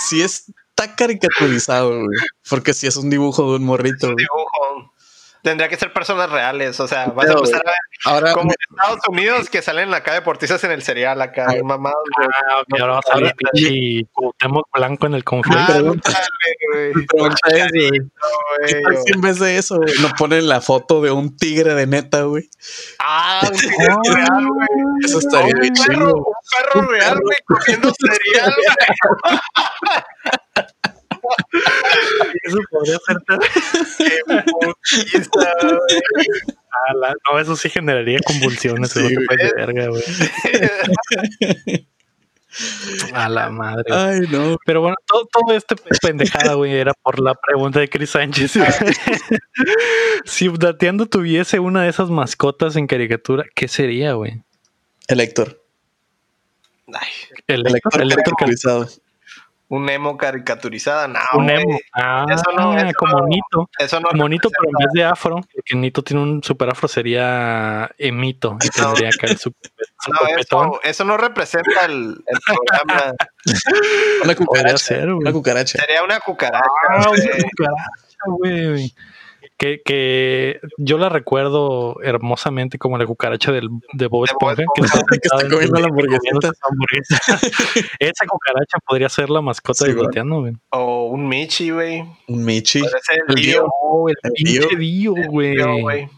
[0.07, 2.17] Sí, está caricaturizado, güey.
[2.49, 4.07] Porque si es un dibujo de un morrito.
[4.07, 4.68] un dibujo
[5.43, 6.79] tendría que ser personas reales.
[6.79, 10.13] O sea, vas a empezar a ver ahora, como en Estados Unidos que salen acá
[10.13, 11.97] deportistas en el serial, acá, ay, mamados.
[12.21, 14.07] Ah, ok, ahora va a salir pinche
[14.73, 15.95] blanco en el conflicto.
[16.05, 16.21] Ah,
[19.05, 22.49] si en vez de eso, nos ponen la foto de un tigre de neta, güey.
[22.99, 24.67] Ah, un tigre real, güey.
[25.05, 26.15] Eso estaría bien chido.
[26.15, 26.23] Un
[26.57, 28.53] perro real, güey, comiendo cereal,
[32.43, 33.17] Eso podría ser
[37.29, 38.91] no, eso sí generaría convulsiones.
[38.91, 39.15] Sí,
[39.55, 39.89] verga,
[43.13, 43.85] A la madre.
[43.91, 44.57] Ay, no.
[44.65, 48.53] Pero bueno, todo, todo este pendejada, güey, era por la pregunta de Chris Sánchez.
[50.25, 54.41] si Dateando tuviese una de esas mascotas en caricatura, ¿qué sería, güey?
[55.07, 55.63] El Héctor.
[57.47, 58.33] el Héctor, el Héctor
[59.69, 61.19] un emo caricaturizada, no.
[61.35, 61.79] Un emo.
[61.93, 63.69] Ah, eso no, como Nito.
[63.77, 64.09] Eso no.
[64.09, 68.57] Como Nito, pero en vez de afro, porque Nito tiene un super afro, sería Emito.
[68.63, 69.53] Y tendría que su,
[70.51, 73.13] no, eso, no representa el, el programa.
[74.23, 74.95] una cucaracha.
[75.05, 75.79] una cucaracha.
[75.79, 76.65] Sería una cucaracha.
[76.89, 77.83] Ah, una cucaracha,
[78.25, 78.93] güey
[79.59, 85.49] que, que yo la recuerdo hermosamente como la cucaracha del, de Bob Esponja, que, está,
[85.49, 86.51] comiendo la hamburguesita.
[87.99, 90.53] Esa cucaracha podría ser la mascota de güey.
[90.71, 92.05] O un Michi, güey.
[92.27, 92.79] Un Michi.
[92.79, 93.67] El, Dio.
[93.81, 96.09] Oh, el, pinche Dio, güey.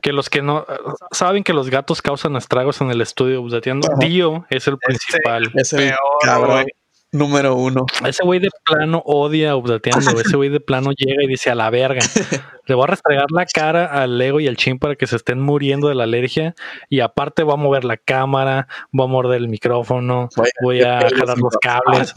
[0.00, 0.64] Que los que no
[1.10, 3.42] saben que los gatos causan estragos en el estudio
[3.98, 5.50] Dio es el principal.
[5.56, 6.66] Es el cabrón.
[7.12, 7.86] Número uno.
[8.04, 10.18] Ese güey de plano odia Updateando.
[10.20, 12.00] Ese güey de plano llega y dice a la verga.
[12.66, 15.40] Le voy a restregar la cara al Lego y al Chin para que se estén
[15.40, 16.54] muriendo de la alergia.
[16.88, 20.28] Y aparte voy a mover la cámara, voy a morder el micrófono,
[20.62, 22.14] voy a jalar los cables.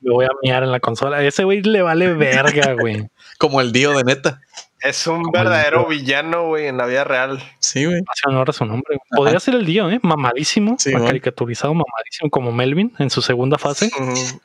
[0.00, 1.22] Me voy a miar en la consola.
[1.22, 3.08] Ese güey le vale verga, güey.
[3.38, 4.40] Como el Dio de neta.
[4.82, 7.42] Es un verdadero villano, güey, en la vida real.
[7.58, 8.00] Sí, güey.
[8.10, 8.98] Hace honor a su nombre.
[9.10, 10.00] Podría ser el Dio, ¿eh?
[10.02, 10.76] Mamadísimo.
[11.06, 13.90] caricaturizado, mamadísimo, como Melvin en su segunda fase.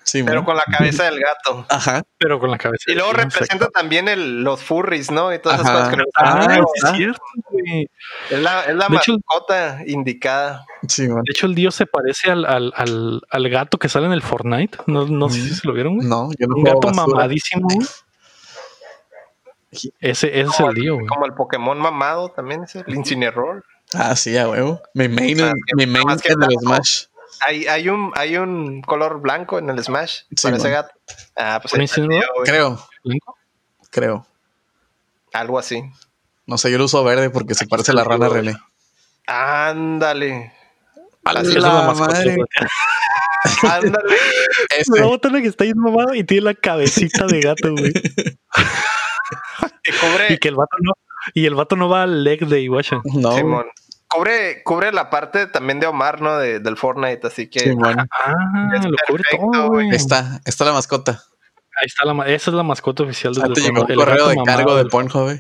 [0.04, 1.66] sí, pero con la cabeza del gato.
[1.70, 2.04] Ajá.
[2.18, 2.84] Pero con la cabeza.
[2.88, 5.34] Y luego representa también el, los furries, ¿no?
[5.34, 7.88] Y todas esas cosas que no Ah, es cierto, güey.
[8.30, 10.66] Es la, es la mascota indicada.
[10.88, 14.12] Sí, De hecho, el Dio se parece al, al, al, al, gato que sale en
[14.12, 14.78] el Fortnite.
[14.86, 16.08] No, no sé si se lo vieron, güey.
[16.08, 17.88] No, yo no Un gato mamadísimo, güey.
[20.00, 21.08] Ese, es el lío, güey.
[21.08, 23.64] Como el Pokémon mamado también, ese, el Incineroar.
[23.94, 24.82] Ah, sí, a huevo.
[24.94, 25.38] Mi main,
[25.76, 27.06] mi main en el Smash.
[27.42, 30.94] Hay, hay, un, hay un color blanco en el Smash para ese gato.
[31.36, 31.92] Ah, pues
[32.46, 32.80] Creo.
[33.04, 33.38] ¿Blanco?
[33.92, 34.28] Creo.
[35.34, 35.84] Algo así.
[36.46, 38.56] No sé, yo lo uso verde porque se parece a la rana René.
[39.28, 40.54] Ándale.
[41.24, 42.38] A la, la madre.
[43.64, 44.16] Ándale.
[44.78, 45.00] Ese.
[45.00, 47.92] La que está ahí mamado y tiene la cabecita de gato, güey.
[50.30, 50.94] y que el vato no,
[51.34, 53.02] y el vato no va al leg de Iwasha.
[53.04, 53.64] No.
[54.08, 56.38] Cubre, cubre la parte también de Omar, ¿no?
[56.38, 57.76] De, del Fortnite, así que.
[57.84, 58.06] Ah,
[58.84, 59.90] lo cubre todo, güey.
[59.90, 61.24] Está, está la mascota.
[61.82, 64.86] Ahí está la esa es la mascota oficial del ah, el correo de cargo de
[64.86, 65.38] Pornhub,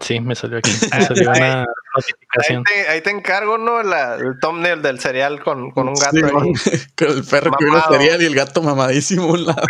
[0.00, 0.70] Sí, me salió aquí.
[0.70, 1.66] Me salió una
[1.96, 2.64] notificación.
[2.88, 3.80] Ahí te, encargo, ¿no?
[3.80, 6.30] el thumbnail del cereal con, con un gato ahí.
[6.96, 9.34] Con el perro comiendo cereal y el gato mamadísimo.
[9.34, 9.66] El gato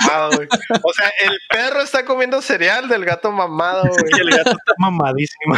[0.00, 0.48] mamado, güey.
[0.82, 4.04] O sea, el perro está comiendo cereal del gato mamado, güey.
[4.16, 5.56] Y el gato está mamadísimo.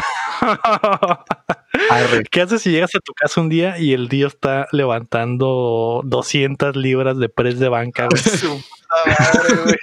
[2.31, 6.77] ¿Qué haces si llegas a tu casa un día y el día está levantando 200
[6.77, 8.23] libras de press de banca, güey?
[9.07, 9.77] madre, güey.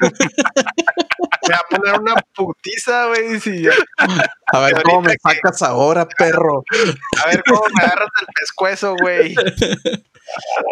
[1.48, 3.40] Me va a poner una putiza, güey.
[4.48, 6.64] A ver cómo me sacas ahora, perro.
[7.24, 9.36] A ver cómo me agarras el pescuezo, güey.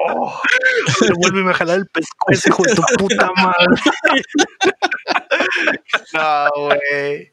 [0.09, 0.41] Oh,
[1.17, 3.81] vuelve a jalar el pescuezo, hijo de tu puta madre.
[6.13, 7.31] No, güey.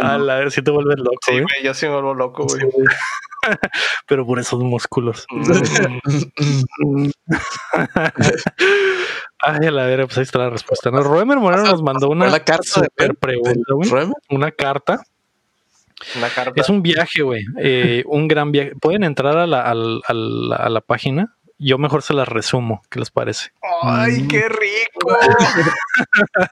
[0.00, 1.62] A ver si te vuelves loco, sí, güey.
[1.62, 2.62] Yo sí me vuelvo loco, güey.
[4.06, 5.26] Pero por esos músculos.
[9.38, 10.90] Ay, a la vera, pues ahí está la respuesta.
[10.90, 12.30] No, Roemer Moreno nos mandó una
[12.62, 13.90] super pregunta, güey.
[14.30, 15.00] Una carta.
[16.16, 16.60] Una carta.
[16.60, 17.44] Es un viaje, güey.
[17.58, 18.72] Eh, un gran viaje.
[18.80, 22.82] Pueden entrar a la, a, la, a la página yo mejor se las resumo.
[22.90, 23.50] ¿Qué les parece?
[23.82, 25.16] ¡Ay, qué rico!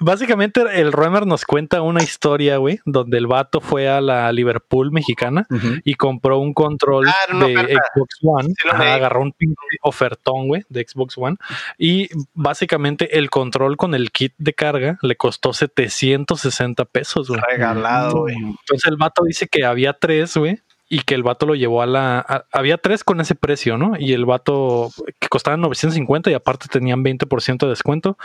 [0.00, 4.92] Básicamente, el Roemer nos cuenta una historia, güey, donde el vato fue a la Liverpool
[4.92, 5.46] mexicana
[5.84, 8.54] y compró un control ah, de Xbox One.
[8.72, 9.34] agarró un
[9.82, 11.36] ofertón, güey, de Xbox One.
[11.78, 17.40] Y básicamente el control con el kit de carga le costó 760 pesos, güey.
[17.50, 18.36] Regalado, güey.
[18.36, 21.86] Entonces el vato dice que había tres, güey, y que el vato lo llevó a
[21.86, 22.46] la...
[22.52, 23.92] había tres con ese precio, ¿no?
[23.98, 28.16] Y el vato que costaban 950 y aparte tenían 20% de descuento.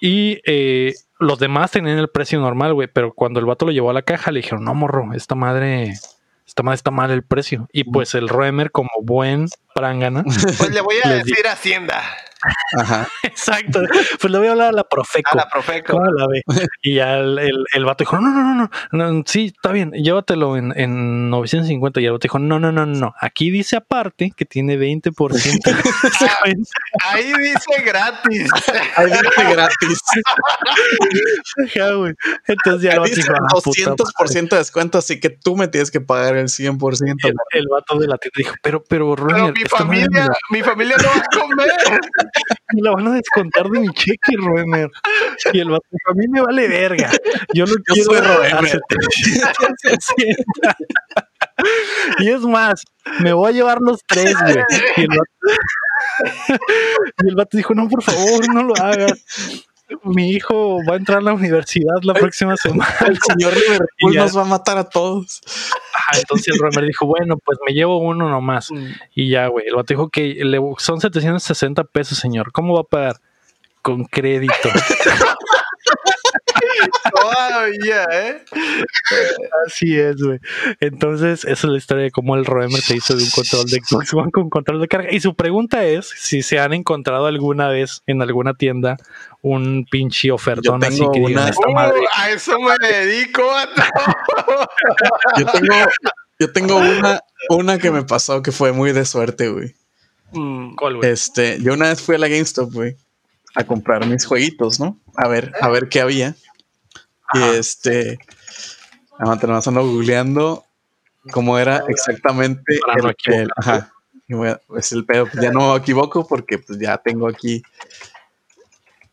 [0.00, 3.90] Y eh, los demás tenían el precio normal, güey, pero cuando el vato lo llevó
[3.90, 5.94] a la caja le dijeron, no, morro, esta madre,
[6.46, 7.68] esta madre está mal el precio.
[7.72, 10.22] Y pues el Roemer, como buen prangana...
[10.24, 12.02] Pues le voy a decir Hacienda.
[12.76, 13.08] Ajá.
[13.22, 13.82] Exacto.
[14.20, 15.30] Pues le voy a hablar a la Profeco.
[15.32, 15.98] A la Profeco.
[15.98, 16.26] la?
[16.82, 20.56] Y ya el, el, el, vato dijo, no, no, no, no, sí, está bien, llévatelo
[20.56, 22.00] en, en 950.
[22.00, 25.08] Y el vato dijo, no, no, no, no, aquí dice aparte que tiene 20%
[27.04, 28.50] Ahí dice gratis.
[28.96, 30.02] Ahí dice gratis.
[32.46, 36.00] Entonces ya el vato dijo, 200% ah, de descuento, así que tú me tienes que
[36.00, 37.16] pagar el 100%.
[37.24, 41.08] El, el vato de la tienda dijo, pero, pero, pero mi familia, mi familia no
[41.08, 42.00] va a comer.
[42.72, 44.88] Me la van a descontar de mi cheque, Roemer.
[45.52, 47.10] Y el vato, a mí me vale verga.
[47.54, 48.80] Yo no quiero soy Roemer.
[52.18, 52.82] y es más,
[53.20, 54.58] me voy a llevar los tres, güey.
[54.96, 55.32] Y el vato,
[57.22, 59.24] y el vato dijo, no, por favor, no lo hagas
[60.04, 62.94] mi hijo va a entrar a la universidad la próxima semana.
[63.06, 65.40] El señor Liverpool nos va a matar a todos.
[66.16, 68.70] entonces el Romer dijo, bueno, pues me llevo uno nomás.
[68.70, 68.86] Mm.
[69.14, 69.66] Y ya, güey.
[69.66, 72.52] El vato dijo que le, son 760 pesos, señor.
[72.52, 73.16] ¿Cómo va a pagar?
[73.82, 74.54] Con crédito.
[77.14, 78.44] Todavía, ¿eh?
[79.66, 80.38] Así es, güey.
[80.80, 83.80] Entonces, esa es la historia de cómo el Roemer se hizo de un control de
[83.80, 85.12] Xbox One con control de carga.
[85.12, 88.96] Y su pregunta es si se han encontrado alguna vez en alguna tienda
[89.42, 91.48] un pinche ofertón así que una...
[91.48, 92.00] esta madre.
[92.00, 93.42] Uh, a eso me dedico.
[95.38, 95.74] yo tengo,
[96.38, 97.20] yo tengo una,
[97.50, 99.74] una que me pasó que fue muy de suerte, güey.
[100.32, 100.74] Mm.
[100.76, 101.10] ¿Cuál, güey?
[101.10, 102.96] Este, yo una vez fui a la GameStop, güey,
[103.54, 104.98] a comprar mis jueguitos, ¿no?
[105.16, 106.34] A ver, a ver qué había.
[107.34, 108.18] Y este,
[109.18, 110.64] además ando googleando
[111.30, 112.80] cómo era exactamente
[113.26, 113.92] el, ajá,
[114.76, 115.26] es el pedo.
[115.26, 117.62] Pues ya no me equivoco porque pues ya tengo aquí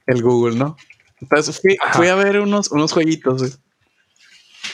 [0.08, 0.78] el Google, ¿no?
[1.22, 3.54] Entonces fui, a ver unos, unos jueguitos, güey.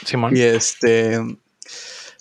[0.06, 0.36] Simón.
[0.36, 1.20] Y este,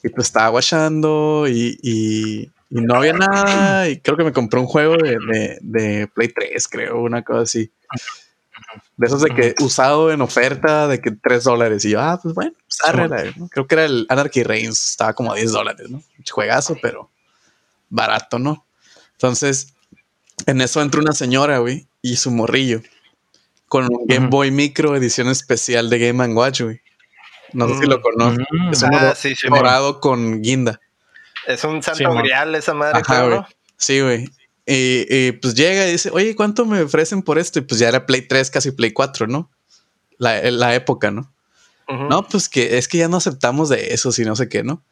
[0.02, 3.88] y pues estaba guachando y, y, no había nada.
[3.88, 7.72] Y creo que me compré un juego de, de, Play 3, creo, una cosa así.
[8.96, 11.84] De esos de que usado en oferta de que 3 dólares.
[11.84, 12.52] Y yo, ah, pues bueno,
[13.08, 16.02] pues, creo que era el Anarchy Reigns, estaba como a 10 dólares, ¿no?
[16.30, 17.10] Juegazo, pero
[17.88, 18.64] barato, ¿no?
[19.12, 19.74] Entonces,
[20.46, 22.82] en eso entró una señora, güey, y su morrillo
[23.70, 26.80] con un Game Boy Micro edición especial de Game Watch, güey.
[27.52, 28.02] No sé si lo mm.
[28.02, 28.46] conoces.
[28.50, 28.72] Mm.
[28.72, 29.14] Es un ah,
[29.48, 30.80] morado con guinda.
[31.46, 33.00] Es un santo grial esa madre,
[33.76, 34.28] Sí, güey.
[34.66, 37.58] Y, pues llega y dice, oye, ¿cuánto me ofrecen por esto?
[37.58, 39.50] Y pues ya era Play 3, casi Play 4, ¿no?
[40.18, 41.32] La, la época, ¿no?
[41.88, 44.84] No, pues que es que ya no aceptamos de eso, si no sé qué, ¿no?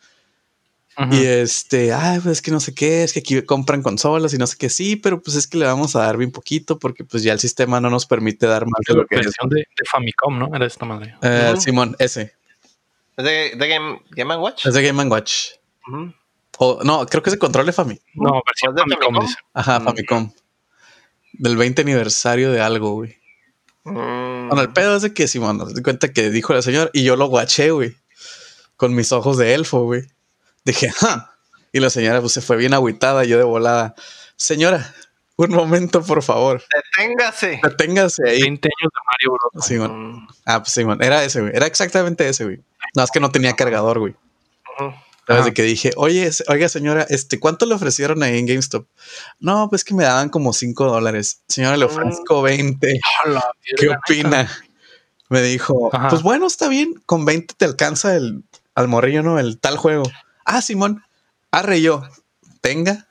[1.12, 4.38] Y este, ay, pues es que no sé qué, es que aquí compran consolas y
[4.38, 7.04] no sé qué, sí, pero pues es que le vamos a dar bien poquito porque
[7.04, 9.26] pues ya el sistema no nos permite dar más de lo que es.
[9.48, 10.50] De, Famicom, ¿no?
[10.52, 11.14] Era esta madre.
[11.22, 12.32] Eh, Simón, ese.
[13.16, 14.66] ¿Es de, Game, Game Watch?
[14.66, 15.50] Es de Game Watch.
[16.58, 18.04] O, no, creo que es de control de Famicom.
[18.14, 19.26] No, versión de Famicom.
[19.54, 20.32] Ajá, Famicom.
[21.32, 23.16] Del 20 aniversario de algo, güey.
[23.84, 24.48] Mm.
[24.48, 27.04] Bueno, el pedo es de que Simón, nos di cuenta que dijo el señor y
[27.04, 27.96] yo lo guaché, güey.
[28.76, 30.02] Con mis ojos de elfo, güey.
[30.64, 31.36] Dije, ¡ja!
[31.72, 33.94] Y la señora pues, se fue bien agüitada, yo de volada.
[34.36, 34.94] Señora,
[35.36, 36.62] un momento, por favor.
[36.96, 37.60] Deténgase.
[37.62, 38.42] Deténgase ahí.
[38.42, 39.64] 20 años de Mario Bros.
[39.64, 40.28] Sí, mm.
[40.44, 41.52] Ah, pues sí, Era ese, güey.
[41.54, 42.60] Era exactamente ese, güey.
[42.96, 44.16] No, es que no tenía cargador, güey.
[45.28, 48.86] Desde que dije, oye, oiga, señora, este, ¿cuánto le ofrecieron ahí en GameStop?
[49.38, 51.42] No, pues que me daban como 5 dólares.
[51.48, 53.00] Señora, le ofrezco 20.
[53.76, 54.50] ¿Qué opina?
[55.28, 56.94] Me dijo, pues bueno, está bien.
[57.04, 58.44] Con 20 te alcanza el
[58.78, 59.38] al morrillo, ¿no?
[59.40, 60.04] El tal juego.
[60.44, 61.02] Ah, Simón,
[61.50, 62.04] arre yo,
[62.60, 63.08] tenga.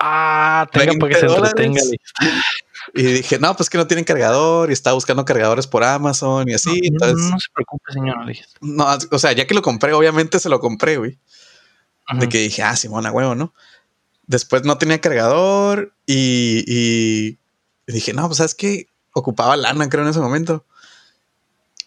[0.00, 1.82] Ah, tenga porque se entretenga.
[2.92, 6.54] Y dije, no, pues que no tienen cargador y estaba buscando cargadores por Amazon y
[6.54, 6.80] así.
[6.90, 8.16] No, no, se preocupe, señor.
[8.60, 11.18] No, o sea, ya que lo compré, obviamente se lo compré, güey.
[12.18, 13.54] De que dije, ah, Simón, a huevo, ¿no?
[14.26, 17.38] Después no tenía cargador y, y
[17.86, 20.66] dije, no, pues sabes que ocupaba lana, creo, en ese momento.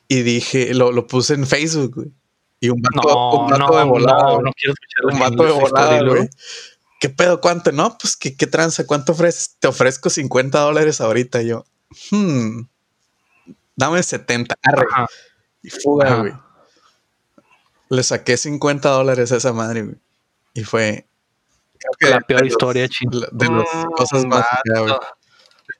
[0.07, 2.11] Y dije, lo, lo puse en Facebook, güey.
[2.59, 4.41] Y un vato, no, un vato de volada.
[4.41, 6.29] No, quiero escuchar Un vato de volada, güey.
[6.99, 7.41] ¿Qué pedo?
[7.41, 7.71] ¿Cuánto?
[7.71, 8.87] No, pues ¿qué, qué tranza?
[8.87, 9.57] ¿Cuánto ofreces?
[9.59, 11.41] Te ofrezco 50 dólares ahorita.
[11.43, 11.65] yo,
[12.11, 12.61] hmm,
[13.75, 14.55] dame 70.
[14.63, 14.85] Arre.
[15.61, 16.33] Y fuga, güey.
[17.89, 19.95] Le saqué 50 dólares a esa madre, güey.
[20.53, 21.07] Y fue.
[22.01, 23.19] la peor historia, chino.
[23.31, 24.93] De las cosas más, güey.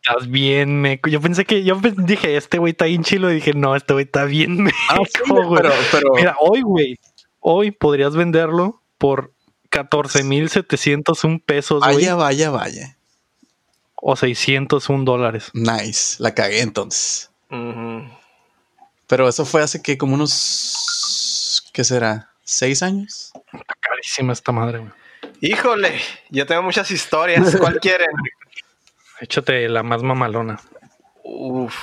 [0.02, 1.10] Estás bien meco.
[1.10, 3.31] Yo pensé que, yo dije, este güey está bien chilo.
[3.31, 4.99] Y dije, no, este güey está bien meco, ah,
[5.91, 6.99] Pero, Mira, hoy, güey,
[7.39, 9.34] hoy podrías venderlo por
[9.85, 11.81] 14,701 pesos.
[11.81, 12.97] Vaya, vaya, vaya.
[13.95, 15.49] O 601 dólares.
[15.53, 16.15] Nice.
[16.19, 17.31] La cagué entonces.
[19.07, 21.69] Pero eso fue hace que como unos.
[21.73, 22.31] ¿Qué será?
[22.43, 23.31] ¿Seis años?
[23.53, 24.91] Está carísima esta madre, güey.
[25.41, 25.99] Híjole,
[26.29, 27.55] yo tengo muchas historias.
[27.57, 28.07] ¿Cuál quieren?
[29.19, 30.59] Échate la más mamalona.
[31.23, 31.75] Uf.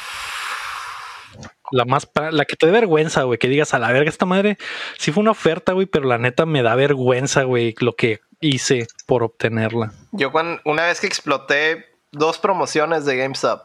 [1.75, 4.59] La más, la que te dé vergüenza, güey, que digas a la verga esta madre.
[4.97, 8.87] Sí fue una oferta, güey, pero la neta me da vergüenza, güey, lo que hice
[9.07, 9.93] por obtenerla.
[10.13, 13.63] Yo cuando, una vez que exploté dos promociones de GameStop,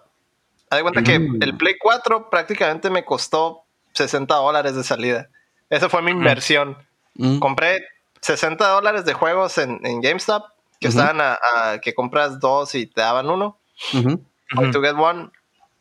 [0.70, 1.44] haz de cuenta que mm.
[1.44, 5.30] el Play 4 prácticamente me costó 60 dólares de salida.
[5.70, 6.78] Esa fue mi inversión.
[7.14, 7.38] Mm.
[7.38, 7.86] Compré
[8.22, 10.46] 60 dólares de juegos en, en GameStop
[10.80, 13.60] que estaban a, que compras dos y te daban uno.
[14.72, 15.30] to get one.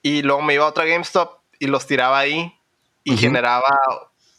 [0.03, 2.55] Y luego me iba a otra GameStop y los tiraba ahí
[3.05, 3.69] y generaba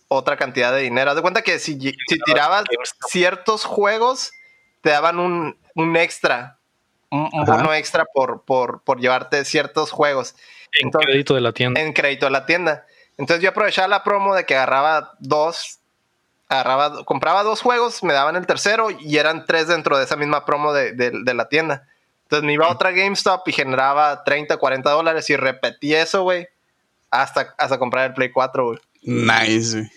[0.07, 1.11] otra cantidad de dinero.
[1.11, 2.65] Haz de cuenta que si, si tirabas
[3.07, 4.31] ciertos juegos,
[4.81, 6.59] te daban un, un extra,
[7.09, 10.35] un, bono extra por, por, por, llevarte ciertos juegos.
[10.79, 11.81] En crédito de la tienda.
[11.81, 12.85] En crédito de la tienda.
[13.17, 15.79] Entonces yo aprovechaba la promo de que agarraba dos
[16.49, 20.45] agarraba, compraba dos juegos, me daban el tercero y eran tres dentro de esa misma
[20.45, 21.87] promo de, la tienda.
[22.23, 26.47] Entonces me iba a otra GameStop y generaba 30, 40 dólares y repetí eso, güey,
[27.11, 28.79] hasta, hasta comprar el Play 4, güey.
[29.03, 29.91] Nice, güey.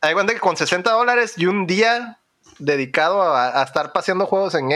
[0.00, 2.18] Hay cuenta que con 60 dólares y un día
[2.58, 4.68] dedicado a, estar paseando juegos en,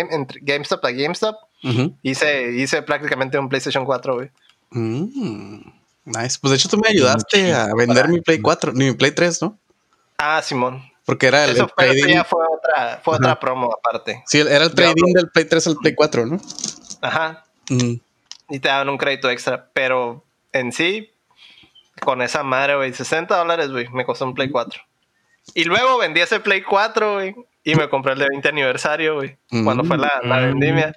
[0.43, 1.37] GameStop a GameStop,
[2.03, 4.31] hice, hice prácticamente un PlayStation 4, güey.
[4.71, 5.61] Mm,
[6.05, 6.39] nice.
[6.41, 9.43] Pues de hecho tú me ayudaste a vender mi Play 4, ni mi Play 3,
[9.43, 9.59] ¿no?
[10.19, 10.83] Ah, Simón.
[11.05, 11.69] Porque era el, Eso
[12.09, 14.23] ya fue otra, fue otra promo aparte.
[14.27, 16.41] Sí, era el trading del Play 3 al Play 4, ¿no?
[17.01, 17.45] Ajá.
[17.69, 19.69] Y te daban un crédito extra.
[19.73, 21.12] Pero en sí,
[22.05, 24.81] con esa madre, güey, 60 dólares, güey, me costó un Play 4.
[25.55, 27.35] Y luego vendí ese Play 4, güey,
[27.65, 30.95] y me compré el de 20 aniversario, güey, cuando fue la, la vendimia.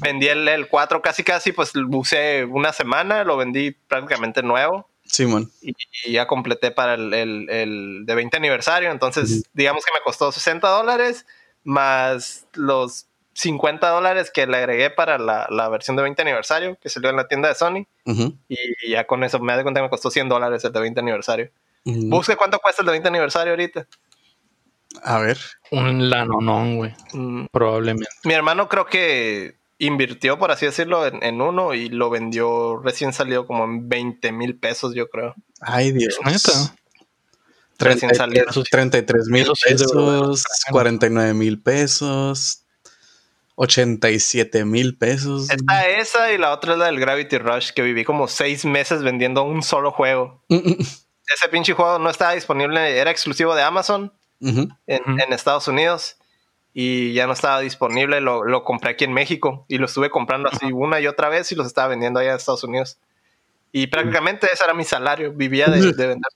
[0.00, 4.88] Vendí el, el 4 casi casi, pues lo usé una semana, lo vendí prácticamente nuevo.
[5.04, 5.50] Simón.
[5.60, 5.74] y,
[6.10, 8.90] ya completé para el, el, de 20 aniversario.
[8.90, 11.26] Entonces, digamos que me costó 60 dólares
[11.64, 16.88] más los 50 dólares que le agregué para la, la, versión de 20 aniversario que
[16.88, 17.86] salió en la tienda de Sony.
[18.48, 21.00] y, ya con eso me doy cuenta que me costó 100 dólares el de 20
[21.00, 21.50] aniversario.
[21.84, 23.86] Busque cuánto cuesta el de 20 aniversario ahorita.
[25.02, 25.38] A ver.
[25.70, 26.94] Un lanonón, güey.
[27.12, 27.46] Mm.
[27.50, 28.08] Probablemente.
[28.24, 33.46] Mi hermano creo que invirtió, por así decirlo, en, uno y lo vendió recién salió
[33.46, 35.34] como en 20 mil pesos, yo creo.
[35.60, 36.18] Ay, Dios.
[36.24, 36.74] Neta.
[37.78, 42.61] 33 mil pesos, 49 mil pesos,
[43.54, 45.50] 87 mil pesos.
[45.50, 49.02] Está esa y la otra es la del Gravity Rush, que viví como seis meses
[49.02, 50.42] vendiendo un solo juego.
[50.48, 56.16] Ese pinche juego no estaba disponible, era exclusivo de Amazon en, Estados Unidos
[56.74, 58.20] y ya no estaba disponible.
[58.20, 61.54] Lo, compré aquí en México y lo estuve comprando así una y otra vez y
[61.54, 62.98] los estaba vendiendo allá en Estados Unidos.
[63.70, 65.32] Y prácticamente ese era mi salario.
[65.32, 66.30] Vivía de, vender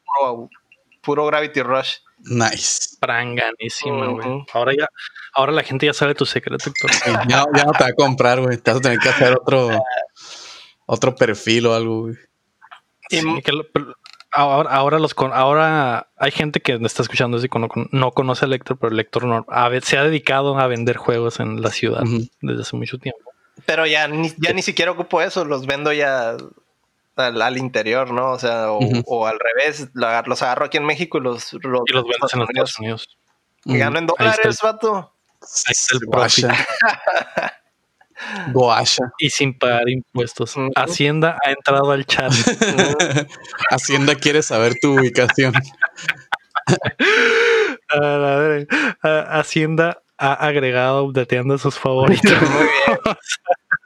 [1.02, 1.96] puro, Gravity Rush.
[2.20, 2.96] Nice.
[2.98, 4.46] Pranganísima, güey.
[4.54, 4.88] Ahora ya,
[5.36, 6.72] ahora la gente ya sabe tu secreto,
[7.06, 8.56] ya, ya, no te va a comprar, güey.
[8.56, 9.68] Te vas a tener que hacer otro,
[10.86, 12.16] otro perfil o algo, güey.
[14.32, 18.48] ahora, ahora los ahora hay gente que me está escuchando así no, no conoce a
[18.48, 19.44] Lector, pero Lector no,
[19.82, 22.02] se ha dedicado a vender juegos en la ciudad
[22.40, 23.20] desde hace mucho tiempo.
[23.66, 26.36] Pero ya ni, ya ni siquiera ocupo eso, los vendo ya
[27.16, 28.32] al, interior, ¿no?
[28.32, 32.04] O sea, o, al revés, los agarro aquí en México y los, los, y los
[32.04, 33.18] vendo en Estados Unidos.
[33.66, 35.12] Y gano en dólares, vato.
[35.42, 36.46] Ahí está el profit.
[38.52, 39.12] Boasha.
[39.18, 40.54] Y sin pagar impuestos.
[40.74, 42.32] Hacienda ha entrado al chat.
[43.70, 45.52] Hacienda quiere saber tu ubicación.
[49.02, 52.40] Hacienda ha agregado updateando sus favoritos.
[52.40, 52.98] Muy bien.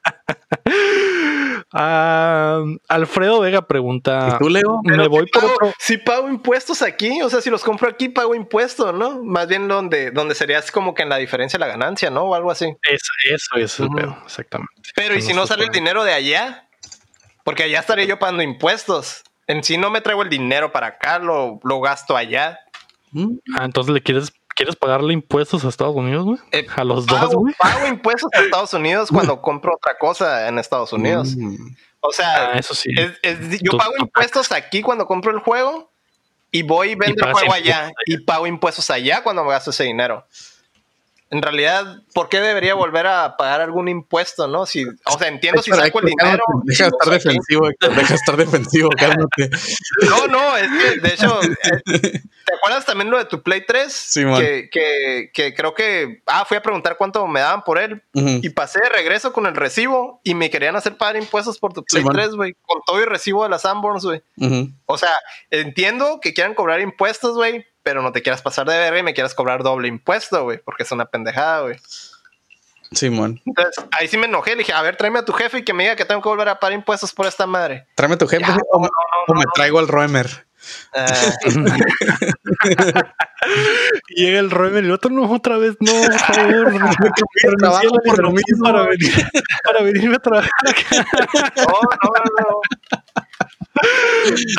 [1.73, 4.81] Ah, Alfredo Vega pregunta: ¿Tú, Leo?
[4.83, 5.73] Me voy por otro.
[5.79, 9.23] Si pago impuestos aquí, o sea, si los compro aquí, pago impuestos, ¿no?
[9.23, 12.23] Más bien donde, donde sería como que en la diferencia de la ganancia, ¿no?
[12.23, 12.65] O algo así.
[12.83, 14.73] Eso, eso es el pedo, exactamente.
[14.97, 16.69] Pero, ¿y si no sale el dinero de allá?
[17.45, 19.23] Porque allá estaría yo pagando impuestos.
[19.47, 22.59] En sí no me traigo el dinero para acá, lo, lo gasto allá.
[23.57, 26.39] Ah, entonces le quieres ¿Quieres pagarle impuestos a Estados Unidos, güey?
[26.53, 27.55] Eh, a los dos, güey.
[27.55, 31.35] Pago impuestos a Estados Unidos cuando compro otra cosa en Estados Unidos.
[31.35, 31.75] Mm.
[32.01, 32.91] O sea, ah, eso sí.
[33.63, 35.91] yo pago impuestos aquí cuando compro el juego
[36.51, 39.85] y voy y vendo el juego allá, y pago impuestos allá cuando me gasto ese
[39.85, 40.27] dinero
[41.31, 44.67] en realidad, ¿por qué debería volver a pagar algún impuesto, no?
[44.67, 46.43] Si, o sea, entiendo si saco el dinero.
[46.65, 49.49] Deja de estar defensivo, deja de estar defensivo, cálmate.
[50.09, 51.39] No, no, es que, de hecho,
[51.85, 53.93] ¿te acuerdas también lo de tu Play 3?
[53.93, 58.03] Sí, que, que, que, creo que, ah, fui a preguntar cuánto me daban por él
[58.13, 61.85] y pasé de regreso con el recibo y me querían hacer pagar impuestos por tu
[61.85, 64.21] Play 3, güey, con todo el recibo de las Sanborns, güey.
[64.87, 65.13] O sea,
[65.51, 69.15] entiendo que quieran cobrar impuestos, güey, pero no te quieras pasar de verga y me
[69.15, 71.77] quieras cobrar doble impuesto, güey, porque es una pendejada, güey.
[72.93, 73.41] Simón.
[73.47, 74.53] Entonces, ahí sí me enojé.
[74.53, 76.29] Le dije, a ver, tráeme a tu jefe y que me diga que tengo que
[76.29, 77.87] volver a pagar impuestos por esta madre.
[77.95, 78.81] Tráeme a tu jefe o,
[79.35, 80.47] me traigo al Roemer.
[80.95, 81.07] Ah.
[84.09, 86.73] llega el Roemer y el otro no, otra vez, no, por favor.
[87.59, 89.27] trabajo por lo mismo para, venir,
[89.65, 91.07] para venirme a trabajar acá.
[91.57, 92.61] No, no,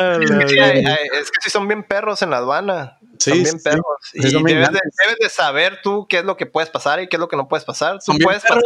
[0.01, 0.95] no.
[1.13, 2.97] es que si son bien perros en la aduana.
[3.21, 3.85] Son bien perros.
[4.13, 4.71] y debes
[5.19, 7.47] de, saber tú qué es lo que puedes pasar y qué es lo que no
[7.47, 7.99] puedes pasar.
[8.05, 8.61] Tú puedes pasar.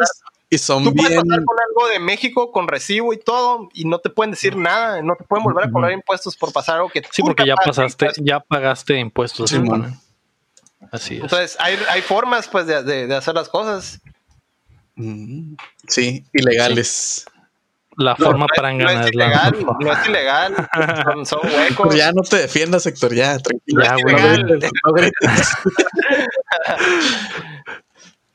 [0.50, 4.00] Y son tú puedes pasar con algo de México con recibo y todo y no
[4.00, 7.02] te pueden decir nada, no te pueden volver a cobrar impuestos por pasar algo que
[7.12, 9.52] Sí, porque ya pasaste, ya pagaste impuestos.
[10.92, 11.24] Así es.
[11.24, 14.00] Entonces, hay, hay formas pues de, de, hacer las cosas.
[15.88, 17.26] Sí, ilegales.
[17.98, 20.54] La forma para no es ilegal, no es ilegal,
[21.24, 21.96] son, huecos.
[21.96, 23.84] Ya no te defiendas, Héctor, ya, tranquilo.
[23.84, 23.96] Ya,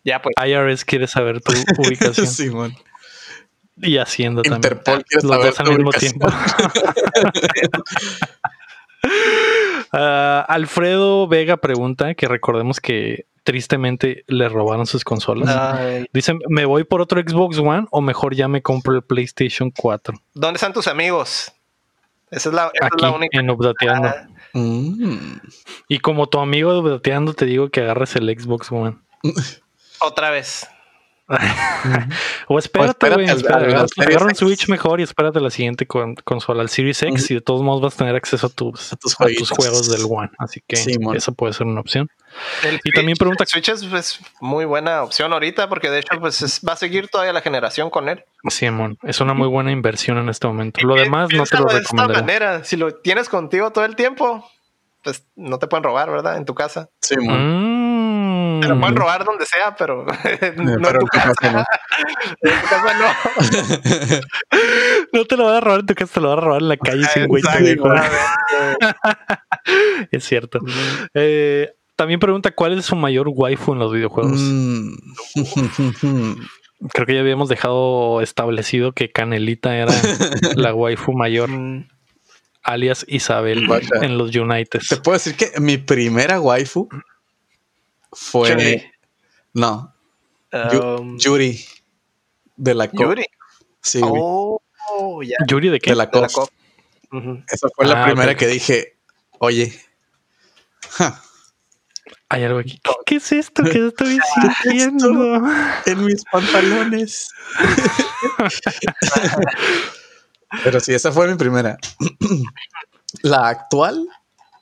[0.04, 0.34] ya, pues.
[0.48, 2.26] IRS quiere saber tu ubicación.
[2.26, 2.74] Simón.
[3.76, 4.56] Y Hacienda también.
[4.56, 6.28] Interpol quiere Los dos al mismo tiempo.
[9.92, 16.06] Ah, Alfredo Vega pregunta que recordemos que tristemente le robaron sus consolas.
[16.12, 20.14] Dicen, ¿me voy por otro Xbox One o mejor ya me compro el PlayStation 4?
[20.34, 21.50] ¿Dónde están tus amigos?
[22.30, 23.40] Esa es la, esa es la única.
[23.40, 24.14] En Updateando.
[24.52, 25.38] Mm.
[25.88, 28.98] Y como tu amigo bateando, te digo que agarres el Xbox One.
[30.00, 30.68] Otra vez.
[32.48, 33.28] O espérate, güey.
[33.28, 37.40] Agarra un Switch mejor y espérate la siguiente con, consola, al Series X, y de
[37.40, 40.30] todos modos vas a tener acceso a tus, a tus, juegos del One.
[40.38, 40.76] Así que
[41.14, 42.08] eso puede ser una opción.
[42.82, 43.46] y también pregunta.
[43.46, 47.32] Switch es pues, muy buena opción ahorita porque de hecho pues va a seguir todavía
[47.32, 48.24] la generación con él.
[48.48, 50.80] Sí, mon, es una muy buena inversión en este momento.
[50.86, 52.16] Lo demás no te lo recomendaría.
[52.16, 54.48] De manera, si lo tienes contigo todo el tiempo,
[55.02, 56.36] pues no te pueden robar, ¿verdad?
[56.36, 56.88] En tu casa.
[57.00, 57.76] Sí, mon.
[57.76, 57.79] Mm.
[58.60, 60.04] Te lo pueden robar donde sea, pero
[60.56, 61.52] no en tu casa.
[61.52, 61.64] No.
[62.42, 63.06] en tu casa no.
[65.12, 66.68] no te lo van a robar en tu casa, te lo van a robar en
[66.68, 67.42] la calle sin güey.
[70.10, 70.60] es cierto.
[71.14, 74.40] Eh, también pregunta cuál es su mayor waifu en los videojuegos.
[74.40, 74.94] Mm.
[76.94, 79.92] Creo que ya habíamos dejado establecido que Canelita era
[80.56, 81.50] la waifu mayor.
[81.50, 81.88] Mm.
[82.62, 83.68] alias Isabel
[84.00, 84.80] en los United.
[84.88, 86.88] Te puedo decir que mi primera waifu
[88.12, 88.92] fue.
[89.54, 89.94] No.
[90.52, 91.64] Um, Yuri.
[92.56, 93.00] De la COP.
[93.00, 93.26] Yuri.
[93.82, 94.00] Sí.
[94.02, 94.60] Oh,
[95.48, 95.90] ¿Yuri de qué?
[95.90, 96.50] De la COP.
[97.48, 98.96] Esa fue la ah, primera que dije,
[99.38, 99.78] oye.
[102.28, 102.80] Hay algo aquí.
[103.06, 104.18] ¿Qué, es esto que estoy
[104.62, 105.08] sintiendo?
[105.86, 107.30] En mis pantalones.
[110.64, 111.78] Pero sí, esa fue mi primera.
[113.22, 114.06] la actual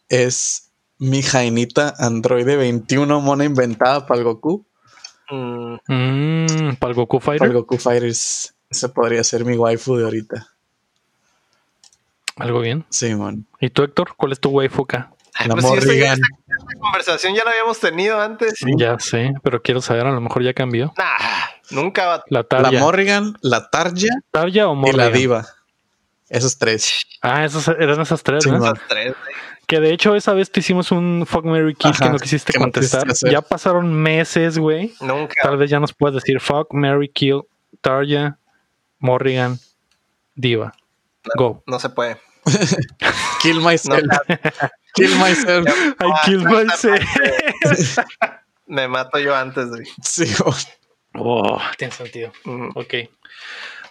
[0.08, 0.67] es
[0.98, 4.66] mi Jainita androide 21 mona inventada para el Goku.
[5.30, 7.38] Mm, para el Goku Fighter.
[7.40, 8.54] Para el Goku Fighters.
[8.70, 10.48] Ese podría ser mi waifu de ahorita.
[12.36, 12.84] ¿Algo bien?
[12.90, 13.46] Sí, man.
[13.60, 14.14] ¿Y tú, Héctor?
[14.16, 15.12] ¿Cuál es tu waifu acá?
[15.46, 16.18] La pues Morrigan.
[16.18, 18.54] esta, conversación ya la habíamos tenido antes.
[18.76, 20.92] Ya sé, pero quiero saber, a lo mejor ya cambió.
[20.96, 22.24] Nah, nunca va.
[22.28, 24.08] La, la Morrigan, la Tarja.
[24.32, 24.94] Tarja o Morrigan.
[24.94, 25.46] Y la Diva.
[26.28, 27.06] Esos tres.
[27.22, 29.14] Ah, esos eran esas tres, sí, Esas tres,
[29.68, 33.06] que de hecho esa vez te hicimos un Fuck Mary Kill que no quisiste contestar.
[33.30, 34.94] ya pasaron meses, güey.
[35.00, 35.34] Nunca.
[35.42, 37.42] Tal vez ya nos puedes decir Fuck Mary Kill,
[37.82, 38.38] Tarja,
[38.98, 39.58] Morrigan,
[40.34, 40.72] Diva.
[41.36, 41.62] Go.
[41.66, 42.16] No se puede.
[43.42, 44.00] kill myself.
[44.94, 45.68] kill myself.
[46.00, 47.04] I kill myself.
[48.66, 49.84] Me mato yo antes, güey.
[50.02, 50.24] Sí.
[51.14, 52.32] Oh, tiene sentido.
[52.74, 52.94] Ok.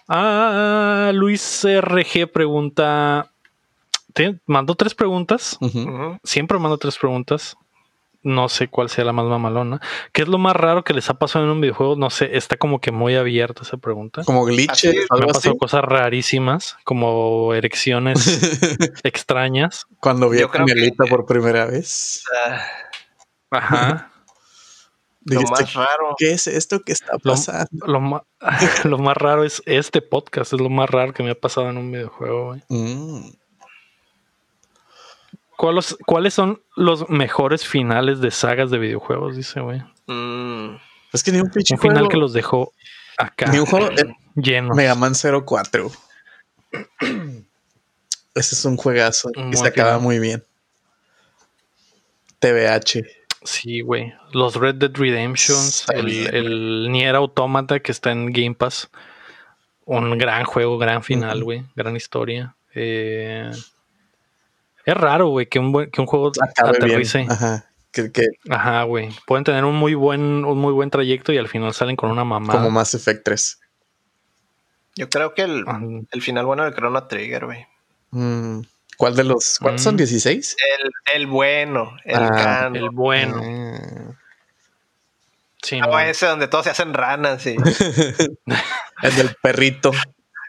[0.08, 3.30] Ah, Luis RG pregunta
[4.46, 5.58] mando tres preguntas.
[6.24, 7.56] Siempre mando tres preguntas.
[8.22, 9.80] No sé cuál sea la más mamalona.
[10.12, 11.94] ¿Qué es lo más raro que les ha pasado en un videojuego?
[11.94, 14.22] No sé, está como que muy abierta esa pregunta.
[14.24, 14.94] Como glitches.
[15.10, 18.18] Me han pasado cosas rarísimas, como erecciones
[19.04, 19.86] extrañas.
[20.00, 22.24] Cuando vi a Canelita por primera vez.
[22.46, 22.60] Ah.
[23.50, 24.12] Ajá.
[25.34, 26.14] lo más raro.
[26.16, 27.86] ¿Qué es esto que está pasando?
[28.84, 30.52] Lo, más raro es este podcast.
[30.52, 32.56] Es lo más raro que me ha pasado en un videojuego.
[32.68, 33.30] Mm.
[35.58, 39.36] ¿Cuáles, son los mejores finales de sagas de videojuegos?
[39.36, 39.82] Dice, güey.
[40.06, 40.76] Mm.
[41.12, 42.72] Es que ni un Un final que los dejó
[43.16, 43.50] acá.
[43.50, 44.72] Ni un juego eh, lleno.
[44.76, 45.90] Mega Man 04.
[48.36, 50.44] Ese es un juegazo y se acaba muy bien.
[52.38, 53.04] TBH.
[53.42, 54.14] Sí, güey.
[54.32, 58.90] Los Red Dead Redemptions, el, el, Nier Automata que está en Game Pass.
[59.86, 61.64] Un gran juego, gran final, güey.
[61.74, 62.54] Gran historia.
[62.76, 63.50] Eh,
[64.88, 67.26] es raro, güey, que un, que un juego aterrice.
[67.28, 67.66] Ajá.
[67.92, 68.10] Que,
[68.48, 69.10] Ajá, güey.
[69.26, 72.24] Pueden tener un muy buen, un muy buen trayecto y al final salen con una
[72.24, 72.54] mamá.
[72.54, 73.60] Como Mass Effect 3.
[74.96, 75.64] Yo creo que el,
[76.10, 77.66] el final bueno de Chrono Trigger, güey.
[78.12, 78.60] Mm,
[78.96, 79.58] ¿Cuál de los?
[79.60, 79.98] ¿Cuántos son?
[79.98, 80.54] ¿16?
[80.54, 81.14] Mm.
[81.14, 83.42] El, el bueno, el ah, El bueno.
[83.44, 84.14] Ah.
[85.62, 87.56] Sí, no, ese donde todos se hacen ranas y.
[89.02, 89.90] el del perrito.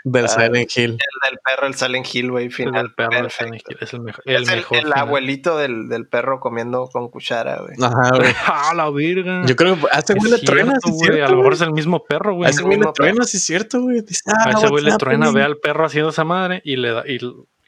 [0.03, 0.91] Del ah, Silent Hill.
[0.91, 2.85] El del perro, el Silent Hill, güey, final.
[2.85, 4.23] El perro del Silent Hill es el, mejor.
[4.25, 7.75] El, es el, el abuelito del, del, perro comiendo con cuchara, güey.
[7.81, 8.33] Ajá, güey.
[8.45, 9.45] ¡Ah, la virga!
[9.45, 11.21] Yo creo que a ese güey le truena, sí, güey.
[11.21, 12.47] A lo mejor es el mismo perro, güey.
[12.47, 14.03] A ese güey le truena, sí es cierto, güey.
[14.27, 17.03] Ah, a ese güey le truena, ve al perro haciendo esa madre y le da.
[17.07, 17.19] Y,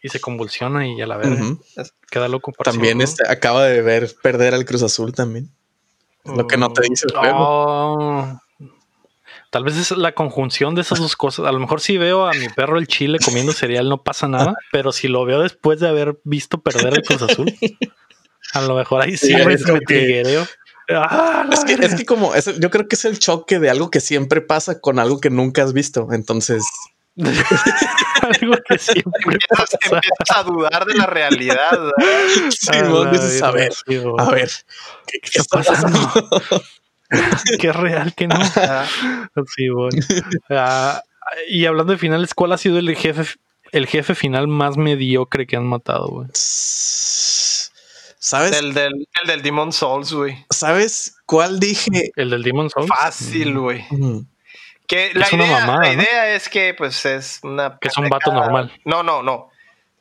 [0.04, 1.30] y se convulsiona y a la vez
[2.10, 2.52] queda loco.
[2.52, 5.50] Por también este, acaba de ver perder al Cruz Azul también.
[6.24, 7.38] Lo que no te dice el juego.
[7.40, 8.41] Oh.
[9.52, 11.46] Tal vez es la conjunción de esas dos cosas.
[11.46, 14.56] A lo mejor si veo a mi perro el chile comiendo cereal no pasa nada,
[14.72, 17.54] pero si lo veo después de haber visto perder el Cruz Azul,
[18.54, 20.46] a lo mejor ahí sí, es me que...
[20.90, 24.00] Ah, es, que, es que como yo creo que es el choque de algo que
[24.00, 26.08] siempre pasa con algo que nunca has visto.
[26.14, 26.64] Entonces
[27.16, 29.78] algo que siempre pasa.
[29.82, 31.92] Empiezas a dudar de la realidad.
[32.52, 33.72] Sí, a, a ver,
[34.18, 34.52] a ver,
[35.08, 36.00] ¿qué, está pasando?
[37.60, 38.36] Qué real que no.
[39.56, 40.04] sí, bueno.
[40.50, 41.02] Ah,
[41.48, 43.36] y hablando de finales, ¿cuál ha sido el jefe,
[43.72, 46.28] el jefe final más mediocre que han matado, güey?
[48.24, 48.52] ¿Sabes?
[48.54, 50.46] El del, el del Demon Souls, güey.
[50.50, 52.12] ¿Sabes cuál dije?
[52.16, 52.88] El del Demon Souls.
[52.88, 53.86] Fácil, güey.
[54.88, 57.78] Que la, idea, la idea es que, pues, es una.
[57.80, 58.72] Que es un vato normal.
[58.86, 59.50] No, no, no.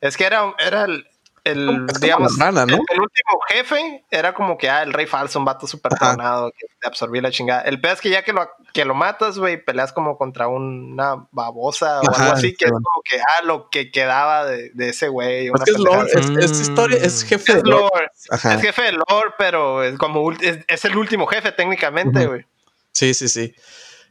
[0.00, 1.06] Es que era, era el,
[1.44, 5.94] el, digamos, el, último jefe era como que, ah, el rey falso, un vato súper
[5.94, 7.62] tronado que te absorbía la chingada.
[7.62, 11.26] El peor es que ya que lo, que lo matas, güey, peleas como contra una
[11.30, 15.08] babosa o algo así, que es como que, ah, lo que quedaba de, de ese
[15.08, 15.46] güey.
[15.46, 18.10] Es que es, lore, es, historia, es jefe de lore.
[18.30, 22.44] Es jefe de lore, pero es como, es, el último jefe técnicamente, güey.
[22.92, 23.54] Sí, sí, sí.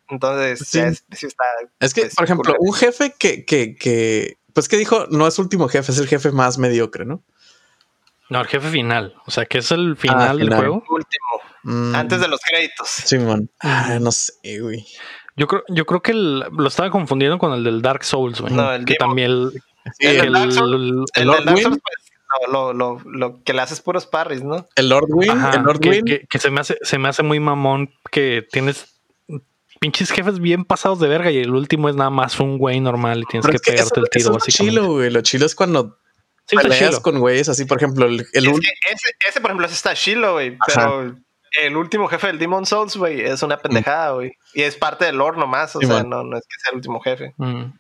[0.10, 0.80] Entonces, sí.
[0.80, 1.44] Es, está,
[1.80, 5.70] es que, por ejemplo, un jefe que, que, que pues que dijo, no es último
[5.70, 7.24] jefe, es el jefe más mediocre, ¿no?
[8.30, 9.16] No, el jefe final.
[9.26, 10.84] O sea, que es el final, del juego.
[10.90, 11.28] Último.
[11.64, 11.96] Mm.
[11.96, 12.90] Antes de los créditos.
[12.90, 13.50] Simón.
[13.62, 14.86] Ah, no sé, güey.
[15.38, 18.54] Yo creo, yo creo que lo estaba confundiendo con el del Dark Souls, güey.
[18.54, 19.64] No, el que también el,
[20.00, 23.80] el, el, Dark Souls, el, Lord Dark Souls, pues, lo, lo, lo, que le haces
[23.80, 24.68] puros parries, ¿no?
[24.76, 27.40] El Lord Win, el Lord que, que, que, se me hace, se me hace muy
[27.40, 28.99] mamón que tienes
[29.80, 33.22] pinches jefes bien pasados de verga y el último es nada más un güey normal
[33.22, 34.32] y tienes que, pegarte el tiro.
[34.32, 35.10] Lo chilo, güey.
[35.10, 36.00] Lo chilo es cuando
[36.48, 38.06] peleas con güeyes así, por ejemplo.
[38.06, 40.58] El, el ese, ese, por ejemplo, ese está chilo, güey.
[40.68, 41.16] Pero
[41.64, 44.34] el último jefe del Demon Souls, güey, es una pendejada, güey.
[44.54, 45.76] Y es parte del lore nomás.
[45.76, 47.34] O sea, no, no es que sea el último jefe.
[47.38, 47.72] Mm.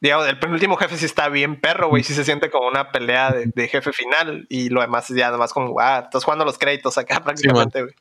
[0.00, 2.02] Digamos, el penúltimo jefe sí está bien perro, güey.
[2.02, 4.46] Sí se siente como una pelea de, de jefe final.
[4.50, 7.82] Y lo demás es ya nada más como, ah, estás jugando los créditos acá prácticamente,
[7.82, 7.94] güey.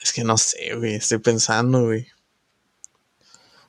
[0.00, 0.94] es que no sé, güey.
[0.94, 2.06] Estoy pensando, güey.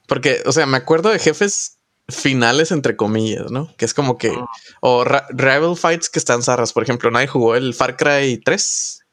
[0.08, 1.78] Porque, o sea, me acuerdo de jefes
[2.10, 3.74] finales, entre comillas, ¿no?
[3.78, 4.34] Que es como que.
[4.82, 6.74] O Rival Fights que están zarras.
[6.74, 9.06] Por ejemplo, nadie jugó el Far Cry 3.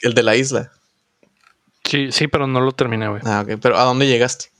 [0.00, 0.72] El, de la isla.
[1.84, 3.22] Sí, sí, pero no lo terminé, güey.
[3.24, 3.58] Ah, ok.
[3.60, 4.50] Pero ¿a dónde llegaste?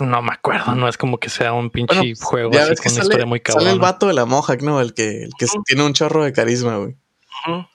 [0.00, 3.02] no me acuerdo, no es como que sea un pinche pues, juego así con una
[3.02, 3.64] historia muy cabrona.
[3.64, 4.80] Sale el vato de la Mohawk, ¿no?
[4.80, 6.96] El que, el que tiene un chorro de carisma, güey.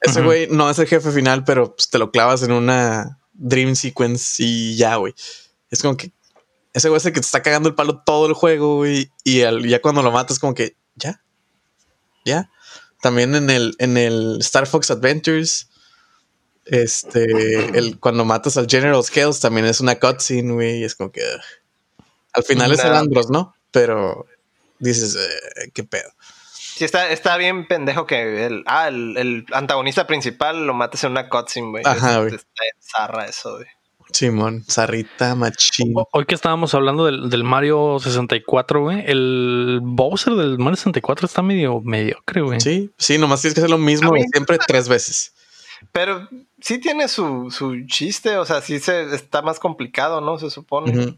[0.02, 3.76] Ese güey no es el jefe final, pero pues, te lo clavas en una Dream
[3.76, 5.14] Sequence y ya, güey.
[5.70, 6.12] Es como que
[6.74, 9.12] ese güey es el que te está cagando el palo todo el juego, güey.
[9.24, 11.22] Y ya cuando lo matas, como que ya,
[12.24, 12.50] ya.
[13.02, 15.70] También en el, en el Star Fox Adventures,
[16.66, 20.84] este, el, cuando matas al General Scales también es una cutscene, güey.
[20.84, 21.24] Es como que
[22.34, 23.56] al final es el Andros, ¿no?
[23.72, 24.28] Pero
[24.80, 26.12] dices, eh, qué pedo.
[26.82, 31.30] Sí, está, está bien pendejo que el, ah, el, antagonista principal lo mates en una
[31.30, 31.84] cutscene, güey.
[31.86, 32.34] Ajá, güey.
[32.34, 33.68] Está zarra eso, güey.
[34.12, 35.94] Simón, zarrita, machín.
[36.12, 41.44] Hoy que estábamos hablando del, del, Mario 64, güey, el Bowser del Mario 64 está
[41.44, 42.60] medio mediocre, güey.
[42.60, 45.36] Sí, sí, nomás tienes que hacer lo mismo siempre tres veces.
[45.92, 46.28] Pero
[46.62, 50.40] sí tiene su, su chiste, o sea, sí se, está más complicado, ¿no?
[50.40, 51.16] Se supone.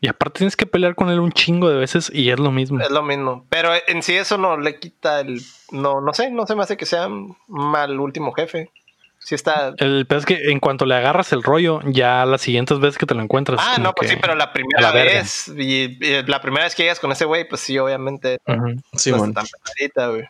[0.00, 2.80] Y aparte tienes que pelear con él un chingo de veces y es lo mismo.
[2.80, 3.44] Es lo mismo.
[3.48, 5.42] Pero en sí eso no le quita el.
[5.72, 7.08] No, no sé, no se me hace que sea
[7.48, 8.70] mal último jefe.
[9.18, 9.74] Sí está.
[9.78, 13.06] El peor es que en cuanto le agarras el rollo, ya las siguientes veces que
[13.06, 13.60] te lo encuentras.
[13.62, 15.48] Ah, no, pues sí, pero la primera vez.
[15.48, 18.38] Y, la primera vez que llegas con ese güey, pues sí, obviamente.
[18.94, 19.46] Sí, no tan
[20.12, 20.28] güey.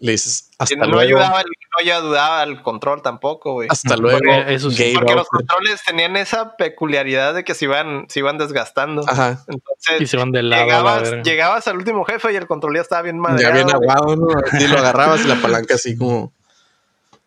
[0.00, 1.18] Le dices hasta no, luego.
[1.18, 3.68] Ayudaba, no ayudaba al control tampoco, güey.
[3.70, 4.18] Hasta luego.
[4.18, 4.92] Porque, eso sí.
[4.94, 9.02] porque los controles tenían esa peculiaridad de que se iban, se iban desgastando.
[9.08, 9.44] Ajá.
[9.48, 10.64] Entonces, y se van de lado.
[10.64, 13.56] Llegabas, llegabas al último jefe y el control ya estaba bien madreado.
[13.56, 14.28] Ya bien aguado, ¿no?
[14.52, 16.32] Así lo agarrabas y la palanca así como.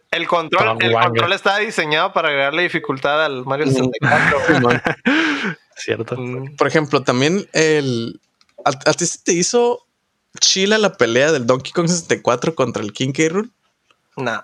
[0.09, 4.81] El control, el control estaba diseñado para agregarle dificultad al Mario 64.
[5.75, 6.17] Cierto.
[6.17, 6.55] Mm.
[6.55, 8.19] Por ejemplo, también el.
[8.63, 9.87] ¿A, a ti se te hizo
[10.39, 13.23] chila la pelea del Donkey Kong 64 contra el King K.
[13.29, 13.51] Rool?
[14.17, 14.43] No.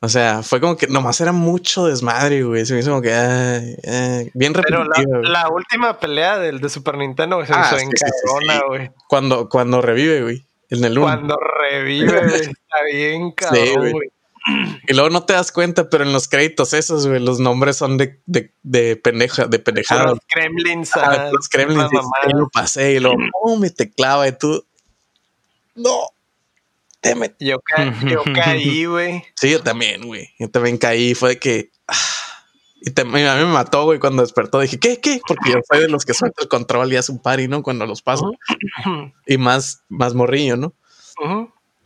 [0.00, 2.66] O sea, fue como que nomás era mucho desmadre, güey.
[2.66, 4.84] Se me hizo como que bien repetido.
[4.94, 8.90] Pero la, última pelea del de Super Nintendo se ah, hizo en cabrona, güey.
[9.08, 10.44] Cuando, cuando revive, güey.
[10.68, 11.06] En el 1.
[11.06, 12.40] Cuando revive, güey.
[12.40, 14.12] está bien cabrón, güey.
[14.86, 17.96] Y luego no te das cuenta, pero en los créditos esos, güey, los nombres son
[17.96, 20.10] de, de, de pendeja, de pendejada.
[20.10, 20.92] Los Kremlins.
[20.94, 21.90] Ah, los Kremlins.
[22.28, 24.64] Y lo pasé y luego, oh, me te clava y tú
[25.76, 26.08] no.
[27.00, 27.58] Te Yo,
[28.08, 29.22] yo caí, güey.
[29.36, 30.30] Sí, yo también, güey.
[30.38, 31.14] Yo también caí.
[31.14, 31.70] Fue de que.
[31.86, 31.94] Ah,
[32.80, 34.60] y a mí me mató, güey, cuando despertó.
[34.60, 35.00] Dije, ¿qué?
[35.00, 35.20] ¿Qué?
[35.26, 37.62] Porque yo soy de los que suelta el control y hace un party, ¿no?
[37.62, 38.32] Cuando los paso.
[39.26, 40.74] y más, más morrillo, ¿no?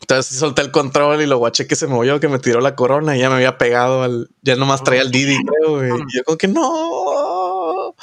[0.01, 3.17] Entonces solté el control y lo guaché que se movió, que me tiró la corona
[3.17, 4.31] y ya me había pegado al.
[4.43, 5.91] Ya nomás traía el Didi, creo, güey.
[5.91, 7.95] Y yo, como que no.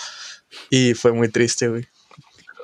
[0.69, 1.87] Y fue muy triste, güey.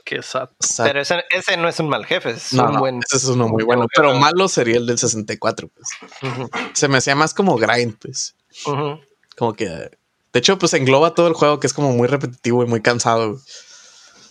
[0.04, 0.50] Qué sad.
[0.78, 3.00] Pero ese, ese, no es un mal jefe, es un buen.
[3.06, 5.90] Ese es uno muy bueno, pero malo sería el del 64, pues.
[6.74, 8.36] Se me hacía más como grind, pues.
[9.38, 9.66] Como que.
[9.68, 13.40] De hecho, pues engloba todo el juego que es como muy repetitivo y muy cansado.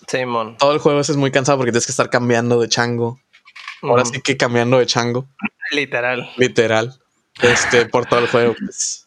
[0.08, 0.56] Simón.
[0.58, 3.20] Todo el juego ese es muy cansado porque tienes que estar cambiando de chango.
[3.82, 5.26] Ahora sí que cambiando de chango.
[5.70, 6.30] Literal.
[6.36, 7.00] Literal.
[7.40, 9.01] Este, por todo el juego, pues.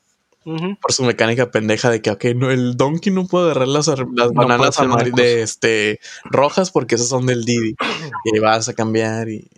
[0.45, 3.87] Por su mecánica pendeja de que, ok, no, el Donkey no puede agarrar las,
[4.31, 4.77] bananas
[5.15, 7.75] de este, rojas porque esas son del Didi.
[8.25, 9.49] y vas a cambiar y.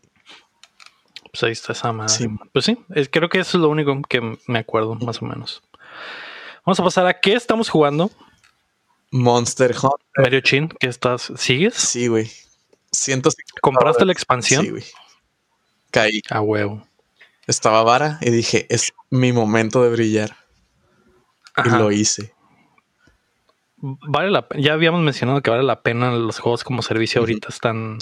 [1.29, 2.29] Pues ahí está esa madre.
[2.53, 2.77] Pues sí,
[3.11, 5.61] creo que eso es lo único que me acuerdo, más o menos.
[6.65, 8.09] Vamos a pasar a qué estamos jugando.
[9.11, 10.07] Monster Hunter.
[10.17, 11.33] Mario Chin, ¿qué estás?
[11.35, 11.75] ¿Sigues?
[11.75, 12.31] Sí, güey.
[13.61, 14.63] ¿Compraste la expansión?
[14.63, 14.83] Sí, güey.
[15.91, 16.21] Caí.
[16.29, 16.87] A huevo.
[17.45, 20.46] Estaba vara y dije, es mi momento de brillar.
[21.65, 22.33] Y lo hice.
[23.77, 27.49] Vale la Ya habíamos mencionado que vale la pena los juegos como servicio ahorita.
[27.49, 27.99] Están.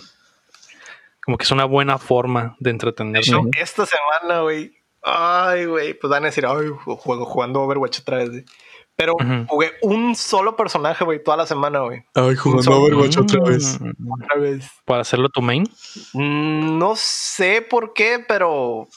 [1.23, 3.35] Como que es una buena forma de entretenerse.
[3.59, 4.73] esta semana, güey.
[5.01, 5.93] Ay, güey.
[5.93, 8.45] Pues van a decir, ay, juego jugando Overwatch otra vez.
[8.95, 9.13] Pero
[9.47, 12.05] jugué un solo personaje, güey, toda la semana, güey.
[12.13, 13.77] Ay, jugando Overwatch otra vez.
[14.21, 14.69] Otra vez.
[14.85, 15.63] ¿Para hacerlo tu main?
[16.13, 18.87] Mm, no sé por qué, pero.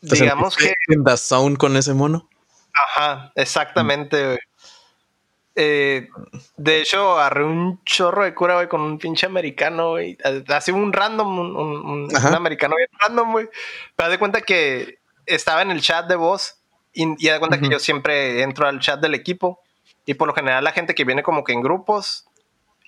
[0.00, 0.72] Digamos que.
[0.88, 2.28] ¿En The Sound con ese mono?
[2.74, 4.38] Ajá, exactamente, güey.
[5.56, 6.08] Eh,
[6.56, 10.18] de hecho, agarré un chorro de cura, güey, con un pinche americano, güey.
[10.48, 13.48] Así un random, un, un, americano bien random, güey.
[13.94, 16.56] Pero de cuenta que estaba en el chat de voz
[16.92, 19.60] y, y de cuenta que yo siempre entro al chat del equipo
[20.06, 22.26] y por lo general la gente que viene como que en grupos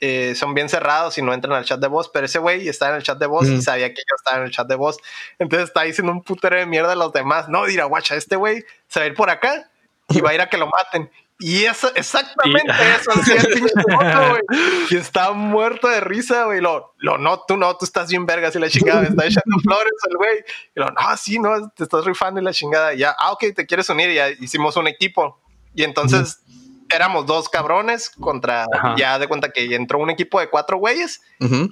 [0.00, 2.90] eh, son bien cerrados y no entran al chat de voz, pero ese güey está
[2.90, 4.98] en el chat de voz y sabía que yo estaba en el chat de voz.
[5.38, 7.48] Entonces está diciendo un putero de mierda a los demás.
[7.48, 9.70] No, dirá, guacha, este güey se va a ir por acá
[10.08, 11.10] y va a ir a que lo maten.
[11.38, 14.42] Y eso, exactamente eso hacía el pinche güey.
[14.90, 16.60] Y está muerto de risa, güey.
[16.60, 19.92] Lo, lo, no, tú no, tú estás bien vergas y la chingada, está echando flores
[20.08, 20.38] el güey.
[20.74, 22.94] Y lo, no, sí, no, te estás rifando y la chingada.
[22.94, 24.10] Y ya, ah, ok, te quieres unir.
[24.10, 25.38] Y ya hicimos un equipo.
[25.74, 26.40] Y entonces
[26.88, 28.66] éramos dos cabrones contra,
[28.96, 31.20] ya de cuenta que entró un equipo de cuatro güeyes.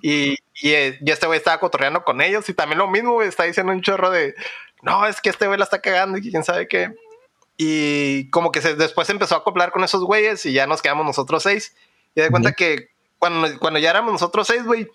[0.03, 2.47] y, y, este güey estaba cotorreando con ellos.
[2.51, 4.35] Y también lo mismo, güey, está diciendo un chorro de,
[4.83, 6.93] no, es que este güey la está cagando y quién sabe qué.
[7.57, 11.07] Y como que se, después empezó a acoplar con esos güeyes y ya nos quedamos
[11.07, 11.75] nosotros seis.
[12.15, 14.89] Y de cuenta que cuando, cuando ya éramos nosotros seis, güey,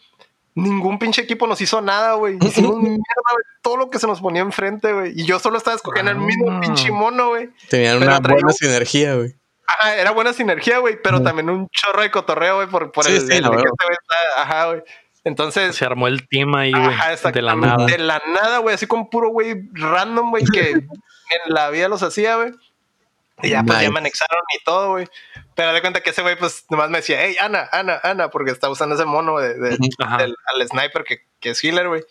[0.56, 2.38] ningún pinche equipo nos hizo nada, güey.
[2.41, 2.99] Hicimos mierda,
[3.61, 5.14] todo lo que se nos ponía enfrente, güey.
[5.15, 6.60] Y yo solo estaba escogiendo el mismo ah.
[6.60, 7.49] pinche mono, güey.
[7.69, 9.36] Tenían una buena sinergia, güey.
[9.65, 13.22] Ajá, era buena sinergia, güey, pero también un chorro de cotorreo, güey, por, por el,
[13.22, 13.40] sí,
[14.36, 14.81] Ajá, güey.
[15.23, 15.76] Entonces.
[15.76, 16.95] Se armó el team ahí, güey.
[17.34, 17.86] De la nada.
[17.86, 18.76] De la nada, güey.
[18.76, 20.73] Así con puro güey random, güey, que
[21.46, 22.54] en la vida los hacía, güey.
[23.42, 25.08] Y ya, pues ya me anexaron y todo, güey.
[25.56, 28.52] Pero de cuenta que ese güey, pues nomás me decía, hey, Ana, Ana, Ana, porque
[28.52, 32.04] está usando ese mono de, del, al sniper que, que es healer, güey.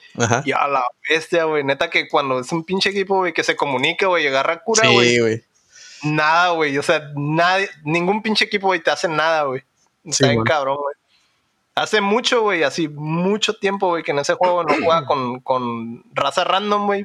[0.44, 1.64] Y a la bestia, güey.
[1.64, 5.08] Neta que cuando es un pinche equipo, güey, que se comunica, güey, agarra cura, güey.
[5.08, 5.44] Sí, güey.
[6.02, 6.78] Nada, güey.
[6.78, 9.62] O sea, nadie, ningún pinche equipo, güey, te hace nada, güey.
[10.04, 10.94] Está bien cabrón, güey.
[11.74, 16.02] Hace mucho, güey, así mucho tiempo, güey, que en ese juego no juega con, con
[16.14, 17.04] raza random, güey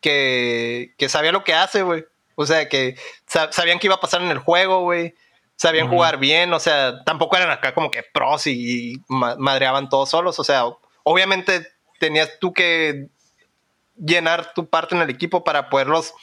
[0.00, 2.04] que, que sabía lo que hace, güey.
[2.40, 2.96] O sea, que
[3.26, 5.14] sabían que iba a pasar en el juego, güey.
[5.56, 10.38] Sabían jugar bien, o sea, tampoco eran acá como que pros y, madreaban todos solos.
[10.38, 10.66] O sea,
[11.02, 11.66] obviamente
[11.98, 13.08] tenías tú que
[13.96, 16.14] llenar tu parte en el equipo para poderlos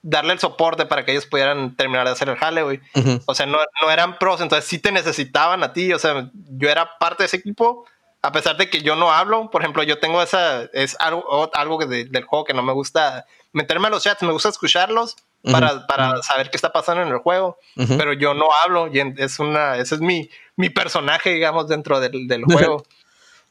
[0.00, 2.80] darle el soporte para que ellos pudieran terminar de hacer el jale, güey.
[3.26, 5.92] O sea, no, no, eran pros, entonces sí te necesitaban a ti.
[5.92, 7.84] O sea, yo era parte de ese equipo,
[8.22, 11.78] a pesar de que yo no hablo, por ejemplo, yo tengo esa, es algo, algo
[11.78, 16.20] del juego que no me gusta meterme a los chats, me gusta escucharlos para, para
[16.22, 19.94] saber qué está pasando en el juego, pero yo no hablo y es una, ese
[19.94, 22.84] es mi, mi personaje, digamos, dentro del, del juego.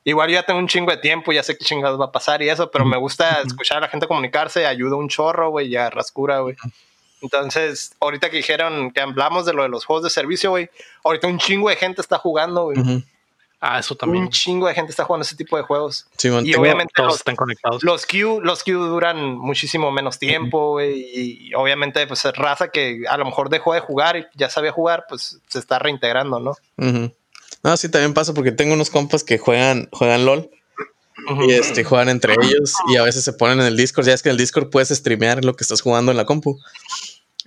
[0.03, 2.41] Igual yo ya tengo un chingo de tiempo, ya sé qué chingados va a pasar
[2.41, 5.89] y eso, pero me gusta escuchar a la gente comunicarse, ayuda un chorro, güey, ya
[5.89, 6.55] rascura, güey.
[7.21, 10.69] Entonces, ahorita que dijeron que hablamos de lo de los juegos de servicio, güey,
[11.03, 13.03] ahorita un chingo de gente está jugando, güey.
[13.59, 14.25] Ah, eso también.
[14.25, 16.05] Un chingo de gente está jugando ese tipo de juegos.
[16.23, 17.83] y obviamente todos están conectados.
[17.83, 23.25] Los Q, los Q duran muchísimo menos tiempo, y, obviamente, pues raza que a lo
[23.25, 26.53] mejor dejó de jugar y ya sabía jugar, pues se está reintegrando, ¿no?
[27.63, 30.49] No, sí, también pasa porque tengo unos compas que juegan, juegan LOL.
[31.45, 34.05] Y este, juegan entre ellos y a veces se ponen en el Discord.
[34.05, 36.59] Ya es que en el Discord puedes streamear lo que estás jugando en la compu.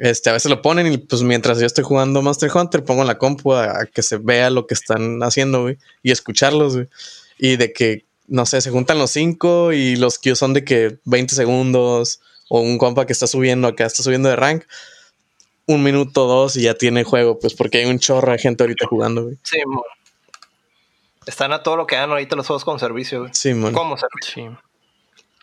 [0.01, 3.07] Este, a veces lo ponen y pues mientras yo estoy jugando Monster Hunter, pongo en
[3.07, 6.89] la compu a, que se vea lo que están haciendo, güey, y escucharlos, güey.
[7.37, 10.99] Y de que, no sé, se juntan los cinco y los que son de que
[11.05, 14.65] 20 segundos, o un compa que está subiendo acá, está subiendo de rank,
[15.67, 18.87] un minuto, dos y ya tiene juego, pues porque hay un chorro de gente ahorita
[18.87, 19.37] jugando, güey.
[19.43, 19.59] Sí,
[21.27, 23.35] Están a todo lo que dan ahorita los juegos con servicio, güey.
[23.35, 23.75] Sí, man.
[23.75, 24.51] Como servicio.
[24.51, 24.70] Sí.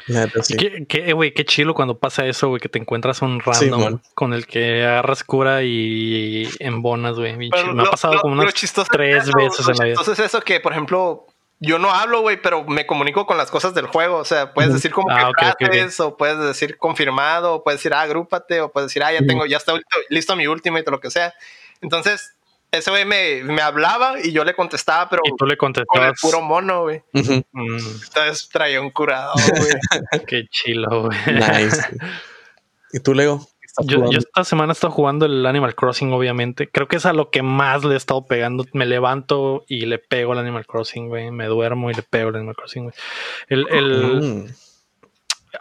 [0.08, 4.34] Qué, qué, güey, qué chilo cuando pasa eso, güey, que te encuentras un random con
[4.34, 7.36] el que agarras cura y embonas, güey.
[7.36, 9.96] Me ha pasado como unas tres veces en la vida.
[10.00, 11.28] Entonces eso que, por ejemplo,
[11.60, 14.18] yo no hablo, güey, pero me comunico con las cosas del juego.
[14.18, 18.02] O sea, puedes decir como ah, que o puedes decir confirmado, o puedes decir, ah,
[18.02, 19.74] agrúpate, o puedes decir, ah, ya tengo, ya está
[20.10, 21.34] listo mi ultimate o lo que sea.
[21.82, 22.37] Entonces,
[22.78, 26.00] ese güey me, me, hablaba y yo le contestaba, pero ¿Y tú le contestabas?
[26.00, 27.02] con el puro mono, güey.
[27.14, 27.42] Mm.
[27.54, 30.26] Entonces traía un curado, güey.
[30.26, 31.18] Qué chilo, güey.
[31.28, 31.82] Nice.
[32.94, 33.48] ¿Y tú, Leo?
[33.84, 36.68] Yo, esta semana he estado jugando el Animal Crossing, obviamente.
[36.68, 38.66] Creo que es a lo que más le he estado pegando.
[38.74, 41.30] Me levanto y le pego al Animal Crossing, güey.
[41.30, 42.96] Me duermo y le pego al Animal Crossing, güey.
[43.50, 44.22] El, el...
[44.22, 44.46] Mm.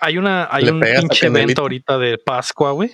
[0.00, 2.90] Hay, una, hay un pinche evento ahorita de Pascua, güey.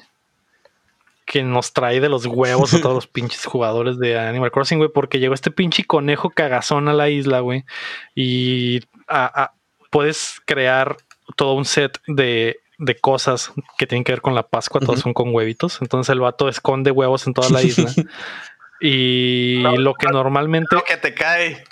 [1.33, 4.91] Que nos trae de los huevos a todos los pinches jugadores de Animal Crossing, güey.
[4.93, 7.65] Porque llegó este pinche conejo cagazón a la isla, güey.
[8.15, 8.81] Y
[9.91, 10.97] puedes crear
[11.37, 15.15] todo un set de de cosas que tienen que ver con la Pascua, todos son
[15.15, 15.79] con huevitos.
[15.81, 17.91] Entonces el vato esconde huevos en toda la isla.
[18.81, 20.75] y lo que normalmente.
[20.75, 21.65] Lo que te cae.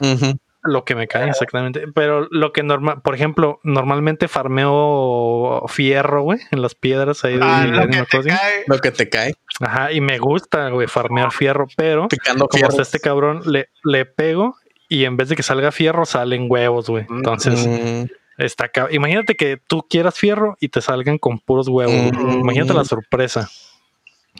[0.62, 1.84] Lo que me cae, exactamente.
[1.94, 7.66] Pero lo que normal, por ejemplo, normalmente farmeo fierro, güey, en las piedras ahí ah,
[7.66, 8.64] lo, que te cae.
[8.66, 9.34] lo que te cae.
[9.60, 14.56] Ajá, y me gusta, güey, farmear fierro, pero Picando como este cabrón le, le pego
[14.88, 17.06] y en vez de que salga fierro, salen huevos, güey.
[17.08, 18.20] Entonces, mm.
[18.40, 21.94] Está Imagínate que tú quieras fierro y te salgan con puros huevos.
[21.94, 23.50] Imagínate la sorpresa.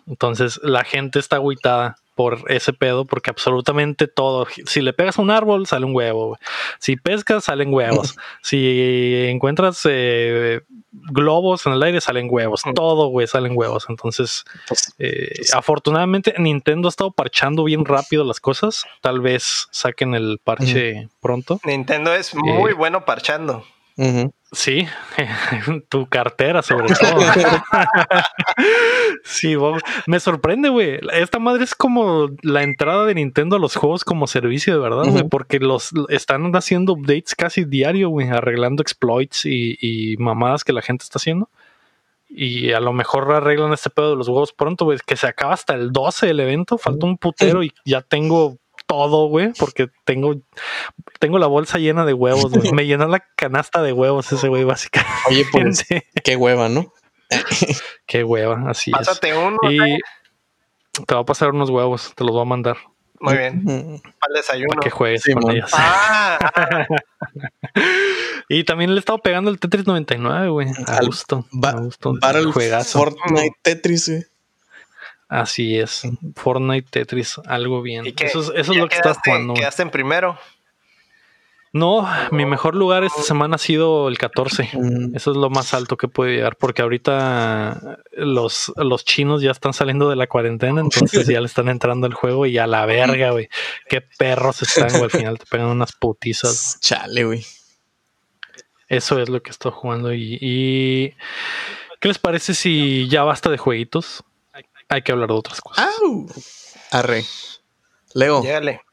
[0.07, 4.47] Entonces la gente está agüitada por ese pedo porque absolutamente todo.
[4.67, 6.37] Si le pegas a un árbol, sale un huevo.
[6.79, 8.15] Si pescas, salen huevos.
[8.43, 10.61] si encuentras eh,
[10.93, 12.61] globos en el aire, salen huevos.
[12.75, 13.87] Todo, güey, salen huevos.
[13.89, 18.85] Entonces, pues, eh, pues afortunadamente, Nintendo ha estado parchando bien rápido las cosas.
[19.01, 21.59] Tal vez saquen el parche pronto.
[21.65, 23.65] Nintendo es muy eh, bueno parchando.
[24.53, 24.87] Sí,
[25.89, 27.21] tu cartera sobre todo.
[29.23, 29.55] sí,
[30.07, 30.99] me sorprende, güey.
[31.13, 35.05] Esta madre es como la entrada de Nintendo a los juegos como servicio, de verdad,
[35.07, 40.73] güey, porque los están haciendo updates casi diario, güey, arreglando exploits y, y, mamadas que
[40.73, 41.49] la gente está haciendo.
[42.29, 45.53] Y a lo mejor arreglan este pedo de los huevos pronto, güey, que se acaba
[45.53, 48.57] hasta el 12 el evento, falta un putero y ya tengo
[48.91, 50.35] todo, güey, porque tengo,
[51.21, 52.73] tengo la bolsa llena de huevos, güey.
[52.75, 55.17] Me llenó la canasta de huevos ese güey, básicamente.
[55.29, 55.87] Oye, pues,
[56.25, 56.93] qué hueva, ¿no?
[58.07, 59.59] qué hueva, así Pásate uno.
[59.71, 59.79] Y
[61.07, 62.79] te va a pasar unos huevos, te los voy a mandar.
[63.21, 64.01] Muy bien.
[64.23, 64.71] Al desayuno.
[64.71, 65.71] Para que juegues con ellos.
[65.73, 66.89] Ah.
[68.49, 70.69] y también le he estado pegando el Tetris 99, güey.
[70.89, 71.47] A gusto.
[71.63, 72.15] a gusto.
[72.21, 74.25] Para el Fortnite Tetris, güey.
[75.31, 76.03] Así es.
[76.35, 78.05] Fortnite, Tetris, algo bien.
[78.19, 79.55] eso, es, lo que estás jugando.
[79.55, 80.37] ¿Quedaste en primero?
[81.73, 84.71] No, mi mejor lugar esta semana ha sido el 14.
[84.73, 85.15] Mm.
[85.15, 89.73] Eso es lo más alto que puede llegar, porque ahorita los, los chinos ya están
[89.73, 93.31] saliendo de la cuarentena, entonces ya le están entrando al juego y a la verga,
[93.31, 93.49] güey.
[93.89, 95.05] Qué perros están, güey.
[95.05, 96.77] Al final te pegan unas putizas.
[96.81, 97.47] Chale, güey.
[98.89, 100.13] Eso es lo que estoy jugando.
[100.13, 101.15] Y, y,
[102.01, 104.25] ¿qué les parece si ya basta de jueguitos?
[104.91, 105.89] Hay que hablar de otras cosas.
[106.91, 107.25] Arre.
[108.13, 108.43] Leo.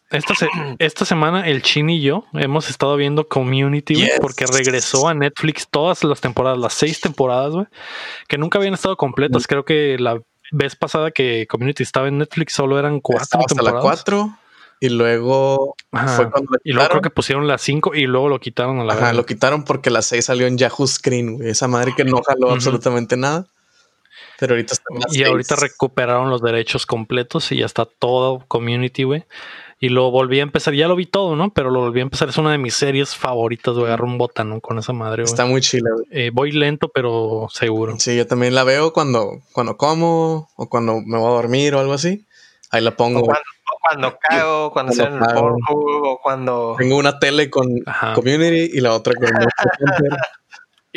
[0.09, 0.33] Esta,
[0.79, 6.01] esta, semana el Chin y yo hemos estado viendo Community porque regresó a Netflix todas
[6.05, 7.65] las temporadas, las seis temporadas, güey,
[8.29, 9.43] que nunca habían estado completas.
[9.43, 9.45] Mm.
[9.49, 10.21] Creo que la
[10.53, 14.37] vez pasada que Community estaba en Netflix solo eran cuatro hasta la cuatro
[14.79, 18.79] y luego fue cuando y luego creo que pusieron las cinco y luego lo quitaron
[18.79, 22.05] a la Ajá, lo quitaron porque la seis salió en Yahoo Screen, Esa madre que
[22.05, 23.47] no jaló absolutamente nada.
[24.39, 24.75] Pero ahorita
[25.11, 29.25] Y ahorita recuperaron los derechos completos y ya está todo community, güey.
[29.79, 31.51] Y lo volví a empezar, ya lo vi todo, ¿no?
[31.51, 33.85] Pero lo volví a empezar, es una de mis series favoritas, güey.
[33.85, 36.05] Agarro un botano con esa madre, Está muy chila, güey.
[36.09, 37.95] Eh, voy lento, pero seguro.
[37.99, 41.79] Sí, yo también la veo cuando, cuando como o cuando me voy a dormir o
[41.79, 42.25] algo así.
[42.71, 43.21] Ahí la pongo.
[43.21, 45.21] O cuando, cago, cuando, sea en el
[45.69, 46.75] o cuando.
[46.77, 47.67] Tengo una tele con
[48.15, 49.29] Community y la otra con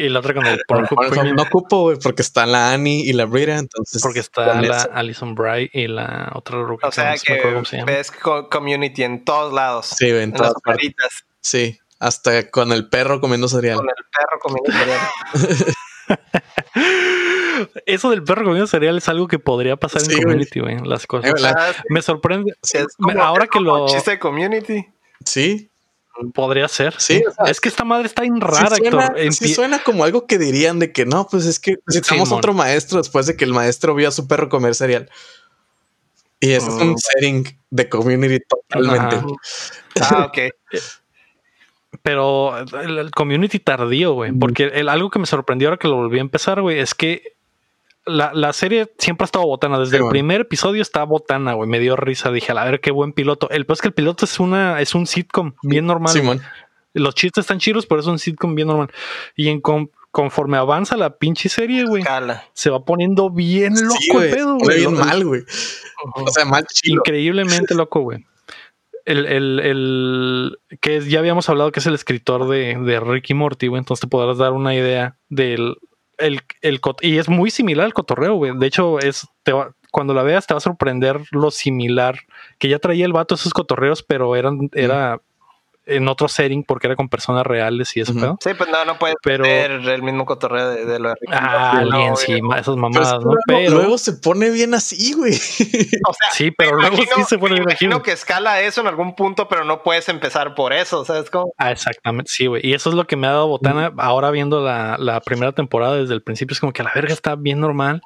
[0.01, 0.59] Y la otra con el
[1.37, 4.01] No ocupo, güey, porque está la Annie y la Brita, entonces.
[4.01, 8.11] Porque está la Alison Bright y la otra O sea que ves
[8.51, 9.87] community en todos lados.
[9.99, 10.95] Sí, en, todas partes.
[11.41, 13.77] Sí, hasta con el perro comiendo cereal.
[13.77, 15.01] Con el perro comiendo cereal.
[17.87, 20.79] Eso del perro comiendo cereal es algo que podría pasar en community, güey.
[20.79, 21.35] Las cosas.
[21.89, 22.55] me sorprende.
[23.21, 23.87] ahora que lo.
[23.87, 24.87] Chiste de community.
[25.25, 25.70] Sí,
[26.35, 26.95] Podría ser.
[26.99, 30.79] Sí, es que esta madre está en rara, sí suena, suena como algo que dirían
[30.79, 34.09] de que no, pues es que necesitamos otro maestro después de que el maestro vio
[34.09, 35.09] a su perro comer cereal.
[36.41, 36.97] Y ese es un mm.
[36.99, 39.21] setting de community totalmente.
[40.01, 40.39] Ah, ok.
[42.03, 44.33] Pero el, community tardío, güey.
[44.33, 47.35] Porque el, algo que me sorprendió ahora que lo volví a empezar, güey, es que
[48.11, 49.79] la, serie siempre ha estado botana.
[49.79, 51.69] Desde el primer episodio está botana, güey.
[51.69, 52.31] Me dio risa.
[52.31, 53.49] Dije, a ver qué buen piloto.
[53.51, 56.41] El pues que el piloto es una, es un sitcom bien normal.
[56.93, 58.91] Los chistes están chiros, por eso es un sitcom bien normal.
[59.37, 59.61] Y en
[60.11, 62.03] conforme avanza la pinche serie, güey,
[62.53, 64.79] se va poniendo bien loco el pedo, güey.
[64.79, 65.43] Bien mal, güey.
[66.15, 66.97] O sea, mal chido.
[66.97, 68.27] Increíblemente loco, güey.
[69.07, 73.69] El, el, el, que ya habíamos hablado que es el escritor de, de Ricky Morty,
[73.69, 73.79] güey.
[73.79, 75.77] Entonces te podrás dar una idea del
[76.21, 78.53] el, el, y es muy similar al cotorreo, güey.
[78.57, 79.27] De hecho, es
[79.91, 82.21] cuando la veas te va a sorprender lo similar
[82.59, 85.21] que ya traía el vato esos cotorreos, pero eran, era
[85.91, 88.99] en otro setting porque era con personas reales y eso, uh Sí, pues no, no
[88.99, 93.33] puede pero, el mismo cotorreo de, lo de Ah, bien, sí, esas mamadas, ¿no?
[93.47, 95.35] Pero luego se pone bien así, güey.
[95.35, 97.85] O sea, sí, pero luego sí se pone bien así.
[97.85, 101.53] Imagino que escala eso en algún punto, pero no puedes empezar por eso, ¿sabes cómo?
[101.59, 102.67] Ah, exactamente, sí, güey.
[102.67, 105.97] Y eso es lo que me ha dado botana ahora viendo la, la, primera temporada
[105.97, 106.55] desde el principio.
[106.55, 108.03] Es como que la verga está bien normal.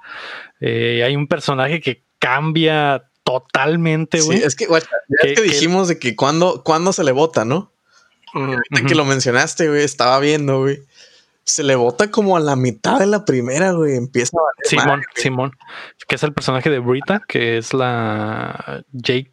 [0.60, 4.38] Eh, hay un personaje que cambia totalmente, güey.
[4.38, 4.66] Sí, es que,
[5.20, 7.73] que, dijimos de que cuando, cuando se le vota, ¿no?
[8.86, 10.80] Que lo mencionaste, güey, estaba viendo, güey.
[11.44, 13.96] Se le vota como a la mitad de la primera, güey.
[13.96, 15.52] Empieza a Simón, Simón,
[16.08, 18.82] que es el personaje de Brita, que es la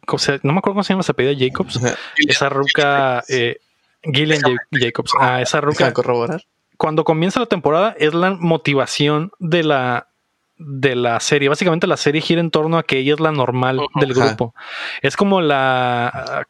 [0.08, 1.80] o sea, no me acuerdo cómo se llama, se pedía Jacobs.
[2.28, 3.56] Esa ruca, eh,
[4.02, 5.12] Gillian Jacobs.
[5.18, 5.92] Ah, esa ruca.
[5.92, 6.42] corroborar.
[6.76, 10.08] Cuando comienza la temporada es la motivación de la
[10.56, 11.48] de la serie.
[11.48, 14.54] Básicamente la serie gira en torno a que ella es la normal del grupo.
[15.00, 16.46] Es como la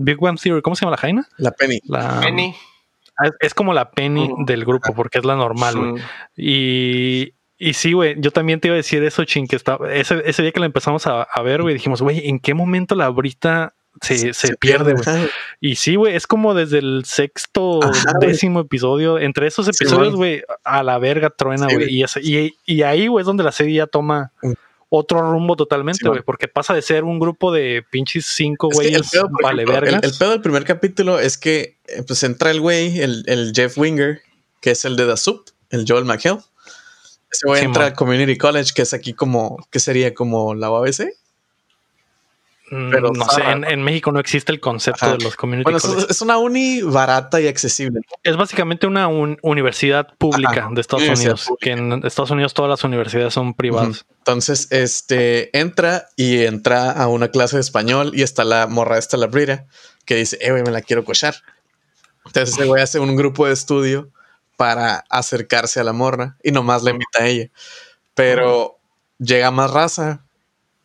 [0.00, 1.28] Big One Theory, ¿cómo se llama la Jaina?
[1.38, 1.80] La Penny.
[1.84, 2.54] La Penny.
[3.18, 6.02] Ah, es, como la Penny del grupo porque es la normal, güey.
[6.36, 10.22] Y, y sí, güey, yo también te iba a decir eso, ching, que estaba, ese,
[10.24, 13.08] ese día que la empezamos a, a ver, güey, dijimos, güey, ¿en qué momento la
[13.10, 15.28] Brita se, pierde, güey.
[15.60, 17.80] Y sí, güey, es como desde el sexto,
[18.20, 19.18] décimo episodio.
[19.18, 22.02] Entre esos episodios, güey, a la verga truena, güey.
[22.02, 24.52] y, y, ahí, güey, es donde la serie ya toma mm.
[24.88, 26.22] otro rumbo totalmente, güey.
[26.22, 29.10] porque pasa de ser un grupo de pinches cinco güeyes
[29.42, 30.00] vale verga.
[30.02, 33.76] El, pedo del primer capítulo es que eh, pues entra el güey, el, el, Jeff
[33.78, 34.22] Winger,
[34.60, 36.40] que es el de The Soup, el Joel McHale.
[37.30, 41.21] Ese güey entra al Community College, que es aquí como, que sería como la UABC.
[42.74, 45.78] Mm, Pero no sé, en, México no existe el concepto de los community bueno,
[46.08, 48.00] Es una uni barata y accesible.
[48.22, 53.34] Es básicamente una universidad pública de Estados Unidos, que en Estados Unidos todas las universidades
[53.34, 54.06] son privadas.
[54.16, 59.18] Entonces, este entra y entra a una clase de español y está la morra esta
[59.18, 59.66] la brira
[60.06, 61.34] que dice, eh, güey, me la quiero cochar.
[62.24, 64.08] Entonces ese güey hace un grupo de estudio
[64.56, 67.50] para acercarse a la morra y nomás le invita a ella.
[68.14, 68.78] Pero
[69.18, 70.21] llega más raza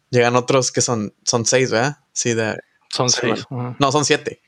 [0.10, 1.98] Llegan otros que son, son seis, ¿verdad?
[2.14, 2.58] Sí, de.
[2.90, 3.46] Son seis.
[3.50, 4.42] No, son siete.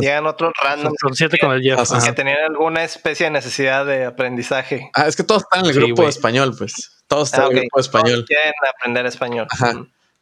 [0.00, 0.94] Llegan otros random.
[0.98, 1.78] Son, siete con el Jeff.
[2.04, 4.90] Que tenían alguna especie de necesidad de aprendizaje.
[4.94, 7.02] Ah, es que todos están en el grupo de español, pues.
[7.06, 8.24] Todos están en el ah, grupo de español.
[8.26, 9.46] quieren aprender español.
[9.50, 9.74] Ajá.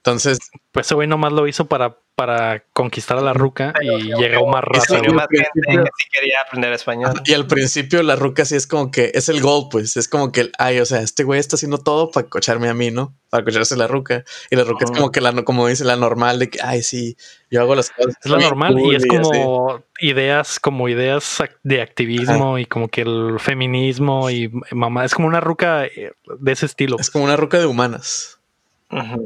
[0.04, 0.38] Entonces.
[0.72, 4.62] Pues ese güey nomás lo hizo para para conquistar a la ruca y llegó más
[4.62, 5.14] rápido.
[5.14, 7.20] Más gente que sí quería aprender español.
[7.24, 10.30] Y al principio la ruca sí es como que es el gol, pues es como
[10.30, 13.16] que, ay, o sea, este güey está haciendo todo para cocharme a mí, ¿no?
[13.30, 14.24] Para cocharse la ruca.
[14.50, 17.16] Y la ruca es como que la, como dice, la normal de que, ay, sí,
[17.50, 18.14] yo hago las cosas.
[18.22, 23.36] Es la normal y es como ideas, como ideas de activismo y como que el
[23.40, 26.98] feminismo y mamá, es como una ruca eh, de ese estilo.
[27.00, 28.38] Es como una ruca de humanas.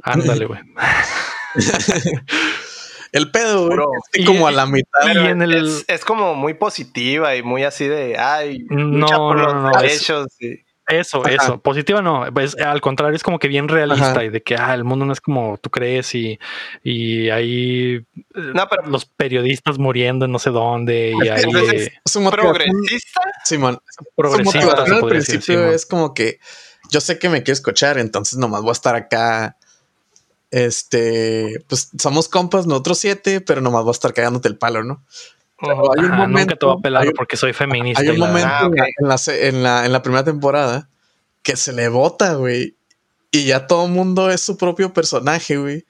[0.03, 0.61] Ándale, güey.
[3.13, 3.71] El pedo,
[4.13, 5.15] es como a la mitad.
[5.15, 5.85] Y en el...
[5.87, 10.27] es, como muy positiva y muy así de, ay, no, por los no, derechos.
[10.89, 11.61] Eso, eso.
[11.61, 12.25] Positiva no.
[12.25, 15.21] al contrario, es como que bien realista y de que ah, el mundo no es
[15.21, 16.39] como tú crees y,
[16.85, 18.05] y hay
[18.85, 21.13] los periodistas muriendo en no sé dónde.
[21.25, 21.43] Y hay,
[22.05, 23.21] es, un progresista.
[23.45, 23.79] Simón.
[24.15, 24.85] Progresista.
[24.85, 26.39] Al principio es como que
[26.91, 29.57] yo sé que me quieres escuchar, entonces nomás voy a estar acá
[30.51, 35.05] este, pues somos compas, nosotros siete, pero nomás va a estar cagándote el palo, ¿no?
[35.59, 38.03] hay un momento, nunca te voy a pelar porque soy feminista.
[38.03, 38.87] Hay un momento ah, en, la,
[39.27, 40.89] en, la, en, la, primera temporada
[41.43, 42.77] que se le vota, güey.
[43.31, 45.87] Y ya todo el mundo es su propio personaje, güey.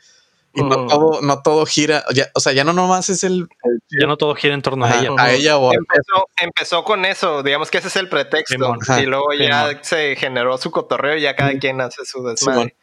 [0.57, 3.47] Y no, todo, no todo gira, ya, o sea, ya no nomás es el,
[3.91, 5.11] Ya no todo gira en torno a ella.
[5.19, 8.77] A ella o empezó, empezó con eso, digamos que ese es el pretexto.
[8.99, 12.75] y luego ya se generó su cotorreo y ya cada quien hace su desmadre.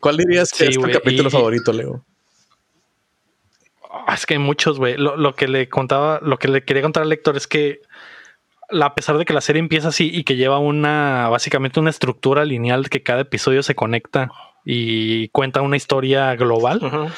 [0.00, 2.04] ¿Cuál dirías que es tu capítulo favorito, Leo?
[4.06, 4.96] Ah, es que hay muchos, güey.
[4.96, 7.80] Lo, que le contaba, lo que le quería contar al lector es que
[8.72, 12.44] a pesar de que la serie empieza así y que lleva una, básicamente una estructura
[12.44, 14.30] lineal que cada episodio se conecta
[14.64, 17.12] y cuenta una historia global,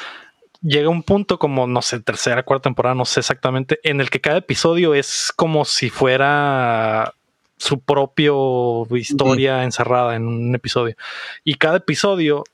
[0.63, 4.21] llega un punto como, no sé, tercera, cuarta temporada, no sé exactamente, en el que
[4.21, 7.15] cada episodio es como si fuera
[7.57, 10.97] su propio historia encerrada en un episodio.
[11.45, 12.45] Y cada episodio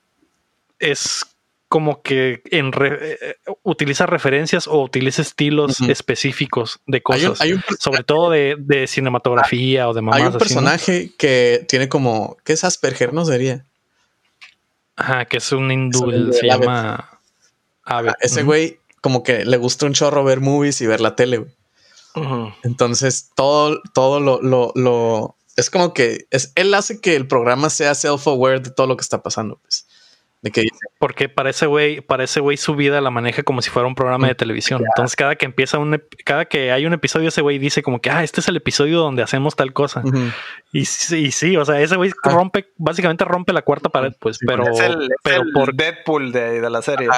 [0.79, 1.25] es
[1.69, 7.39] como que en eh, utiliza referencias o utiliza estilos específicos de cosas,
[7.79, 10.21] sobre todo de, cinematografía o de mamás.
[10.21, 13.13] Hay un personaje que tiene como, ¿qué es Asperger?
[13.13, 13.65] No sería.
[14.99, 17.21] Ajá, que es un hindú, se llama
[17.85, 21.39] ah, ese güey como que le gusta un chorro ver movies y ver la tele,
[21.39, 21.53] güey.
[22.65, 27.71] Entonces todo, todo lo, lo, lo, es como que es, él hace que el programa
[27.71, 29.87] sea self-aware de todo lo que está pasando, pues.
[30.41, 30.79] ¿De qué dice?
[31.01, 33.97] Porque para ese güey, para ese güey su vida la maneja como si fuera un
[33.97, 34.83] programa de televisión.
[34.85, 38.11] Entonces, cada que empieza un, cada que hay un episodio, ese güey dice como que,
[38.11, 40.03] ah, este es el episodio donde hacemos tal cosa.
[40.73, 42.31] y, sí, sí, o sea, ese güey ah.
[42.31, 46.71] rompe, básicamente rompe la cuarta pared, pues, pero, es el, pero por Deadpool de, de
[46.71, 47.09] la serie.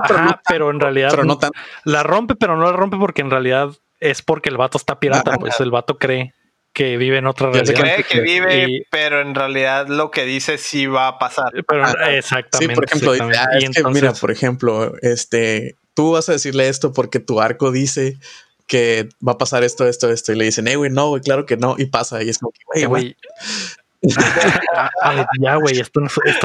[0.00, 1.38] Ajá, pero, en realidad no
[1.84, 3.70] la rompe, pero no la rompe porque en realidad
[4.00, 6.34] es porque el vato está pirata, pues el vato cree
[6.78, 7.74] que vive en otra realidad.
[7.74, 11.50] Cree que vive, pero en realidad lo que dice sí va a pasar.
[11.66, 12.74] Pero, exactamente.
[12.74, 17.40] Sí, por ejemplo, ah, mira, por ejemplo, este, tú vas a decirle esto porque tu
[17.40, 18.18] arco dice
[18.68, 20.32] que va a pasar esto, esto, esto.
[20.32, 21.74] Y le dicen, eh, güey, no, güey, claro que no.
[21.76, 22.22] Y pasa.
[22.22, 23.16] Y es como que, güey,
[25.40, 25.98] ya, güey, esto,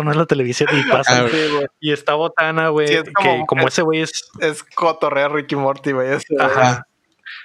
[0.03, 1.27] no es la televisión y pasa.
[1.27, 4.31] Ah, y está botana, güey, que como ese güey es...
[4.39, 6.17] Es cotorrea Ricky Morty, güey.
[6.39, 6.87] Ajá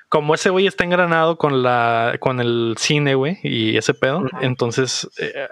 [0.08, 5.08] como ese güey está engranado con la con el cine, güey, y ese pedo, entonces
[5.18, 5.48] eh,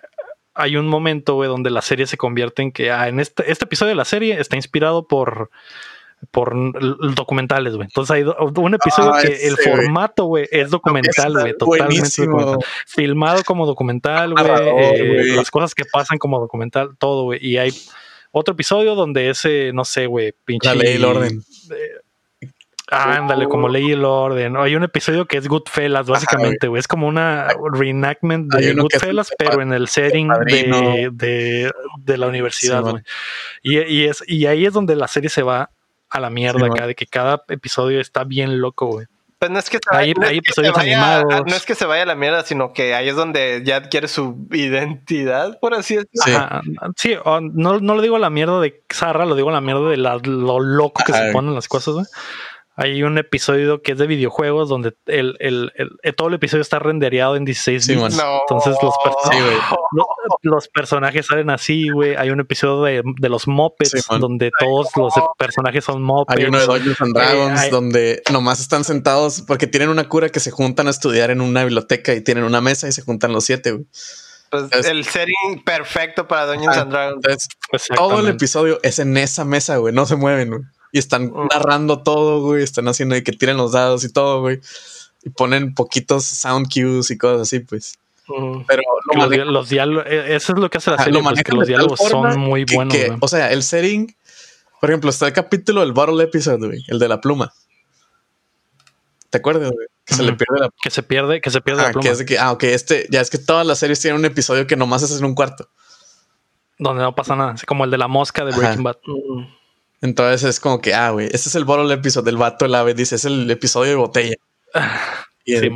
[0.54, 3.66] hay un momento, güey, donde la serie se convierte en que ah, en este, este
[3.66, 5.50] episodio de la serie está inspirado por
[6.30, 6.54] por
[7.14, 7.86] documentales, güey.
[7.86, 12.08] Entonces hay un episodio ah, que el formato, güey, es documental, güey, totalmente
[12.86, 17.46] filmado como documental, ah, güey, eh, las cosas que pasan como documental, todo, güey.
[17.46, 17.70] Y hay
[18.32, 20.68] otro episodio donde ese, no sé, güey, pinche.
[20.68, 21.42] La ley el orden.
[21.70, 22.05] Eh,
[22.88, 24.56] Ándale, como ley el orden.
[24.56, 26.78] Hay un episodio que es Goodfellas, básicamente, güey.
[26.78, 30.28] Es como una reenactment de Goodfellas, pero en el setting
[31.12, 33.02] de, de, la universidad, güey.
[33.62, 35.70] y, es, y ahí es donde la serie se va
[36.10, 39.06] a la mierda acá, de que cada episodio está bien loco, güey.
[39.38, 42.72] Pues no es que, se, vaya, no es que se vaya a la mierda, sino
[42.72, 46.62] que ahí es donde ya adquiere su identidad, por así decirlo.
[46.96, 47.16] Sí,
[47.52, 49.98] no, no lo digo a la mierda de Sarra, lo digo a la mierda de
[49.98, 52.06] lo loco que se ponen las cosas, güey.
[52.78, 56.78] Hay un episodio que es de videojuegos donde el, el, el, todo el episodio está
[56.78, 58.00] rendereado en 16 bits.
[58.02, 60.06] Entonces los,
[60.42, 62.16] los, personajes salen así, güey.
[62.16, 66.38] Hay un episodio de, de los mopeds donde todos los personajes son mopeds.
[66.38, 70.40] Hay uno de Dungeons and Dragons donde nomás están sentados porque tienen una cura que
[70.40, 73.44] se juntan a estudiar en una biblioteca y tienen una mesa y se juntan los
[73.44, 73.86] siete, güey.
[74.50, 77.48] Pues el setting perfecto para Dungeons and Dragons.
[77.94, 79.94] todo el episodio es en esa mesa, güey.
[79.94, 80.62] No se mueven, güey.
[80.96, 82.62] Y están narrando todo, güey.
[82.62, 84.62] Están haciendo de que tiren los dados y todo, güey.
[85.24, 87.98] Y ponen poquitos sound cues y cosas así, pues.
[88.66, 88.82] Pero
[89.44, 92.40] los, diálogos, e, eso es lo que hace la serie, pues, que los diálogos son
[92.40, 92.96] muy buenos.
[93.20, 94.16] o sea, el setting,
[94.80, 97.52] por ejemplo, está el capítulo del Bottle Episode, güey, el de la pluma.
[99.28, 99.86] ¿Te acuerdas, güey?
[100.06, 102.04] Que se le pierde la Que se pierde, que se pierde ah, la pluma.
[102.04, 104.24] Que es de que, ah, ok, este, ya es que todas las series tienen un
[104.24, 105.68] episodio que nomás es en un cuarto.
[106.78, 108.96] Donde no pasa nada, como el de la mosca de Breaking Bad.
[110.00, 112.94] Entonces es como que, ah, güey, este es el bottle episodio del vato, el ave
[112.94, 114.34] dice, es el episodio de botella.
[115.44, 115.70] Y sí,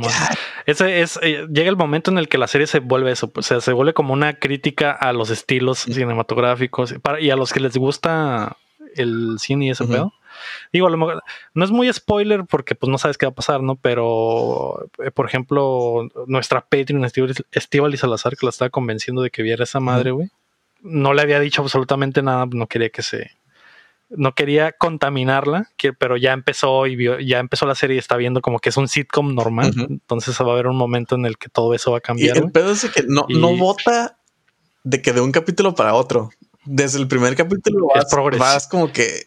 [0.65, 3.45] ese es, eh, llega el momento en el que la serie se vuelve eso, pues,
[3.45, 7.61] o sea, se vuelve como una crítica a los estilos cinematográficos y a los que
[7.61, 8.57] les gusta
[8.95, 10.11] el cine y ese pedo.
[10.73, 11.23] Digo, a lo mejor,
[11.53, 13.75] no es muy spoiler porque pues no sabes qué va a pasar, ¿no?
[13.75, 17.05] Pero, eh, por ejemplo, nuestra Patreon,
[17.51, 20.29] Estival y Salazar, que la estaba convenciendo de que viera esa madre, güey,
[20.81, 23.31] no le había dicho absolutamente nada, no quería que se,
[24.15, 28.41] no quería contaminarla, pero ya empezó y vio, ya empezó la serie y está viendo
[28.41, 29.73] como que es un sitcom normal.
[29.89, 32.35] Entonces va a haber un momento en el que todo eso va a cambiar.
[32.35, 34.17] Y el pedo es que no, no vota
[34.83, 36.29] de que de un capítulo para otro.
[36.65, 38.07] Desde el primer capítulo vas,
[38.37, 39.25] vas como que.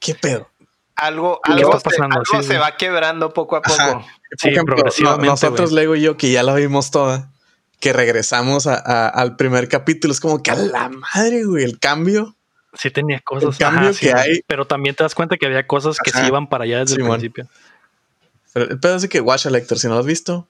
[0.00, 0.48] ¿Qué pedo?
[0.96, 4.04] Algo, algo, se, se va quebrando poco a poco.
[4.38, 5.26] Sí, progresivamente.
[5.26, 7.32] Nosotros, Lego y yo, que ya la vimos toda,
[7.80, 12.36] que regresamos al primer capítulo, es como que a la madre, güey, el cambio
[12.74, 13.58] sí tenía cosas.
[13.58, 14.40] cambio que hay.
[14.46, 17.08] Pero también te das cuenta que había cosas que se iban para allá desde el
[17.08, 17.46] principio.
[18.52, 20.48] Pero el pedo es que Watch Lector, si no lo has visto,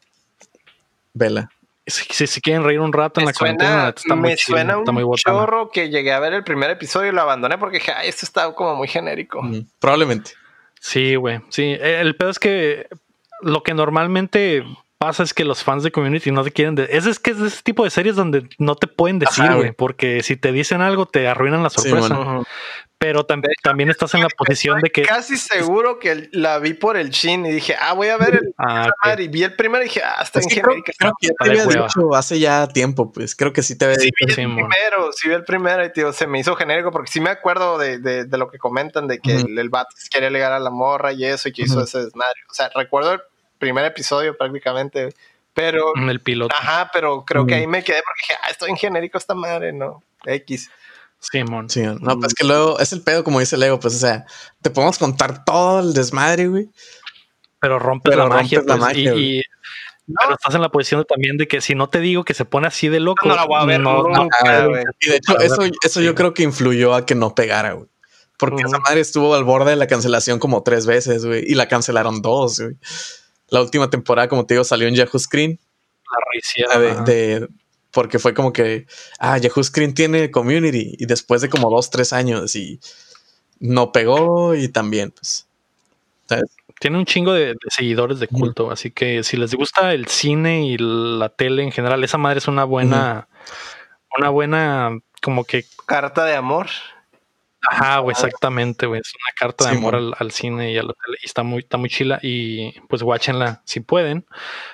[1.15, 1.51] vela.
[1.87, 5.91] Si, si, quieren reír un rato en la cuarentena, está me suena un chorro que
[5.91, 9.43] llegué a ver el primer episodio y lo abandoné porque esto está como muy genérico.
[9.79, 10.33] probablemente.
[10.81, 11.41] Sí, güey.
[11.51, 12.89] Sí, el pedo es que
[13.43, 14.65] lo que normalmente
[15.05, 16.75] pasa es que los fans de Community no te quieren.
[16.75, 19.73] De es, es que es ese tipo de series donde no te pueden decir, güey,
[19.73, 22.41] porque si te dicen algo te arruinan la sorpresa.
[22.97, 25.03] pero también estás en la posición de que.
[25.03, 28.55] Casi seguro que la vi por el chin y dije, ah, voy a ver el.
[28.57, 31.51] Ah, y vi el primero y dije, ah, está en Creo, creo, que ya te
[31.51, 35.13] había dicho hace ya tiempo, pues creo que sí te había sí, Vi el primero,
[35.13, 37.99] sí vi el primero y tío, se me hizo genérico porque sí me acuerdo de,
[37.99, 39.71] de, de lo que comentan de que el, el
[40.11, 42.41] quería llegar a la morra y eso y que hizo ese desmadre.
[42.49, 43.21] O sea, recuerdo el
[43.65, 45.15] primer episodio prácticamente.
[45.55, 45.95] Pero.
[45.95, 46.55] El piloto.
[46.55, 49.73] Ajá, pero creo que ahí me quedé porque dije, ah, estoy en genérico esta madre,
[49.73, 50.03] ¿no?
[50.27, 50.71] X.
[51.19, 51.71] Simón.
[51.71, 54.27] Sí, no, pues que luego es el pedo, como dice Lego, pues, o sea,
[54.61, 56.69] te podemos contar todo el desmadre, güey.
[57.61, 58.63] Pero rompes la magia.
[58.63, 59.43] Pues, y,
[60.07, 62.67] pero estás en la posición también de que si no te digo que se pone
[62.67, 63.27] así de loco.
[63.27, 64.05] No la voy a ver, no,
[65.01, 67.89] Y de hecho, eso, eso yo creo que influyó a que no pegara, güey.
[68.37, 71.45] Porque esa madre estuvo al borde de la cancelación como tres veces, güey.
[71.47, 72.77] Y la cancelaron dos, güey.
[73.55, 75.61] La última temporada, como te digo, salió en Yahoo Screen.
[76.69, 77.49] La de, de,
[77.93, 78.87] porque fue como que,
[79.21, 82.81] ah, Yahoo Screen tiene community y después de como dos, tres años y
[83.61, 85.47] no pegó y también, pues.
[86.81, 90.77] Tiene un chingo de, seguidores de culto, así que si les gusta el cine y
[90.77, 93.29] la tele en general, esa madre es una buena,
[94.19, 95.65] una buena, como que...
[95.87, 96.67] Carta de amor.
[97.71, 99.01] Ajá, güey, exactamente, güey.
[99.01, 101.19] Es una carta de amor al, cine y a la tele.
[101.23, 102.19] Y está muy, está muy chila.
[102.23, 104.27] Y pues guáchenla si pueden.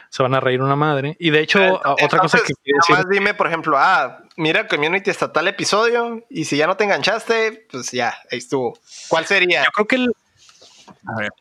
[0.08, 1.16] Se van a reír una madre.
[1.20, 3.06] Y de hecho, otra cosa que quiero decir.
[3.10, 6.24] dime, por ejemplo, ah, mira Community está tal episodio.
[6.28, 8.78] Y si ya no te enganchaste, pues ya, ahí estuvo.
[9.08, 9.64] ¿Cuál sería?
[9.64, 10.12] Yo creo que el,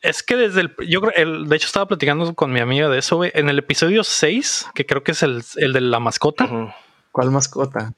[0.01, 0.75] Es que desde el.
[0.87, 1.13] Yo creo.
[1.15, 3.31] El, de hecho, estaba platicando con mi amiga de eso, güey.
[3.33, 6.47] En el episodio 6, que creo que es el, el de la mascota.
[7.11, 7.93] ¿Cuál mascota?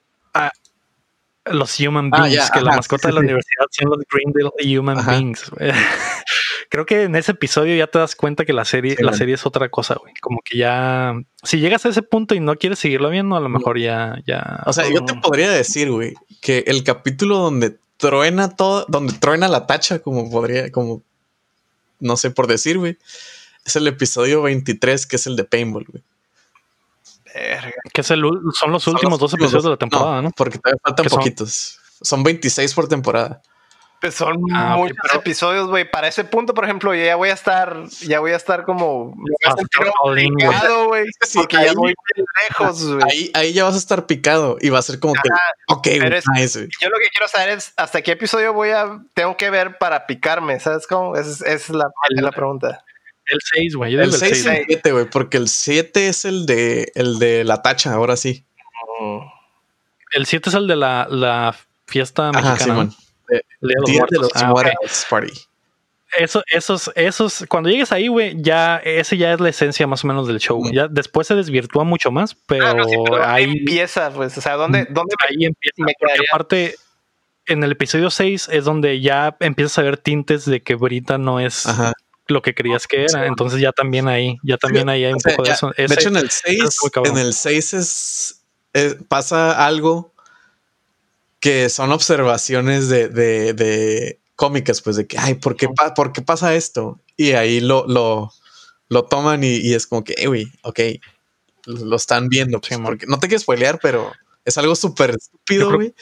[1.46, 5.52] Los Human ah, Beings, que la mascota de la universidad son los Greendale Human Beings.
[6.70, 9.46] Creo que en ese episodio ya te das cuenta que la serie, la serie es
[9.46, 10.14] otra cosa, güey.
[10.22, 11.14] Como que ya,
[11.44, 14.62] si llegas a ese punto y no quieres seguirlo viendo, a lo mejor ya, ya.
[14.66, 19.48] O sea, yo te podría decir, güey, que el capítulo donde truena todo, donde truena
[19.48, 21.02] la tacha, como podría, como,
[22.00, 22.98] no sé por decir, güey,
[23.66, 26.04] es el episodio 23, que es el de Paintball, güey.
[27.94, 31.06] Que es el, son los últimos dos episodios de la temporada, no, Porque todavía faltan
[31.08, 31.80] poquitos.
[32.02, 32.24] Son?
[32.24, 33.42] 26 por temporada.
[34.02, 35.90] Pues son ah, muchos episodios, güey.
[35.90, 39.14] Para ese punto, por ejemplo, ya voy a estar, ya voy a estar como
[40.16, 41.06] picado, güey.
[41.36, 41.94] porque ya voy
[42.50, 43.04] lejos, güey.
[43.08, 45.30] Ahí, ahí, ya vas a estar picado y va a ser como que,
[45.68, 49.78] ok, Yo lo que quiero saber es hasta qué episodio voy a, tengo que ver
[49.78, 51.16] para picarme, ¿sabes cómo?
[51.16, 52.84] Esa es, la, la pregunta.
[53.32, 53.96] El 6, güey.
[53.96, 57.62] El 6 y el 7, güey, porque el 7 es el de, el de la
[57.62, 58.46] tacha, ahora sí.
[60.12, 61.56] El 7 es el de la, la
[61.86, 62.54] fiesta mexicana.
[62.54, 62.94] Ajá, Simón.
[63.30, 63.42] De,
[63.86, 64.54] Día de los ah,
[65.10, 65.32] Party.
[66.18, 70.08] Eso, esos, esos, cuando llegues ahí, güey, ya, ese ya es la esencia más o
[70.08, 70.62] menos del show.
[70.74, 75.16] Ya después se desvirtúa mucho más, pero, ah, ahí empieza, pues, o sea, ¿dónde, dónde
[75.30, 75.76] ahí empieza?
[75.78, 76.76] porque aparte,
[77.46, 81.40] en el episodio 6 es donde ya empiezas a ver tintes de que Brita no
[81.40, 81.94] es Ajá
[82.32, 83.28] lo que creías que era.
[83.28, 85.72] Entonces ya también ahí, ya también ahí hay un poco de eso.
[85.76, 88.42] de hecho, en el 6, en el 6 es,
[89.08, 90.14] pasa algo
[91.40, 96.22] que son observaciones de, de, de, cómicas, pues de que, ay, ¿por qué, ¿por qué
[96.22, 97.00] pasa esto?
[97.18, 98.32] Y ahí lo, lo,
[98.90, 100.80] lo toman y, es como que, hey, güey, ok,
[101.66, 102.60] lo están viendo.
[102.60, 104.12] Pues, porque no te quiero spoilear, pero
[104.46, 105.94] es algo súper estúpido, güey.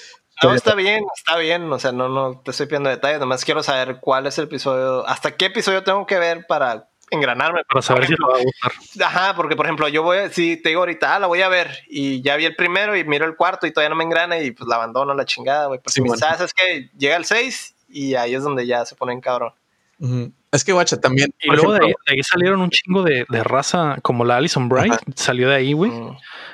[0.44, 1.72] No, está bien, está bien.
[1.72, 3.20] O sea, no, no te estoy pidiendo detalles.
[3.20, 7.64] Nomás quiero saber cuál es el episodio, hasta qué episodio tengo que ver para engranarme.
[7.68, 9.07] Para saber si me va a gustar.
[9.07, 11.80] Ajá, porque por ejemplo, yo voy, si te digo ahorita, ah, la voy a ver
[11.88, 14.52] y ya vi el primero y miro el cuarto y todavía no me engrana y
[14.52, 15.80] pues la abandono la chingada, güey.
[15.80, 19.54] Porque quizás es que llega el 6 y ahí es donde ya se ponen cabrón.
[20.52, 21.29] Es que, guacha, también.
[21.39, 25.55] Y luego de, ahí, salieron un chingo de, raza, como la Alison Bright, salió de
[25.55, 25.91] ahí, güey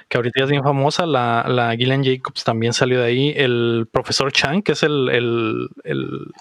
[0.08, 4.32] que ahorita es bien famosa, la, la Gillian Jacobs también salió de ahí, el profesor
[4.32, 6.32] Chang, que es el, el, el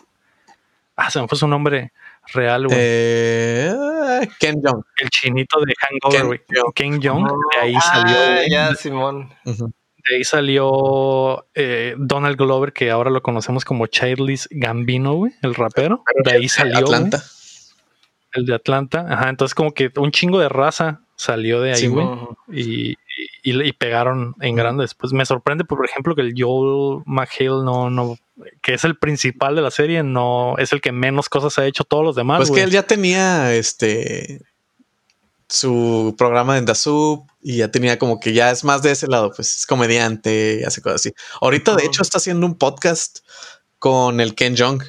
[0.96, 1.92] ah, se me fue su nombre
[2.32, 2.78] real, güey.
[2.78, 3.74] Eh,
[4.38, 4.82] Ken Jong.
[4.98, 8.16] El chinito de Hangover, Ken, Jong, de ahí salió.
[8.16, 9.30] Ah, ya, Simón.
[10.08, 15.54] De ahí salió eh, Donald Glover, que ahora lo conocemos como Childish Gambino, güey, el
[15.54, 16.04] rapero.
[16.24, 16.78] De ahí salió.
[16.78, 17.22] Atlanta.
[18.32, 19.06] el de Atlanta.
[19.08, 22.06] Ajá, entonces como que un chingo de raza salió de ahí, güey.
[22.52, 22.96] y,
[23.42, 25.12] y, pegaron en grande después.
[25.12, 28.16] Me sorprende, por ejemplo, que el Joel McHale no, no,
[28.62, 31.84] que es el principal de la serie, no es el que menos cosas ha hecho
[31.84, 32.38] todos los demás.
[32.38, 34.42] Pues que él ya tenía este
[35.48, 39.32] su programa en Dazoo y ya tenía como que ya es más de ese lado,
[39.34, 41.14] pues es comediante y hace cosas así.
[41.40, 43.18] Ahorita, de hecho, está haciendo un podcast
[43.78, 44.82] con el Ken Jong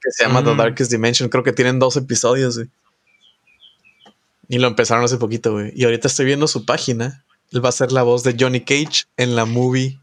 [0.00, 0.56] que se llama The mm.
[0.56, 1.28] Darkest Dimension.
[1.28, 2.60] Creo que tienen dos episodios.
[4.48, 5.72] Y lo empezaron hace poquito, güey.
[5.74, 7.24] Y ahorita estoy viendo su página.
[7.50, 10.00] Él va a ser la voz de Johnny Cage en la movie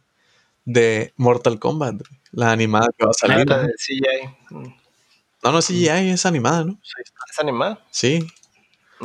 [0.66, 2.02] de Mortal Kombat,
[2.32, 3.48] la animada que va a salir.
[3.48, 4.74] La de CGI.
[5.44, 6.80] No, no, CGI es animada, ¿no?
[7.32, 7.86] ¿Es animada?
[7.92, 8.28] Sí.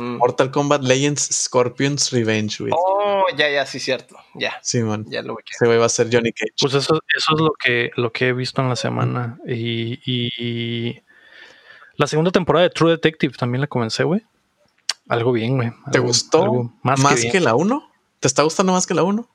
[0.01, 0.17] Mm.
[0.17, 2.71] Mortal Kombat Legends Scorpion's Revenge, güey.
[2.75, 4.15] Oh, ya, ya, sí, cierto.
[4.33, 4.57] Ya.
[4.63, 5.05] Sí, man.
[5.07, 6.53] Ya lo güey va a ser Johnny Cage.
[6.59, 9.37] Pues eso, eso es lo que, lo que he visto en la semana.
[9.47, 11.03] Y, y
[11.97, 14.23] la segunda temporada de True Detective también la comencé, güey.
[15.07, 15.71] Algo bien, güey.
[15.91, 16.99] ¿Te gustó más,
[17.31, 17.91] que, la 1?
[18.19, 19.27] ¿Te está gustando más que la 1?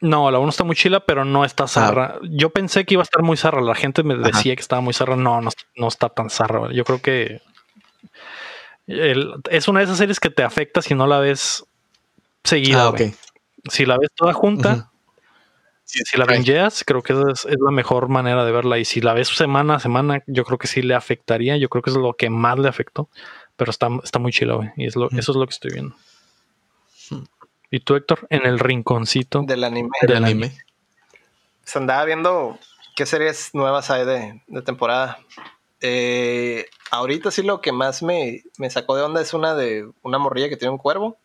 [0.00, 2.16] No, la 1 está muy chila, pero no está zarra.
[2.16, 2.26] Ah.
[2.28, 3.60] Yo pensé que iba a estar muy zarra.
[3.60, 5.14] La gente me decía que estaba muy zarra.
[5.14, 6.72] No, no, está tan zarra.
[6.72, 7.42] Yo creo que
[8.86, 11.64] es una de esas series que te afecta si no la ves
[12.42, 12.88] seguida.
[12.88, 12.94] Ah,
[13.70, 14.90] Si la ves toda junta,
[15.84, 18.78] si la bingeas, creo que es, es, la mejor manera de verla.
[18.78, 21.56] Y si la ves semana a semana, yo creo que sí le afectaría.
[21.56, 23.08] Yo creo que es lo que más le afectó.
[23.56, 24.70] Pero está, está muy chila, güey.
[24.76, 25.94] Y es lo, eso es lo que estoy viendo.
[27.70, 28.26] ¿Y tú, Héctor?
[28.30, 29.90] En el rinconcito del anime.
[30.02, 30.52] Del anime.
[31.64, 32.58] Se andaba viendo
[32.96, 35.18] qué series nuevas hay de, temporada.
[35.86, 40.48] Eh, ahorita sí lo que más me, sacó de onda es una de una morrilla
[40.48, 41.18] que tiene un cuervo.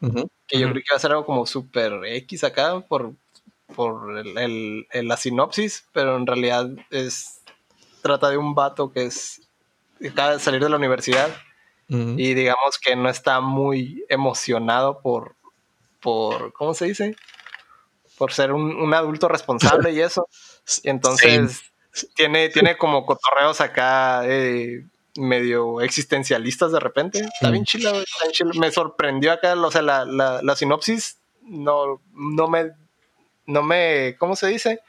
[0.00, 3.12] Que yo creo que va a ser algo como super X acá por,
[3.76, 7.42] por el, la sinopsis, pero en realidad es
[8.02, 9.42] trata de un vato que es
[10.04, 11.30] acaba de salir de la universidad
[11.86, 15.36] y digamos que no está muy emocionado por,
[16.00, 17.14] por ¿cómo se dice?
[18.18, 20.26] Por ser un, adulto responsable y eso.
[20.82, 21.69] Y entonces
[22.14, 24.84] tiene, tiene como cotorreos acá eh,
[25.16, 27.20] medio existencialistas de repente.
[27.20, 27.92] Está bien chila,
[28.54, 32.72] Me sorprendió acá, o sea, la, la, la sinopsis no, no me,
[33.46, 34.80] no me, ¿cómo se dice?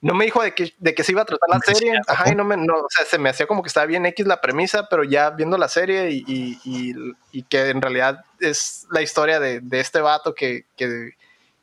[0.00, 1.98] no me dijo de que, de que se iba a tratar la serie.
[2.06, 4.26] Ajá, y no me, no, o sea, se me hacía como que estaba bien X
[4.26, 6.94] la premisa, pero ya viendo la serie y, y,
[7.32, 11.12] y, que en realidad es la historia de, de este vato que, que,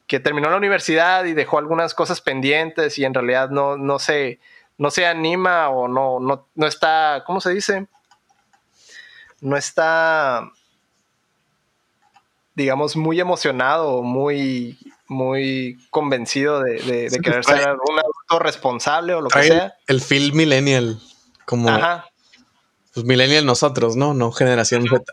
[0.08, 4.40] que, terminó la universidad y dejó algunas cosas pendientes y en realidad no, no, se,
[4.78, 7.88] no se anima o no, no, no está, ¿cómo se dice?
[9.42, 10.52] No está
[12.56, 14.78] digamos, muy emocionado, muy,
[15.08, 19.76] muy convencido de, de, querer ser un adulto responsable o lo que sea.
[19.88, 21.00] El, film millennial,
[21.46, 22.06] como Ajá.
[22.94, 24.14] Pues millennial nosotros, ¿no?
[24.14, 25.04] No generación Z.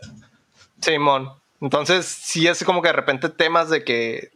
[0.79, 1.33] Simón.
[1.59, 4.31] Entonces, sí es como que de repente temas de que,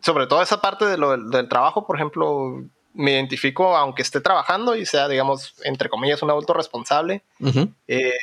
[0.00, 2.62] sobre todo esa parte de lo, del trabajo, por ejemplo,
[2.94, 7.22] me identifico aunque esté trabajando y sea, digamos, entre comillas, un adulto responsable,
[7.88, 8.14] eh,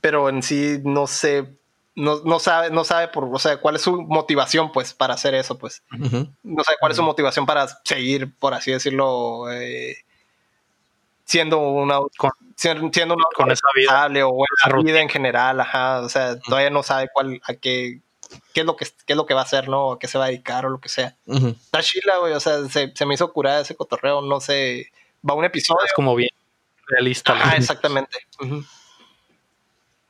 [0.00, 1.56] pero en sí no sé
[1.94, 5.34] no, no, sabe, no sabe por, o sea, cuál es su motivación, pues, para hacer
[5.34, 5.82] eso, pues.
[5.90, 9.96] No sabe cuál es su motivación para seguir, por así decirlo, eh,
[11.24, 16.08] siendo una con, siendo, una con esa vida o en vida en general, ajá, o
[16.08, 18.00] sea, todavía no sabe cuál, a qué,
[18.52, 19.92] qué es lo que, qué es lo que va a hacer, ¿no?
[19.92, 21.16] A qué se va a dedicar o lo que sea.
[21.26, 24.90] Está chila, güey, o sea, se, se, me hizo curar ese cotorreo, no sé,
[25.28, 25.84] va un episodio.
[25.84, 26.30] Es como bien
[26.86, 27.34] realista.
[27.42, 28.18] Ah, exactamente.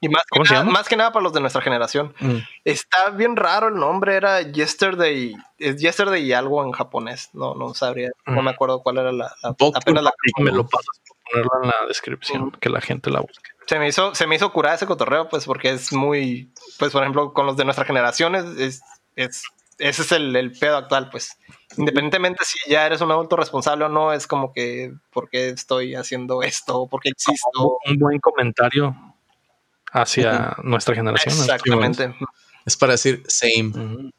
[0.01, 2.13] Y más que, nada, más que nada para los de nuestra generación.
[2.19, 2.39] Mm.
[2.65, 5.33] Está bien raro el nombre, era Yesterday.
[5.59, 7.31] Es Yesterday y algo en japonés.
[7.35, 8.45] No, no sabría, no mm.
[8.45, 9.33] me acuerdo cuál era la.
[9.43, 11.01] la apenas la me lo pasas
[11.33, 13.51] ponerlo en la descripción, que la gente la busque.
[13.67, 16.53] Se me hizo, se me hizo curar ese cotorreo, pues, porque es muy.
[16.79, 18.83] Pues, por ejemplo, con los de nuestra generación, es,
[19.17, 19.45] es,
[19.79, 21.39] ese es el, el, pedo actual, pues.
[21.77, 25.95] Independientemente si ya eres un adulto responsable o no, es como que, ¿por qué estoy
[25.95, 26.87] haciendo esto?
[26.87, 27.79] ¿Por qué existo?
[27.87, 28.95] Un buen comentario
[29.93, 31.35] hacia nuestra generación.
[31.35, 32.15] Exactamente.
[32.65, 34.13] Es para decir same.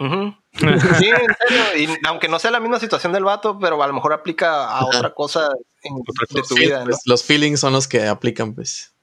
[0.00, 1.64] Sí, en serio.
[1.76, 4.84] Y aunque no sea la misma situación del vato, pero a lo mejor aplica a
[4.84, 5.50] otra cosa
[5.82, 6.84] en, de tu vida.
[6.84, 8.94] Pues, los feelings son los que aplican, pues.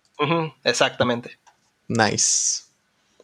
[0.63, 1.39] Exactamente.
[1.87, 2.63] Nice.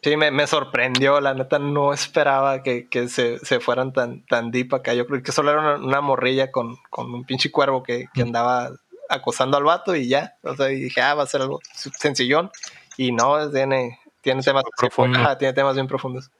[0.02, 4.92] Sí, me, sorprendió, la neta, no esperaba que, se, fueran tan, tan deep acá.
[4.92, 8.70] Yo creo que solo era una, morrilla con, un pinche cuervo que, andaba
[9.08, 10.36] acosando al vato y ya.
[10.42, 11.60] O sea, y dije, ah, va a ser algo
[11.98, 12.50] sencillón.
[12.98, 15.38] Y no, tiene, tiene temas profundos.
[15.38, 16.30] tiene temas bien profundos.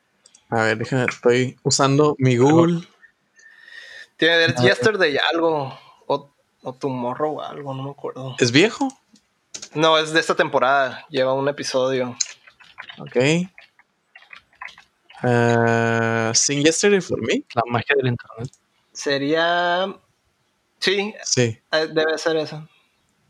[0.51, 2.87] A ver, déjame, estoy usando mi Google.
[4.17, 5.79] Tiene de Yesterday algo.
[6.07, 6.31] O,
[6.63, 8.37] o Tomorrow o algo, no me acuerdo.
[8.39, 8.89] ¿Es viejo?
[9.75, 11.05] No, es de esta temporada.
[11.11, 12.17] Lleva un episodio.
[12.99, 13.17] Ok.
[15.23, 17.45] Uh, Sing Yesterday for Me.
[17.55, 18.53] La magia del internet.
[18.93, 19.93] Sería.
[20.79, 21.15] Sí.
[21.25, 21.59] Sí.
[21.73, 22.69] Eh, debe ser eso.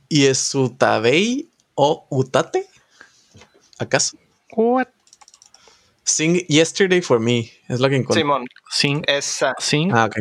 [0.09, 2.69] ¿Y es Utabei o Utate?
[3.79, 4.17] ¿Acaso?
[4.53, 4.89] What?
[6.05, 7.51] Sing Yesterday for Me.
[7.69, 8.23] Es lo que encontré.
[8.23, 8.47] Simón.
[8.71, 9.03] Sing.
[9.07, 9.55] Esa.
[9.59, 9.91] Sing.
[9.93, 10.17] Ah, ok.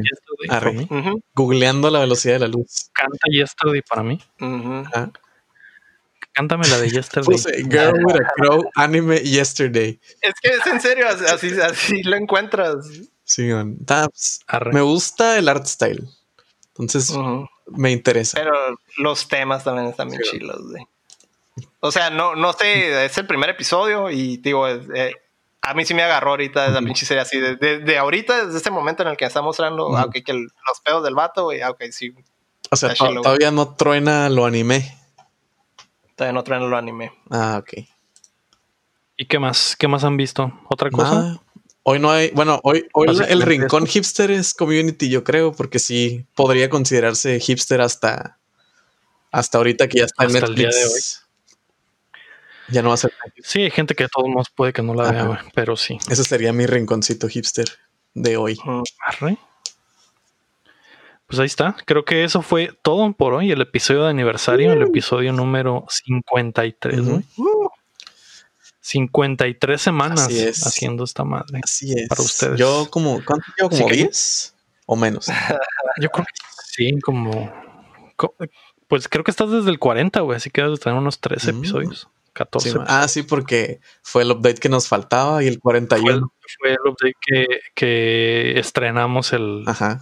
[0.50, 0.88] Yesterday
[1.34, 2.90] Googleando la velocidad de la luz.
[2.94, 4.20] Canta Yesterday para mí.
[4.40, 4.84] Uh
[6.34, 7.64] cántame la de Yesterday.
[7.70, 10.00] Girl with a Crow Anime Yesterday.
[10.22, 12.88] Es que es en serio, así, así lo encuentras.
[13.24, 13.50] Sí,
[14.72, 16.08] me gusta el art style.
[16.70, 17.16] Entonces,
[17.68, 18.38] me interesa.
[18.38, 18.54] Pero
[18.98, 20.60] los temas también están bien chilos,
[21.80, 25.16] O sea, no, no sé, es el primer episodio y digo, eh,
[25.64, 27.40] a mí sí me agarró ahorita la pinche serie así.
[27.40, 31.46] De, ahorita, desde este momento en el que está mostrando que los pedos del vato,
[31.46, 32.14] güey, ok, sí.
[32.70, 34.98] O sea, todavía no truena lo anime.
[36.16, 37.14] Todavía no truena lo anime.
[37.30, 37.86] Ah, ok.
[39.16, 39.76] ¿Y qué más?
[39.78, 40.52] ¿Qué más han visto?
[40.70, 41.40] ¿Otra cosa?
[41.84, 46.26] Hoy no hay, bueno, hoy, hoy el rincón hipster es community, yo creo, porque sí
[46.34, 48.38] podría considerarse hipster hasta,
[49.32, 50.50] hasta ahorita que ya está en Netflix.
[50.50, 51.02] El día de hoy.
[52.70, 53.14] Ya no va a ser.
[53.44, 55.98] Sí, hay gente que de todos modos puede que no la vea, pero sí.
[56.10, 57.68] Ese sería mi rinconcito hipster
[58.14, 58.58] de hoy.
[61.28, 61.76] Pues ahí está.
[61.86, 63.52] Creo que eso fue todo por hoy.
[63.52, 67.26] El episodio de aniversario, el episodio número 53, y
[68.84, 70.28] 53 semanas
[70.66, 71.62] haciendo esta madre.
[71.64, 72.08] Así es.
[72.10, 72.60] Para ustedes.
[72.60, 73.70] Yo como, ¿cuánto llevo?
[73.70, 75.28] ¿Como 10 o menos?
[76.02, 76.32] Yo creo que
[76.66, 77.52] sí, como,
[78.88, 81.58] pues creo que estás desde el 40, güey, así que debes tener unos 13 mm.
[81.58, 82.10] episodios.
[82.34, 82.80] 14.
[82.88, 86.34] ah, sí, porque fue el update que nos faltaba y el 41.
[86.60, 87.46] Fue el, update que,
[87.76, 90.02] que, estrenamos el, Ajá,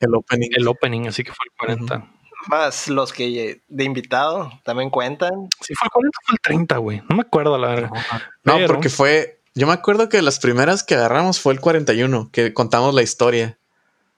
[0.00, 0.50] el opening.
[0.54, 2.10] El opening, así que fue el 40.
[2.48, 5.48] Más los que de invitado también cuentan.
[5.60, 7.02] Sí, fue el 40 fue el 30, güey.
[7.08, 7.90] No me acuerdo, la verdad.
[8.44, 9.40] No, porque fue.
[9.54, 13.58] Yo me acuerdo que las primeras que agarramos fue el 41, que contamos la historia.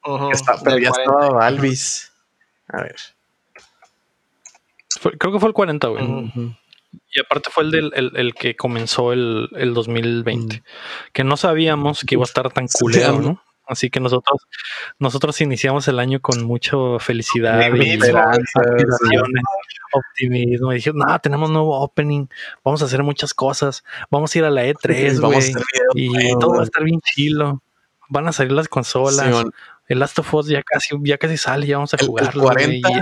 [0.02, 2.12] pero ya estaba Alvis.
[2.68, 2.96] A ver.
[5.18, 6.56] creo que fue el 40, güey.
[7.12, 10.56] Y aparte fue el, del, el, que comenzó el, el 2020.
[10.56, 10.60] Mm.
[11.12, 13.42] Que no sabíamos que iba a estar tan culero, ¿no?
[13.66, 14.46] Así que nosotros,
[15.00, 18.60] nosotros iniciamos el año con mucha felicidad esperanza,
[19.92, 20.72] optimismo.
[20.72, 22.26] Y dijimos, no, tenemos nuevo opening,
[22.64, 25.52] vamos a hacer muchas cosas, vamos a ir a la E3, güey,
[25.94, 27.62] y todo va a estar bien chilo.
[28.08, 29.44] Van a salir las consolas.
[29.88, 32.48] el Last of Us ya casi, ya casi sale, ya vamos a jugarlo.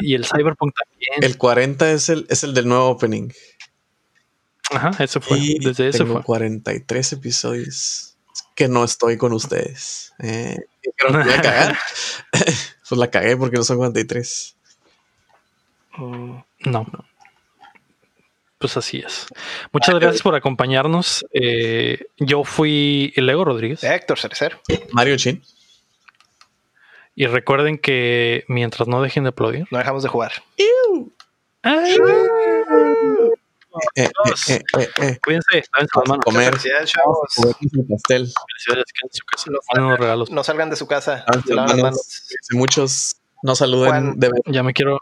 [0.01, 1.23] y, el Cyberpunk también.
[1.23, 3.29] El 40 es el, es el del nuevo opening.
[4.71, 5.39] Ajá, eso fue.
[5.61, 6.23] Desde eso fue.
[6.23, 8.17] 43 episodios
[8.55, 10.13] que no estoy con ustedes.
[10.19, 10.59] Eh,
[10.97, 11.79] creo que voy a cagar.
[12.33, 14.57] pues la cagué porque no son 43.
[15.97, 16.37] Mm,
[16.67, 16.87] no.
[18.59, 19.27] Pues así es.
[19.73, 21.27] Muchas gracias por acompañarnos.
[21.33, 23.85] Eh, yo fui Lego Rodríguez.
[23.85, 24.59] Héctor Cerecer.
[24.93, 25.43] Mario Chin.
[27.17, 30.33] Y recuerden que mientras no dejen de aplaudir, no dejamos de jugar.
[30.57, 30.65] Eh,
[31.63, 32.64] eh,
[33.97, 34.11] eh,
[34.49, 35.65] eh, Cuídense,
[36.25, 36.51] Comer.
[36.51, 37.19] Felicidades, chavos.
[37.89, 38.33] pastel.
[38.67, 41.25] Felicidades, No salgan de su casa.
[42.53, 44.19] Muchos no saluden.
[44.47, 44.99] Ya me quiero.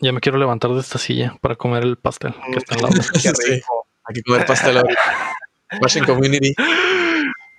[0.00, 2.94] Ya me quiero levantar de esta silla para comer el pastel que está al lado.
[3.20, 3.86] Qué rico.
[4.04, 5.34] Hay que comer pastel ahorita.
[5.82, 6.54] Washington Community.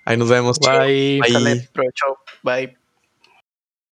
[0.05, 0.57] Ahí nos vemos.
[0.59, 1.19] Bye.
[1.21, 1.69] Bye.
[2.43, 2.78] Bye.